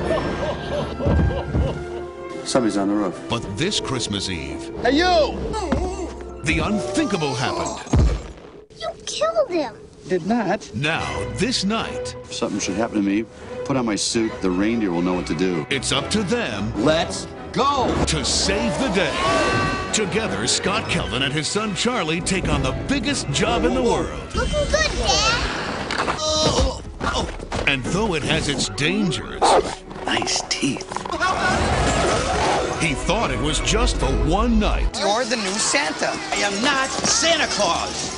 Somebody's 2.46 2.78
on 2.78 2.88
the 2.88 2.94
roof. 2.94 3.20
But 3.28 3.40
this 3.58 3.78
Christmas 3.78 4.30
Eve, 4.30 4.72
Hey, 4.82 4.92
you! 4.92 5.36
the 6.44 6.62
unthinkable 6.64 7.34
happened. 7.34 8.08
You 8.80 8.88
killed 9.04 9.50
him. 9.50 9.76
Did 10.08 10.26
not. 10.26 10.74
Now, 10.74 11.28
this 11.34 11.62
night, 11.62 12.16
If 12.24 12.32
something 12.32 12.58
should 12.58 12.76
happen 12.76 12.96
to 12.96 13.02
me, 13.02 13.26
put 13.66 13.76
on 13.76 13.84
my 13.84 13.96
suit. 13.96 14.32
The 14.40 14.50
reindeer 14.50 14.92
will 14.92 15.02
know 15.02 15.12
what 15.12 15.26
to 15.26 15.34
do. 15.34 15.66
it's 15.68 15.92
up 15.92 16.08
to 16.12 16.22
them 16.22 16.72
Let's 16.82 17.26
go! 17.52 17.94
to 18.06 18.24
save 18.24 18.72
the 18.80 18.88
day. 18.94 19.79
Together, 19.92 20.46
Scott 20.46 20.88
Calvin 20.88 21.22
and 21.24 21.32
his 21.32 21.48
son 21.48 21.74
Charlie 21.74 22.20
take 22.20 22.48
on 22.48 22.62
the 22.62 22.70
biggest 22.88 23.28
job 23.30 23.64
in 23.64 23.74
the 23.74 23.82
world. 23.82 24.34
Looking 24.36 24.64
good, 24.70 24.90
Dad. 24.98 25.46
And 27.66 27.82
though 27.84 28.14
it 28.14 28.22
has 28.22 28.48
its 28.48 28.68
dangers, 28.70 29.40
Nice 30.06 30.42
teeth. 30.48 30.88
he 32.80 32.94
thought 32.94 33.30
it 33.32 33.38
was 33.40 33.60
just 33.60 33.96
for 33.98 34.06
one 34.28 34.58
night. 34.60 34.96
You're 34.98 35.24
the 35.24 35.36
new 35.36 35.50
Santa. 35.58 36.10
I 36.32 36.36
am 36.36 36.62
not 36.64 36.88
Santa 36.88 37.46
Claus. 37.52 38.10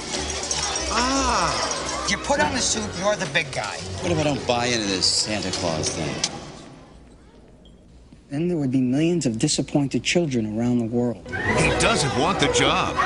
Ah. 0.92 2.06
You 2.10 2.18
put 2.18 2.40
on 2.40 2.52
the 2.52 2.60
suit, 2.60 2.88
you're 2.98 3.16
the 3.16 3.26
big 3.32 3.50
guy. 3.52 3.76
What 4.02 4.12
if 4.12 4.18
I 4.18 4.22
don't 4.24 4.46
buy 4.46 4.66
into 4.66 4.86
this 4.86 5.06
Santa 5.06 5.50
Claus 5.52 5.88
thing? 5.88 6.41
Then 8.32 8.48
there 8.48 8.56
would 8.56 8.70
be 8.70 8.80
millions 8.80 9.26
of 9.26 9.38
disappointed 9.38 10.02
children 10.02 10.58
around 10.58 10.78
the 10.78 10.86
world. 10.86 11.20
He 11.58 11.68
doesn't 11.80 12.18
want 12.18 12.40
the 12.40 12.46
job, 12.54 12.96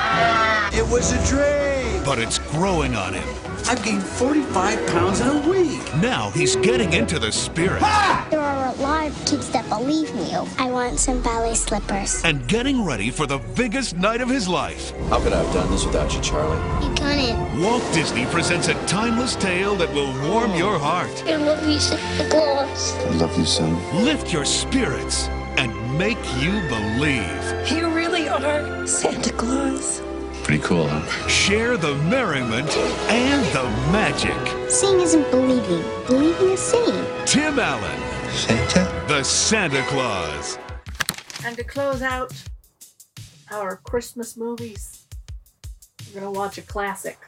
It 0.73 0.87
was 0.89 1.11
a 1.11 1.19
dream. 1.27 2.01
but 2.05 2.17
it's 2.17 2.36
growing 2.51 2.95
on 2.95 3.13
him. 3.13 3.27
I've 3.69 3.83
gained 3.83 4.03
45 4.03 4.87
pounds 4.87 5.19
in 5.19 5.27
a 5.27 5.49
week. 5.49 5.81
Now 6.01 6.29
he's 6.31 6.55
getting 6.57 6.93
into 6.93 7.19
the 7.19 7.31
spirit 7.31 7.81
There 8.29 8.39
are 8.39 8.67
a 8.67 8.71
lot 8.81 9.07
of 9.07 9.25
kids 9.25 9.49
that 9.49 9.67
believe 9.67 10.13
me. 10.15 10.33
I 10.57 10.67
want 10.69 10.99
some 10.99 11.21
ballet 11.21 11.55
slippers. 11.55 12.23
and 12.23 12.47
getting 12.47 12.85
ready 12.85 13.09
for 13.09 13.25
the 13.25 13.39
biggest 13.55 13.97
night 13.97 14.21
of 14.21 14.29
his 14.29 14.47
life. 14.47 14.91
How 15.09 15.19
could 15.19 15.33
I 15.33 15.43
have 15.43 15.53
done 15.53 15.69
this 15.69 15.85
without 15.85 16.13
you, 16.13 16.21
Charlie? 16.21 16.57
You 16.87 16.93
couldn't. 16.95 17.61
Walt 17.61 17.83
Disney 17.93 18.25
presents 18.27 18.67
a 18.69 18.73
timeless 18.85 19.35
tale 19.35 19.75
that 19.75 19.91
will 19.93 20.13
warm 20.29 20.53
your 20.55 20.79
heart, 20.79 21.11
I 21.27 21.35
love 21.35 21.67
you, 21.67 21.79
Santa 21.79 22.29
Claus. 22.29 22.93
I 22.93 23.09
love 23.17 23.37
you, 23.37 23.45
son. 23.45 24.05
lift 24.05 24.31
your 24.31 24.45
spirits, 24.45 25.27
and 25.57 25.73
make 25.97 26.19
you 26.39 26.51
believe. 26.69 27.71
You 27.71 27.89
really 27.89 28.29
are 28.29 28.85
Santa 28.87 29.33
Claus. 29.33 30.01
Pretty 30.47 30.63
cool, 30.63 30.87
huh? 30.87 31.27
Share 31.27 31.75
the 31.75 31.93
merriment 31.95 32.69
and 33.09 33.45
the 33.53 33.63
magic. 33.91 34.69
Seeing 34.71 35.01
isn't 35.01 35.29
believing. 35.29 35.83
Believing 36.07 36.51
is 36.51 36.61
seeing. 36.61 37.05
Tim 37.25 37.59
Allen, 37.59 38.31
Santa? 38.31 39.05
the 39.09 39.23
Santa 39.23 39.81
Clause. 39.87 40.57
And 41.43 41.57
to 41.57 41.65
close 41.65 42.01
out 42.01 42.31
our 43.51 43.75
Christmas 43.83 44.37
movies, 44.37 45.05
we're 46.07 46.21
gonna 46.21 46.31
watch 46.31 46.57
a 46.57 46.61
classic. 46.61 47.19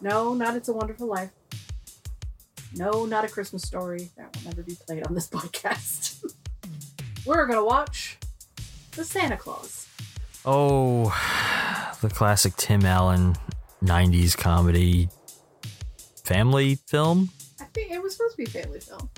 No, 0.00 0.32
not 0.32 0.56
It's 0.56 0.68
a 0.68 0.72
Wonderful 0.72 1.08
Life. 1.08 1.30
No, 2.74 3.04
not 3.04 3.26
a 3.26 3.28
Christmas 3.28 3.60
story. 3.62 4.08
That 4.16 4.34
will 4.34 4.44
never 4.44 4.62
be 4.62 4.76
played 4.86 5.06
on 5.06 5.14
this 5.14 5.28
podcast. 5.30 6.32
we're 7.26 7.46
gonna 7.46 7.62
watch 7.62 8.16
The 8.92 9.04
Santa 9.04 9.36
Clause. 9.36 9.82
Oh, 10.48 11.12
the 12.00 12.08
classic 12.08 12.54
Tim 12.56 12.84
Allen 12.84 13.36
90s 13.82 14.36
comedy 14.36 15.08
family 16.24 16.76
film. 16.86 17.30
I 17.60 17.64
think 17.64 17.90
it 17.92 18.02
was 18.02 18.16
supposed 18.16 18.36
to 18.36 18.38
be 18.38 18.44
a 18.44 18.62
family 18.62 18.80
film. 18.80 19.08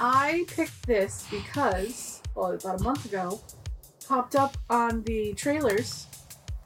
I 0.00 0.44
picked 0.48 0.86
this 0.86 1.26
because, 1.30 2.22
well, 2.34 2.52
about 2.52 2.80
a 2.80 2.84
month 2.84 3.04
ago, 3.04 3.40
popped 4.08 4.34
up 4.36 4.56
on 4.70 5.02
the 5.04 5.32
trailers 5.34 6.06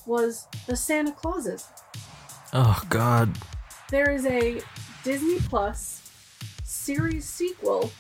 was 0.07 0.47
the 0.67 0.77
Santa 0.77 1.13
Clauses. 1.13 1.67
Oh, 2.53 2.81
God. 2.89 3.37
There 3.91 4.11
is 4.11 4.25
a 4.27 4.61
Disney 5.05 5.39
Plus 5.41 6.03
series 6.65 7.25
sequel 7.29 7.91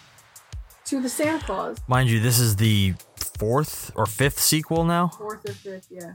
to 0.86 1.00
the 1.02 1.08
Santa 1.08 1.44
Clause, 1.44 1.78
Mind 1.88 2.08
you, 2.08 2.20
this 2.20 2.38
is 2.38 2.56
the 2.56 2.94
fourth 3.38 3.90
or 3.96 4.06
fifth 4.06 4.38
sequel 4.38 4.84
now. 4.84 5.08
fourth 5.08 5.48
or 5.48 5.52
fifth, 5.52 5.88
yeah, 5.90 6.14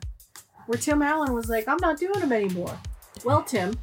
where 0.68 0.78
Tim 0.78 1.02
Allen 1.02 1.34
was 1.34 1.50
like, 1.50 1.68
"I'm 1.68 1.78
not 1.82 1.98
doing 1.98 2.20
them 2.20 2.32
anymore." 2.32 2.78
Well, 3.24 3.44
Tim, 3.44 3.78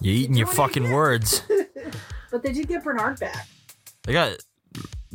You're 0.00 0.14
eating 0.14 0.36
your 0.36 0.46
fucking 0.46 0.90
words. 0.90 1.42
but 2.30 2.42
they 2.42 2.52
did 2.52 2.68
get 2.68 2.84
Bernard 2.84 3.18
back. 3.18 3.48
They 4.02 4.12
got 4.12 4.36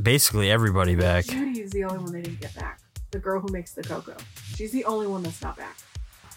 basically 0.01 0.49
everybody 0.49 0.95
back. 0.95 1.25
Judy 1.25 1.61
is 1.61 1.71
the 1.71 1.83
only 1.83 1.99
one 1.99 2.11
they 2.11 2.21
didn't 2.21 2.41
get 2.41 2.55
back. 2.55 2.79
The 3.11 3.19
girl 3.19 3.39
who 3.39 3.51
makes 3.51 3.73
the 3.73 3.83
cocoa. 3.83 4.17
She's 4.55 4.71
the 4.71 4.85
only 4.85 5.07
one 5.07 5.21
that's 5.21 5.41
not 5.41 5.57
back. 5.57 5.77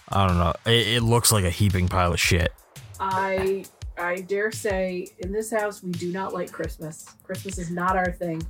I 0.08 0.26
don't 0.26 0.38
know. 0.38 0.52
It, 0.66 0.96
it 0.96 1.02
looks 1.02 1.32
like 1.32 1.44
a 1.44 1.50
heaping 1.50 1.88
pile 1.88 2.12
of 2.12 2.20
shit. 2.20 2.52
I 3.00 3.64
I 3.96 4.16
dare 4.22 4.50
say, 4.50 5.08
in 5.20 5.32
this 5.32 5.50
house, 5.50 5.82
we 5.82 5.92
do 5.92 6.12
not 6.12 6.32
like 6.32 6.50
Christmas. 6.50 7.06
Christmas 7.22 7.58
is 7.58 7.70
not 7.70 7.96
our 7.96 8.12
thing. 8.12 8.42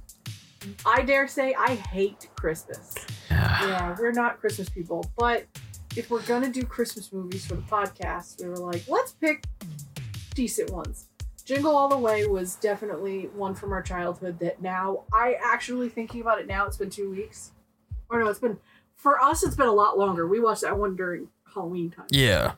I 0.86 1.02
dare 1.02 1.28
say, 1.28 1.54
I 1.58 1.74
hate 1.74 2.28
Christmas. 2.34 2.94
yeah, 3.30 3.94
we're 3.98 4.12
not 4.12 4.40
Christmas 4.40 4.68
people. 4.68 5.04
But 5.18 5.44
if 5.96 6.10
we're 6.10 6.22
gonna 6.22 6.50
do 6.50 6.62
Christmas 6.64 7.12
movies 7.12 7.46
for 7.46 7.54
the 7.54 7.62
podcast, 7.62 8.42
we 8.42 8.48
were 8.48 8.56
like, 8.56 8.82
let's 8.88 9.12
pick 9.12 9.44
decent 10.34 10.70
ones. 10.70 11.08
Jingle 11.44 11.76
All 11.76 11.88
the 11.88 11.98
Way 11.98 12.26
was 12.26 12.56
definitely 12.56 13.28
one 13.34 13.54
from 13.54 13.72
our 13.72 13.82
childhood 13.82 14.38
that 14.38 14.62
now 14.62 15.02
I 15.12 15.36
actually 15.44 15.88
thinking 15.90 16.20
about 16.22 16.40
it 16.40 16.46
now, 16.46 16.66
it's 16.66 16.78
been 16.78 16.90
two 16.90 17.10
weeks. 17.10 17.52
Or 18.08 18.18
no, 18.22 18.28
it's 18.28 18.38
been 18.38 18.58
for 18.96 19.20
us 19.20 19.44
it's 19.44 19.56
been 19.56 19.66
a 19.68 19.72
lot 19.72 19.98
longer. 19.98 20.26
We 20.26 20.40
watched 20.40 20.62
that 20.62 20.78
one 20.78 20.96
during 20.96 21.28
Halloween 21.52 21.90
time. 21.90 22.06
Yeah. 22.10 22.52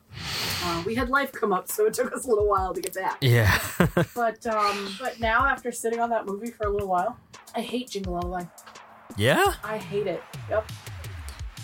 Uh, 0.63 0.83
we 0.85 0.95
had 0.95 1.09
life 1.09 1.31
come 1.31 1.53
up, 1.53 1.67
so 1.69 1.85
it 1.85 1.93
took 1.93 2.11
us 2.13 2.25
a 2.25 2.29
little 2.29 2.47
while 2.47 2.73
to 2.73 2.81
get 2.81 2.93
back. 2.95 3.17
Yeah. 3.21 3.59
But 4.15 4.45
um, 4.47 4.95
but 4.99 5.19
now 5.19 5.45
after 5.45 5.71
sitting 5.71 5.99
on 5.99 6.09
that 6.09 6.25
movie 6.25 6.49
for 6.49 6.65
a 6.65 6.69
little 6.69 6.87
while, 6.87 7.17
I 7.55 7.61
hate 7.61 7.89
Jingle 7.91 8.15
All 8.15 8.21
the 8.21 8.27
Way. 8.29 8.47
yeah. 9.15 9.53
I 9.63 9.77
hate 9.77 10.07
it. 10.07 10.23
Yep. 10.49 10.71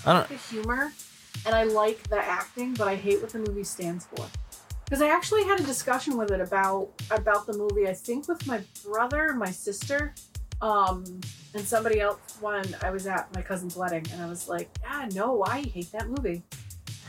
I 0.06 0.14
don't. 0.14 0.30
The 0.30 0.36
humor, 0.36 0.94
and 1.46 1.56
I 1.56 1.64
like 1.64 2.02
the 2.10 2.18
acting, 2.18 2.74
but 2.74 2.88
I 2.88 2.96
hate 2.96 3.22
what 3.22 3.32
the 3.32 3.40
movie 3.40 3.64
stands 3.64 4.06
for. 4.06 4.26
Because 4.86 5.02
I 5.02 5.08
actually 5.08 5.44
had 5.44 5.60
a 5.60 5.64
discussion 5.64 6.18
with 6.18 6.32
it 6.32 6.42
about 6.42 6.90
about 7.10 7.48
the 7.48 7.54
movie. 7.54 7.88
I 7.88 7.94
think 7.94 8.28
with 8.28 8.46
my 8.46 8.62
brother, 8.86 9.34
my 9.34 9.50
sister, 9.50 10.14
um, 10.62 11.04
and 11.54 11.64
somebody 11.66 12.00
else 12.00 12.38
when 12.40 12.64
I 12.84 12.90
was 12.90 13.08
at 13.08 13.34
my 13.34 13.42
cousin's 13.42 13.76
wedding, 13.76 14.06
and 14.12 14.22
I 14.22 14.28
was 14.28 14.48
like, 14.48 14.70
"Yeah, 14.82 15.10
no, 15.14 15.44
I 15.44 15.62
hate 15.62 15.92
that 15.94 16.10
movie. 16.10 16.44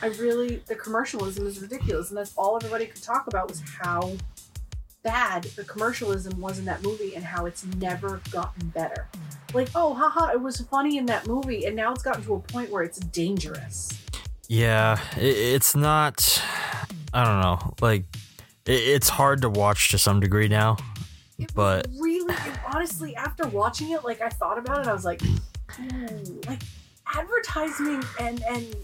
I 0.03 0.07
really 0.09 0.57
the 0.67 0.75
commercialism 0.75 1.47
is 1.47 1.61
ridiculous, 1.61 2.09
and 2.09 2.19
that's 2.19 2.33
all 2.37 2.57
everybody 2.57 2.87
could 2.87 3.03
talk 3.03 3.27
about 3.27 3.49
was 3.49 3.63
how 3.81 4.17
bad 5.03 5.45
the 5.55 5.65
commercialism 5.65 6.41
was 6.41 6.59
in 6.59 6.65
that 6.65 6.83
movie 6.83 7.15
and 7.15 7.25
how 7.25 7.47
it's 7.47 7.65
never 7.77 8.21
gotten 8.31 8.69
better. 8.69 9.07
Like, 9.53 9.69
oh, 9.75 9.95
haha, 9.95 10.33
it 10.33 10.41
was 10.41 10.61
funny 10.63 10.97
in 10.97 11.07
that 11.07 11.27
movie, 11.27 11.67
and 11.67 11.77
now 11.77 11.93
it's 11.93 12.03
gotten 12.03 12.25
to 12.25 12.35
a 12.35 12.41
point 12.41 12.71
where 12.71 12.83
it's 12.83 12.99
dangerous. 12.99 14.04
Yeah. 14.49 14.99
It's 15.17 15.75
not. 15.75 16.43
I 17.13 17.25
don't 17.25 17.41
know. 17.41 17.75
Like, 17.81 18.05
it's 18.67 19.09
hard 19.09 19.43
to 19.43 19.51
watch 19.51 19.91
to 19.91 19.99
some 19.99 20.21
degree 20.21 20.49
now. 20.49 20.77
But 21.55 21.89
Really, 21.99 22.35
honestly, 22.73 23.17
after 23.17 23.47
watching 23.49 23.91
it, 23.91 24.05
like 24.05 24.21
I 24.21 24.29
thought 24.29 24.59
about 24.59 24.81
it, 24.81 24.87
I 24.87 24.93
was 24.93 25.05
like, 25.05 25.21
ooh, 25.23 26.41
like 26.47 26.63
advertising 27.15 28.03
and 28.21 28.43
and 28.45 28.75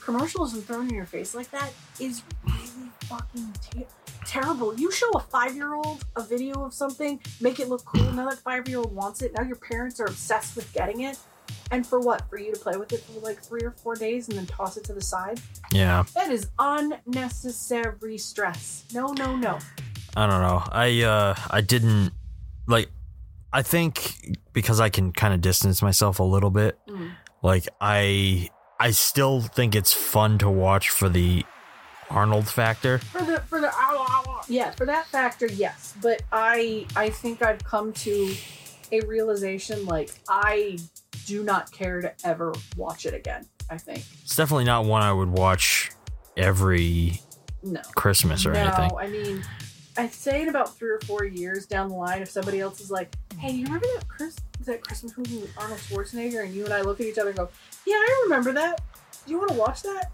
commercialism 0.00 0.62
thrown 0.62 0.88
in 0.88 0.94
your 0.94 1.04
face 1.04 1.34
like 1.34 1.50
that 1.50 1.72
is 2.00 2.22
really 2.44 2.90
fucking 3.02 3.54
ter- 3.70 3.86
terrible. 4.26 4.74
You 4.78 4.90
show 4.90 5.08
a 5.10 5.20
five 5.20 5.54
year 5.54 5.74
old 5.74 6.04
a 6.16 6.22
video 6.22 6.64
of 6.64 6.74
something, 6.74 7.20
make 7.40 7.60
it 7.60 7.68
look 7.68 7.84
cool. 7.84 8.10
Now 8.12 8.28
that 8.28 8.38
five 8.38 8.68
year 8.68 8.78
old 8.78 8.94
wants 8.94 9.22
it. 9.22 9.32
Now 9.36 9.44
your 9.44 9.56
parents 9.56 10.00
are 10.00 10.06
obsessed 10.06 10.56
with 10.56 10.72
getting 10.72 11.02
it. 11.02 11.18
And 11.70 11.86
for 11.86 12.00
what? 12.00 12.28
For 12.28 12.38
you 12.38 12.52
to 12.52 12.58
play 12.58 12.76
with 12.76 12.92
it 12.92 13.00
for 13.00 13.20
like 13.20 13.42
three 13.42 13.62
or 13.62 13.70
four 13.70 13.94
days 13.94 14.28
and 14.28 14.36
then 14.36 14.46
toss 14.46 14.76
it 14.76 14.84
to 14.84 14.92
the 14.92 15.00
side? 15.00 15.40
yeah. 15.72 16.04
That 16.14 16.30
is 16.30 16.48
unnecessary 16.58 18.18
stress. 18.18 18.84
No, 18.92 19.08
no, 19.12 19.36
no. 19.36 19.58
I 20.16 20.26
don't 20.26 20.42
know. 20.42 20.62
I 20.70 21.02
uh 21.02 21.34
I 21.50 21.60
didn't 21.60 22.12
like 22.66 22.88
I 23.52 23.62
think 23.62 24.36
because 24.52 24.80
I 24.80 24.88
can 24.88 25.12
kind 25.12 25.32
of 25.34 25.40
distance 25.40 25.82
myself 25.82 26.18
a 26.18 26.24
little 26.24 26.50
bit. 26.50 26.78
Mm. 26.88 27.12
Like 27.42 27.68
I 27.80 28.50
I 28.80 28.90
still 28.90 29.40
think 29.40 29.74
it's 29.74 29.92
fun 29.92 30.38
to 30.38 30.50
watch 30.50 30.90
for 30.90 31.08
the 31.08 31.44
Arnold 32.08 32.48
factor. 32.48 32.98
For 32.98 33.22
the 33.22 33.38
for 33.40 33.60
the 33.60 33.68
ow, 33.68 33.72
ow, 34.08 34.24
ow. 34.26 34.40
yeah 34.48 34.72
for 34.72 34.84
that 34.86 35.06
factor 35.06 35.46
yes, 35.46 35.94
but 36.02 36.22
I 36.32 36.86
I 36.96 37.10
think 37.10 37.40
I've 37.42 37.62
come 37.62 37.92
to 37.92 38.34
a 38.92 39.00
realization 39.02 39.84
like 39.86 40.10
I 40.28 40.78
do 41.26 41.42
not 41.44 41.70
care 41.72 42.00
to 42.00 42.12
ever 42.24 42.52
watch 42.76 43.06
it 43.06 43.14
again. 43.14 43.46
I 43.70 43.78
think 43.78 44.04
It's 44.22 44.34
definitely 44.36 44.64
not 44.64 44.84
one 44.84 45.02
I 45.02 45.12
would 45.12 45.28
watch 45.30 45.90
every 46.36 47.20
no 47.62 47.80
Christmas 47.94 48.46
or 48.46 48.52
no, 48.52 48.60
anything. 48.60 48.90
I 48.98 49.06
mean, 49.06 49.44
I'd 49.96 50.12
say 50.12 50.42
in 50.42 50.48
about 50.48 50.76
three 50.76 50.90
or 50.90 51.00
four 51.00 51.24
years 51.24 51.66
down 51.66 51.88
the 51.88 51.94
line, 51.94 52.22
if 52.22 52.30
somebody 52.30 52.58
else 52.60 52.80
is 52.80 52.90
like, 52.90 53.14
"Hey, 53.38 53.52
you 53.52 53.64
remember 53.66 53.86
that 53.96 54.08
Chris 54.08 54.36
that 54.66 54.80
Christmas 54.80 55.16
movie 55.16 55.38
with 55.38 55.56
Arnold 55.58 55.78
Schwarzenegger?" 55.80 56.44
and 56.44 56.54
you 56.54 56.64
and 56.64 56.72
I 56.74 56.80
look 56.80 57.00
at 57.00 57.06
each 57.06 57.18
other 57.18 57.30
and 57.30 57.38
go, 57.38 57.48
"Yeah, 57.86 57.94
I 57.96 58.20
remember 58.24 58.52
that. 58.52 58.80
Do 59.24 59.30
you 59.30 59.38
want 59.38 59.50
to 59.50 59.56
watch 59.56 59.82
that? 59.82 60.10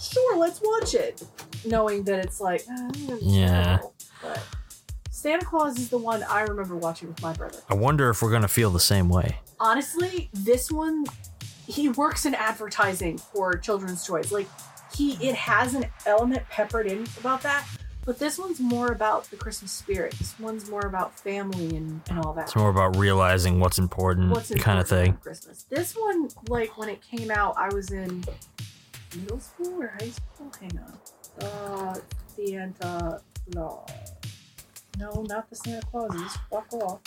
Sure, 0.00 0.36
let's 0.36 0.60
watch 0.62 0.94
it." 0.94 1.22
Knowing 1.64 2.02
that 2.04 2.18
it's 2.24 2.40
like, 2.40 2.64
"Ah, 2.68 2.90
Yeah. 3.20 3.64
terrible." 3.64 3.94
but 4.20 4.42
Santa 5.22 5.44
Claus 5.44 5.78
is 5.78 5.88
the 5.88 5.98
one 5.98 6.24
I 6.24 6.40
remember 6.40 6.76
watching 6.76 7.06
with 7.06 7.22
my 7.22 7.32
brother. 7.32 7.60
I 7.70 7.74
wonder 7.74 8.10
if 8.10 8.22
we're 8.22 8.32
gonna 8.32 8.48
feel 8.48 8.70
the 8.70 8.80
same 8.80 9.08
way. 9.08 9.38
Honestly, 9.60 10.28
this 10.32 10.68
one, 10.68 11.06
he 11.64 11.88
works 11.90 12.26
in 12.26 12.34
advertising 12.34 13.18
for 13.18 13.54
children's 13.54 14.04
toys. 14.04 14.32
Like 14.32 14.48
he, 14.92 15.12
it 15.24 15.36
has 15.36 15.76
an 15.76 15.86
element 16.06 16.42
peppered 16.50 16.88
in 16.88 17.06
about 17.20 17.40
that. 17.44 17.64
But 18.04 18.18
this 18.18 18.36
one's 18.36 18.58
more 18.58 18.88
about 18.88 19.30
the 19.30 19.36
Christmas 19.36 19.70
spirit. 19.70 20.12
This 20.18 20.36
one's 20.40 20.68
more 20.68 20.86
about 20.86 21.16
family 21.16 21.76
and, 21.76 22.00
and 22.10 22.18
all 22.18 22.32
that. 22.32 22.46
It's 22.46 22.56
more 22.56 22.70
about 22.70 22.96
realizing 22.96 23.60
what's 23.60 23.78
important, 23.78 24.32
What's 24.32 24.52
kind 24.56 24.80
of 24.80 24.88
thing. 24.88 25.12
Christmas. 25.18 25.62
This 25.70 25.92
one, 25.92 26.30
like 26.48 26.76
when 26.76 26.88
it 26.88 27.00
came 27.00 27.30
out, 27.30 27.54
I 27.56 27.72
was 27.72 27.92
in 27.92 28.24
middle 29.16 29.38
school 29.38 29.82
or 29.82 29.94
high 30.00 30.10
school. 30.10 30.50
Hang 30.60 30.80
on. 30.80 31.48
Uh, 31.48 31.94
Santa 32.34 33.20
Claus. 33.52 33.88
No, 34.98 35.24
not 35.28 35.48
the 35.50 35.56
Santa 35.56 35.84
Clauses. 35.86 36.36
Fuck 36.50 36.72
off. 36.74 37.00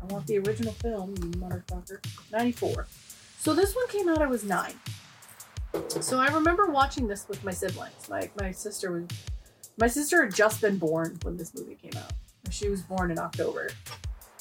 I 0.00 0.04
want 0.12 0.26
the 0.26 0.38
original 0.38 0.72
film, 0.74 1.14
you 1.16 1.30
motherfucker. 1.30 2.04
94. 2.32 2.86
So 3.38 3.54
this 3.54 3.74
one 3.74 3.88
came 3.88 4.08
out, 4.08 4.22
I 4.22 4.26
was 4.26 4.44
nine. 4.44 4.74
So 6.00 6.18
I 6.18 6.28
remember 6.28 6.66
watching 6.66 7.08
this 7.08 7.26
with 7.28 7.42
my 7.44 7.52
siblings. 7.52 8.08
My, 8.08 8.30
my 8.40 8.50
sister 8.52 8.92
was. 8.92 9.04
My 9.76 9.86
sister 9.86 10.24
had 10.24 10.34
just 10.34 10.60
been 10.60 10.76
born 10.76 11.18
when 11.22 11.36
this 11.36 11.54
movie 11.54 11.76
came 11.76 11.96
out. 12.02 12.12
She 12.50 12.68
was 12.68 12.82
born 12.82 13.12
in 13.12 13.18
October 13.18 13.68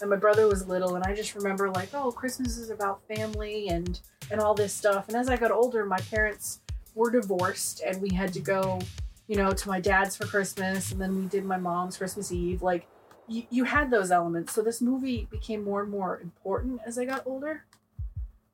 and 0.02 0.10
my 0.10 0.16
brother 0.16 0.48
was 0.48 0.68
little 0.68 0.96
and 0.96 1.04
i 1.04 1.14
just 1.14 1.36
remember 1.36 1.70
like 1.72 1.90
oh 1.94 2.12
christmas 2.12 2.58
is 2.58 2.70
about 2.70 3.02
family 3.08 3.70
and 3.70 4.00
and 4.32 4.40
all 4.40 4.54
this 4.54 4.74
stuff 4.74 5.08
and 5.08 5.18
as 5.18 5.30
i 5.30 5.36
got 5.36 5.52
older 5.52 5.86
my 5.86 6.00
parents 6.12 6.60
were 6.96 7.10
divorced 7.10 7.82
and 7.86 8.02
we 8.02 8.14
had 8.14 8.34
to 8.34 8.40
go 8.40 8.80
you 9.28 9.36
know 9.36 9.52
to 9.52 9.68
my 9.68 9.80
dad's 9.80 10.16
for 10.16 10.26
christmas 10.26 10.92
and 10.92 11.02
then 11.02 11.16
we 11.18 11.26
did 11.28 11.44
my 11.46 11.58
mom's 11.58 11.98
christmas 11.98 12.32
eve 12.32 12.62
like 12.62 12.88
you, 13.28 13.44
you 13.50 13.64
had 13.66 13.92
those 13.92 14.10
elements 14.12 14.54
so 14.54 14.62
this 14.62 14.82
movie 14.82 15.28
became 15.30 15.64
more 15.64 15.82
and 15.82 15.92
more 15.92 16.20
important 16.22 16.80
as 16.86 16.98
i 16.98 17.06
got 17.06 17.22
older 17.26 17.66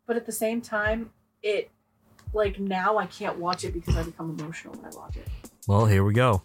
but 0.07 0.15
at 0.17 0.25
the 0.25 0.31
same 0.31 0.61
time 0.61 1.11
it 1.41 1.69
like 2.33 2.59
now 2.59 2.97
i 2.97 3.05
can't 3.05 3.37
watch 3.37 3.63
it 3.63 3.73
because 3.73 3.95
i 3.95 4.03
become 4.03 4.29
emotional 4.37 4.73
when 4.75 4.85
i 4.91 4.95
watch 4.95 5.15
it 5.15 5.27
Well, 5.67 5.85
here 5.85 6.03
we 6.03 6.13
go. 6.13 6.41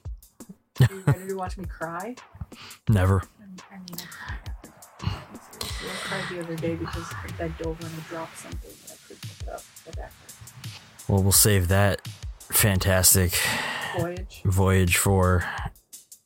are 0.80 0.86
you 0.90 1.02
ready 1.06 1.28
to 1.28 1.34
watch 1.34 1.56
me 1.56 1.64
cry 1.64 2.14
Never. 2.88 3.22
I 3.70 3.74
mean, 3.76 3.98
I 3.98 4.04
cried 4.10 4.38
every 4.46 5.08
day. 5.08 5.90
I 5.90 5.94
cried 6.02 6.24
the 6.30 6.42
other 6.42 6.56
day 6.56 6.74
because 6.76 7.12
I 7.38 7.44
over 7.64 7.86
and 7.86 7.94
I 7.94 8.08
dropped 8.08 8.38
something 8.38 8.70
and 8.70 8.92
I 8.92 8.96
couldn't 9.06 9.22
pick 9.22 9.46
it 9.46 9.48
up. 9.48 9.62
My 9.86 9.92
back 9.92 10.12
hurt. 10.20 11.08
Well, 11.08 11.22
we'll 11.22 11.32
save 11.32 11.68
that 11.68 12.00
fantastic 12.50 13.38
Voyage 13.98 14.42
voyage 14.44 14.96
for 14.96 15.44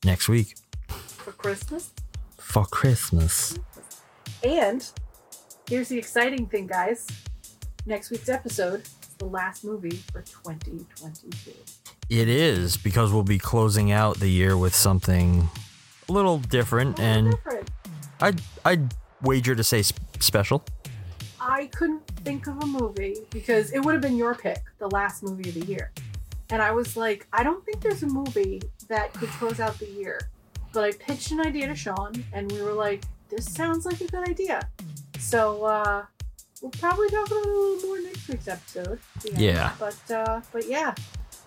next 0.05 0.29
week 0.29 0.55
for 0.89 1.33
Christmas. 1.33 1.93
for 2.37 2.65
Christmas. 2.67 3.59
And 4.43 4.85
here's 5.69 5.89
the 5.89 5.99
exciting 5.99 6.47
thing, 6.47 6.67
guys. 6.67 7.07
Next 7.87 8.11
week's 8.11 8.29
episode 8.29 8.83
is 8.83 9.09
the 9.19 9.27
last 9.27 9.65
movie 9.65 10.03
for 10.13 10.23
2022. 10.23 11.53
It 12.11 12.29
is 12.29 12.77
because 12.77 13.13
we'll 13.13 13.23
be 13.23 13.39
closing 13.39 13.93
out 13.93 14.19
the 14.19 14.29
year 14.29 14.57
with 14.57 14.75
something 14.75 15.49
a 16.09 16.13
little 16.13 16.39
different, 16.39 16.99
and 16.99 17.31
Different. 17.31 17.71
I'd 18.21 18.41
I'd 18.65 18.95
wager 19.23 19.55
to 19.55 19.65
say 19.65 19.83
special. 20.21 20.65
I 21.41 21.67
couldn't 21.67 22.07
think 22.25 22.47
of 22.49 22.63
a 22.63 22.67
movie 22.67 23.17
because 23.31 23.73
it 23.73 23.81
would 23.81 23.95
have 23.95 24.03
been 24.03 24.17
your 24.17 24.35
pick, 24.35 24.63
the 24.79 24.89
last 24.89 25.23
movie 25.23 25.49
of 25.49 25.55
the 25.55 25.67
year. 25.67 25.91
And 26.53 26.61
I 26.61 26.71
was 26.71 26.99
like, 26.99 27.27
I 27.33 27.43
don't 27.43 27.65
think 27.65 27.81
there's 27.81 28.03
a 28.03 28.07
movie 28.07 28.61
that 28.89 29.15
could 29.15 29.31
close 29.31 29.59
out 29.59 29.79
the 29.79 29.89
year. 29.89 30.21
But 30.75 30.85
I 30.85 30.93
pitched 30.93 31.31
an 31.31 31.41
idea 31.41 31.67
to 31.67 31.75
Shawn, 31.75 32.13
and 32.35 32.53
we 32.53 32.61
were 32.61 32.75
like, 32.75 33.05
this 33.31 33.51
sounds 33.51 33.87
like 33.87 34.03
a 34.03 34.07
good 34.07 34.29
idea. 34.29 34.69
So 35.19 35.65
uh, 35.65 36.05
we'll 36.61 36.71
probably 36.73 37.09
talk 37.09 37.27
about 37.27 37.41
it 37.41 37.47
a 37.47 37.51
little 37.51 37.89
more 37.89 38.01
next 38.03 38.29
week's 38.29 38.49
episode. 38.49 38.99
Yeah. 39.35 39.73
But 39.79 40.11
uh, 40.11 40.43
but 40.53 40.69
yeah, 40.69 40.95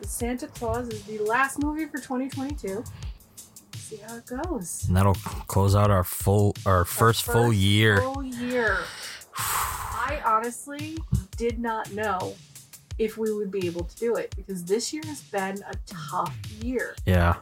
the 0.02 0.08
Santa 0.08 0.48
Clause 0.48 0.88
is 0.88 1.04
the 1.04 1.20
last 1.20 1.62
movie 1.62 1.86
for 1.86 1.98
2022. 1.98 2.84
See 3.76 3.98
how 3.98 4.16
it 4.16 4.26
goes. 4.26 4.86
And 4.88 4.98
that'll 4.98 5.14
close 5.14 5.76
out 5.76 5.92
our 5.92 6.04
full 6.04 6.56
our 6.66 6.84
first, 6.84 7.26
full 7.26 7.54
year. 7.54 8.02
Full 8.02 8.24
year. 8.24 8.80
I 9.38 10.20
honestly 10.26 10.98
did 11.38 11.60
not 11.60 11.92
know 11.94 12.34
if 12.98 13.18
we 13.18 13.34
would 13.34 13.52
be 13.52 13.68
able 13.68 13.84
to 13.84 13.96
do 13.98 14.16
it 14.16 14.34
because 14.36 14.64
this 14.66 14.94
year 14.94 15.04
has 15.06 15.22
been 15.22 15.62
a 15.70 15.74
tough 15.86 16.36
year. 16.62 16.96
Yeah. 17.06 17.36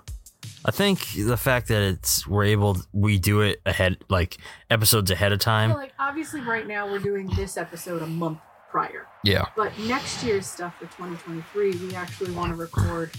I 0.65 0.71
think 0.71 1.07
the 1.15 1.37
fact 1.37 1.67
that 1.67 1.81
it's 1.81 2.25
we're 2.25 2.45
able 2.45 2.77
we 2.93 3.19
do 3.19 3.41
it 3.41 3.61
ahead 3.65 3.97
like 4.09 4.37
episodes 4.69 5.11
ahead 5.11 5.33
of 5.33 5.39
time. 5.39 5.71
So, 5.71 5.77
like 5.77 5.93
obviously 5.99 6.41
right 6.41 6.65
now 6.65 6.89
we're 6.89 6.99
doing 6.99 7.27
this 7.35 7.57
episode 7.57 8.01
a 8.01 8.07
month 8.07 8.39
prior. 8.73 9.07
Yeah. 9.23 9.45
But 9.55 9.77
next 9.79 10.23
year's 10.23 10.47
stuff 10.47 10.75
for 10.79 10.85
2023, 10.85 11.75
we 11.87 11.95
actually 11.95 12.31
want 12.31 12.51
to 12.51 12.55
record 12.55 13.11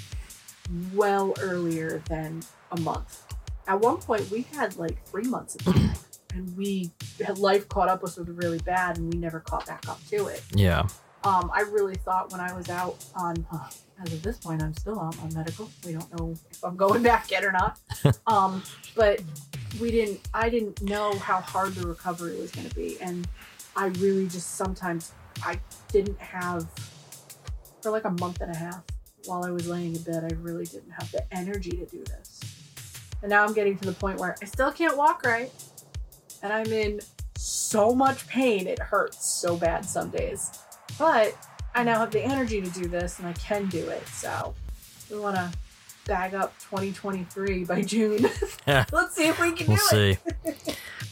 well 0.92 1.32
earlier 1.40 2.02
than 2.08 2.42
a 2.72 2.80
month. 2.80 3.22
At 3.66 3.80
one 3.80 3.98
point, 3.98 4.30
we 4.30 4.42
had 4.54 4.76
like 4.76 5.04
three 5.06 5.24
months 5.24 5.54
of 5.54 5.64
time, 5.64 5.92
and 6.34 6.56
we 6.56 6.90
had 7.24 7.38
life 7.38 7.68
caught 7.68 7.88
up 7.88 8.02
with 8.02 8.18
us 8.18 8.26
really 8.26 8.58
bad, 8.58 8.98
and 8.98 9.12
we 9.12 9.18
never 9.18 9.40
caught 9.40 9.66
back 9.66 9.88
up 9.88 10.04
to 10.08 10.26
it. 10.26 10.42
Yeah. 10.54 10.88
Um, 11.24 11.50
I 11.54 11.62
really 11.62 11.94
thought 11.94 12.30
when 12.32 12.40
I 12.40 12.52
was 12.52 12.68
out 12.68 13.02
on, 13.14 13.46
uh, 13.50 13.70
as 14.02 14.12
of 14.12 14.22
this 14.22 14.36
point, 14.36 14.62
I'm 14.62 14.74
still 14.74 15.00
out 15.00 15.18
on 15.20 15.32
medical. 15.34 15.70
We 15.84 15.94
don't 15.94 16.18
know 16.18 16.34
if 16.50 16.62
I'm 16.62 16.76
going 16.76 17.02
back 17.10 17.30
yet 17.30 17.44
or 17.44 17.52
not. 17.52 17.78
um, 18.26 18.62
but 18.94 19.22
we 19.80 19.90
didn't. 19.90 20.20
I 20.34 20.50
didn't 20.50 20.82
know 20.82 21.16
how 21.18 21.40
hard 21.40 21.74
the 21.74 21.86
recovery 21.86 22.38
was 22.38 22.50
going 22.50 22.68
to 22.68 22.74
be, 22.74 23.00
and 23.00 23.26
I 23.74 23.86
really 23.86 24.28
just 24.28 24.56
sometimes 24.56 25.12
I 25.42 25.58
didn't 25.88 26.20
have 26.20 26.68
for 27.80 27.90
like 27.90 28.04
a 28.04 28.10
month 28.10 28.40
and 28.42 28.54
a 28.54 28.56
half 28.56 28.82
while 29.24 29.44
I 29.44 29.50
was 29.50 29.66
laying 29.66 29.96
in 29.96 30.02
bed. 30.02 30.24
I 30.30 30.34
really 30.34 30.66
didn't 30.66 30.90
have 30.90 31.10
the 31.10 31.24
energy 31.34 31.70
to 31.70 31.86
do 31.86 32.04
this, 32.04 32.40
and 33.22 33.30
now 33.30 33.44
I'm 33.44 33.54
getting 33.54 33.78
to 33.78 33.84
the 33.86 33.94
point 33.94 34.18
where 34.18 34.36
I 34.42 34.44
still 34.44 34.70
can't 34.70 34.96
walk 34.96 35.24
right, 35.24 35.50
and 36.42 36.52
I'm 36.52 36.70
in 36.70 37.00
so 37.36 37.94
much 37.94 38.28
pain. 38.28 38.66
It 38.66 38.78
hurts 38.78 39.26
so 39.26 39.56
bad 39.56 39.86
some 39.86 40.10
days. 40.10 40.50
But 40.98 41.36
I 41.74 41.82
now 41.82 41.98
have 41.98 42.10
the 42.10 42.22
energy 42.22 42.60
to 42.60 42.70
do 42.70 42.86
this 42.86 43.18
and 43.18 43.28
I 43.28 43.32
can 43.34 43.66
do 43.66 43.88
it. 43.88 44.06
So 44.08 44.54
we 45.10 45.18
want 45.18 45.36
to 45.36 45.52
bag 46.06 46.34
up 46.34 46.58
2023 46.60 47.64
by 47.64 47.82
June. 47.82 48.22
Let's 48.66 49.16
see 49.16 49.28
if 49.28 49.40
we 49.40 49.52
can 49.52 49.68
We'll 49.68 49.76
do 49.90 50.14
see. 50.14 50.18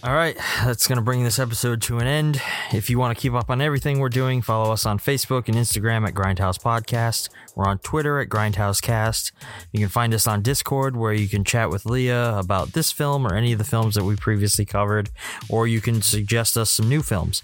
All 0.04 0.14
right, 0.14 0.36
that's 0.64 0.88
going 0.88 0.96
to 0.96 1.02
bring 1.02 1.22
this 1.22 1.38
episode 1.38 1.80
to 1.82 1.98
an 1.98 2.08
end. 2.08 2.42
If 2.72 2.90
you 2.90 2.98
want 2.98 3.16
to 3.16 3.22
keep 3.22 3.34
up 3.34 3.50
on 3.50 3.60
everything 3.60 4.00
we're 4.00 4.08
doing, 4.08 4.42
follow 4.42 4.72
us 4.72 4.84
on 4.84 4.98
Facebook 4.98 5.46
and 5.46 5.56
Instagram 5.56 6.08
at 6.08 6.12
Grindhouse 6.12 6.60
Podcast. 6.60 7.28
We're 7.54 7.66
on 7.68 7.78
Twitter 7.78 8.18
at 8.18 8.28
Grindhouse 8.28 8.82
Cast. 8.82 9.30
You 9.70 9.78
can 9.78 9.88
find 9.88 10.12
us 10.12 10.26
on 10.26 10.42
Discord 10.42 10.96
where 10.96 11.12
you 11.12 11.28
can 11.28 11.44
chat 11.44 11.70
with 11.70 11.86
Lea 11.86 12.08
about 12.10 12.72
this 12.72 12.90
film 12.90 13.24
or 13.24 13.34
any 13.34 13.52
of 13.52 13.58
the 13.58 13.64
films 13.64 13.94
that 13.94 14.02
we 14.02 14.16
previously 14.16 14.64
covered, 14.64 15.10
or 15.48 15.68
you 15.68 15.80
can 15.80 16.02
suggest 16.02 16.56
us 16.56 16.72
some 16.72 16.88
new 16.88 17.02
films. 17.02 17.40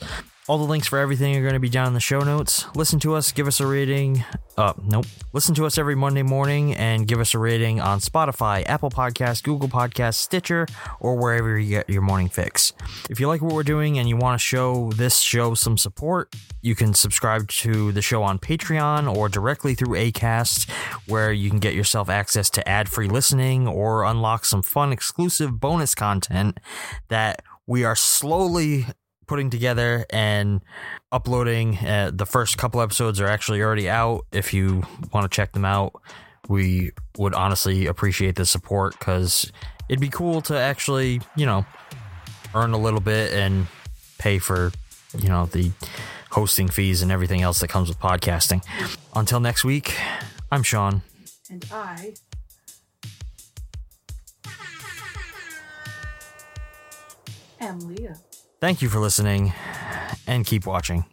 All 0.49 0.57
the 0.57 0.65
links 0.65 0.87
for 0.89 0.99
everything 0.99 1.37
are 1.37 1.43
going 1.43 1.53
to 1.53 1.61
be 1.61 1.69
down 1.69 1.89
in 1.89 1.93
the 1.93 2.01
show 2.01 2.21
notes. 2.21 2.65
Listen 2.75 2.99
to 3.01 3.15
us, 3.15 3.33
give 3.33 3.47
us 3.47 3.61
a 3.61 3.67
rating. 3.67 4.25
Uh, 4.57 4.73
nope. 4.83 5.05
Listen 5.35 5.55
to 5.57 5.67
us 5.67 5.77
every 5.77 5.95
Monday 5.95 6.23
morning 6.23 6.75
and 6.75 7.07
give 7.07 7.21
us 7.21 7.35
a 7.35 7.39
rating 7.39 7.81
on 7.81 8.01
Spotify, 8.01 8.67
Apple 8.67 8.89
Podcasts, 8.89 9.43
Google 9.43 9.69
Podcasts, 9.69 10.15
Stitcher, 10.15 10.67
or 11.01 11.17
wherever 11.17 11.59
you 11.59 11.69
get 11.69 11.91
your 11.91 12.01
morning 12.01 12.31
fix. 12.31 12.73
If 13.11 13.21
you 13.21 13.29
like 13.29 13.43
what 13.43 13.53
we're 13.53 13.63
doing 13.63 13.99
and 13.99 14.09
you 14.09 14.17
want 14.17 14.41
to 14.41 14.43
show 14.43 14.91
this 14.93 15.19
show 15.19 15.53
some 15.53 15.77
support, 15.77 16.35
you 16.63 16.75
can 16.75 16.95
subscribe 16.95 17.49
to 17.49 17.93
the 17.93 18.01
show 18.01 18.23
on 18.23 18.39
Patreon 18.39 19.15
or 19.15 19.29
directly 19.29 19.75
through 19.75 19.99
ACAST, 19.99 20.71
where 21.07 21.31
you 21.31 21.51
can 21.51 21.59
get 21.59 21.75
yourself 21.75 22.09
access 22.09 22.49
to 22.51 22.67
ad 22.67 22.89
free 22.89 23.09
listening 23.09 23.69
or 23.69 24.03
unlock 24.03 24.47
some 24.47 24.63
fun 24.63 24.93
exclusive 24.93 25.61
bonus 25.61 25.95
content 25.95 26.59
that 27.09 27.43
we 27.67 27.85
are 27.85 27.95
slowly 27.95 28.87
putting 29.29 29.51
together 29.51 30.05
and 30.11 30.61
uploading. 31.13 31.77
Uh, 31.79 32.11
the 32.13 32.27
first 32.27 32.59
couple 32.59 32.81
episodes 32.81 33.21
are 33.21 33.29
actually 33.29 33.63
already 33.63 33.89
out. 33.89 34.27
If 34.33 34.53
you 34.53 34.83
want 35.13 35.31
to 35.31 35.35
check 35.35 35.53
them 35.53 35.65
out, 35.65 35.93
we 36.49 36.91
would 37.17 37.35
honestly 37.35 37.87
appreciate 37.87 38.35
the 38.35 38.47
support 38.47 38.99
because 38.99 39.53
it'd 39.89 40.01
be 40.01 40.09
cool 40.09 40.41
to 40.43 40.59
actually, 40.59 41.21
you 41.37 41.47
know, 41.47 41.65
earn 42.55 42.73
a 42.73 42.79
little 42.79 43.01
bit 43.01 43.33
and 43.35 43.67
pay 44.19 44.39
for, 44.39 44.73
you 45.17 45.29
know, 45.29 45.47
the 45.47 45.71
hosting 46.31 46.69
fees 46.69 47.03
and 47.03 47.13
everything 47.13 47.43
else 47.43 47.61
that 47.61 47.69
comes 47.69 47.89
with 47.89 48.01
podcasting. 48.01 48.65
Until 49.15 49.41
next 49.41 49.65
week, 49.65 49.95
I'm 50.51 50.63
Shawn. 50.63 51.03
And 51.51 51.65
I 51.71 52.15
am 57.61 57.81
Lea. 57.81 58.11
Thank 58.61 58.83
you 58.83 58.89
for 58.89 58.99
listening 58.99 59.53
and 60.27 60.45
keep 60.45 60.67
watching. 60.67 61.05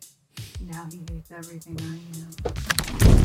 Now 0.61 0.87
he 0.91 0.99
hates 1.11 1.31
everything 1.31 1.77
I 1.79 3.09
am. 3.19 3.24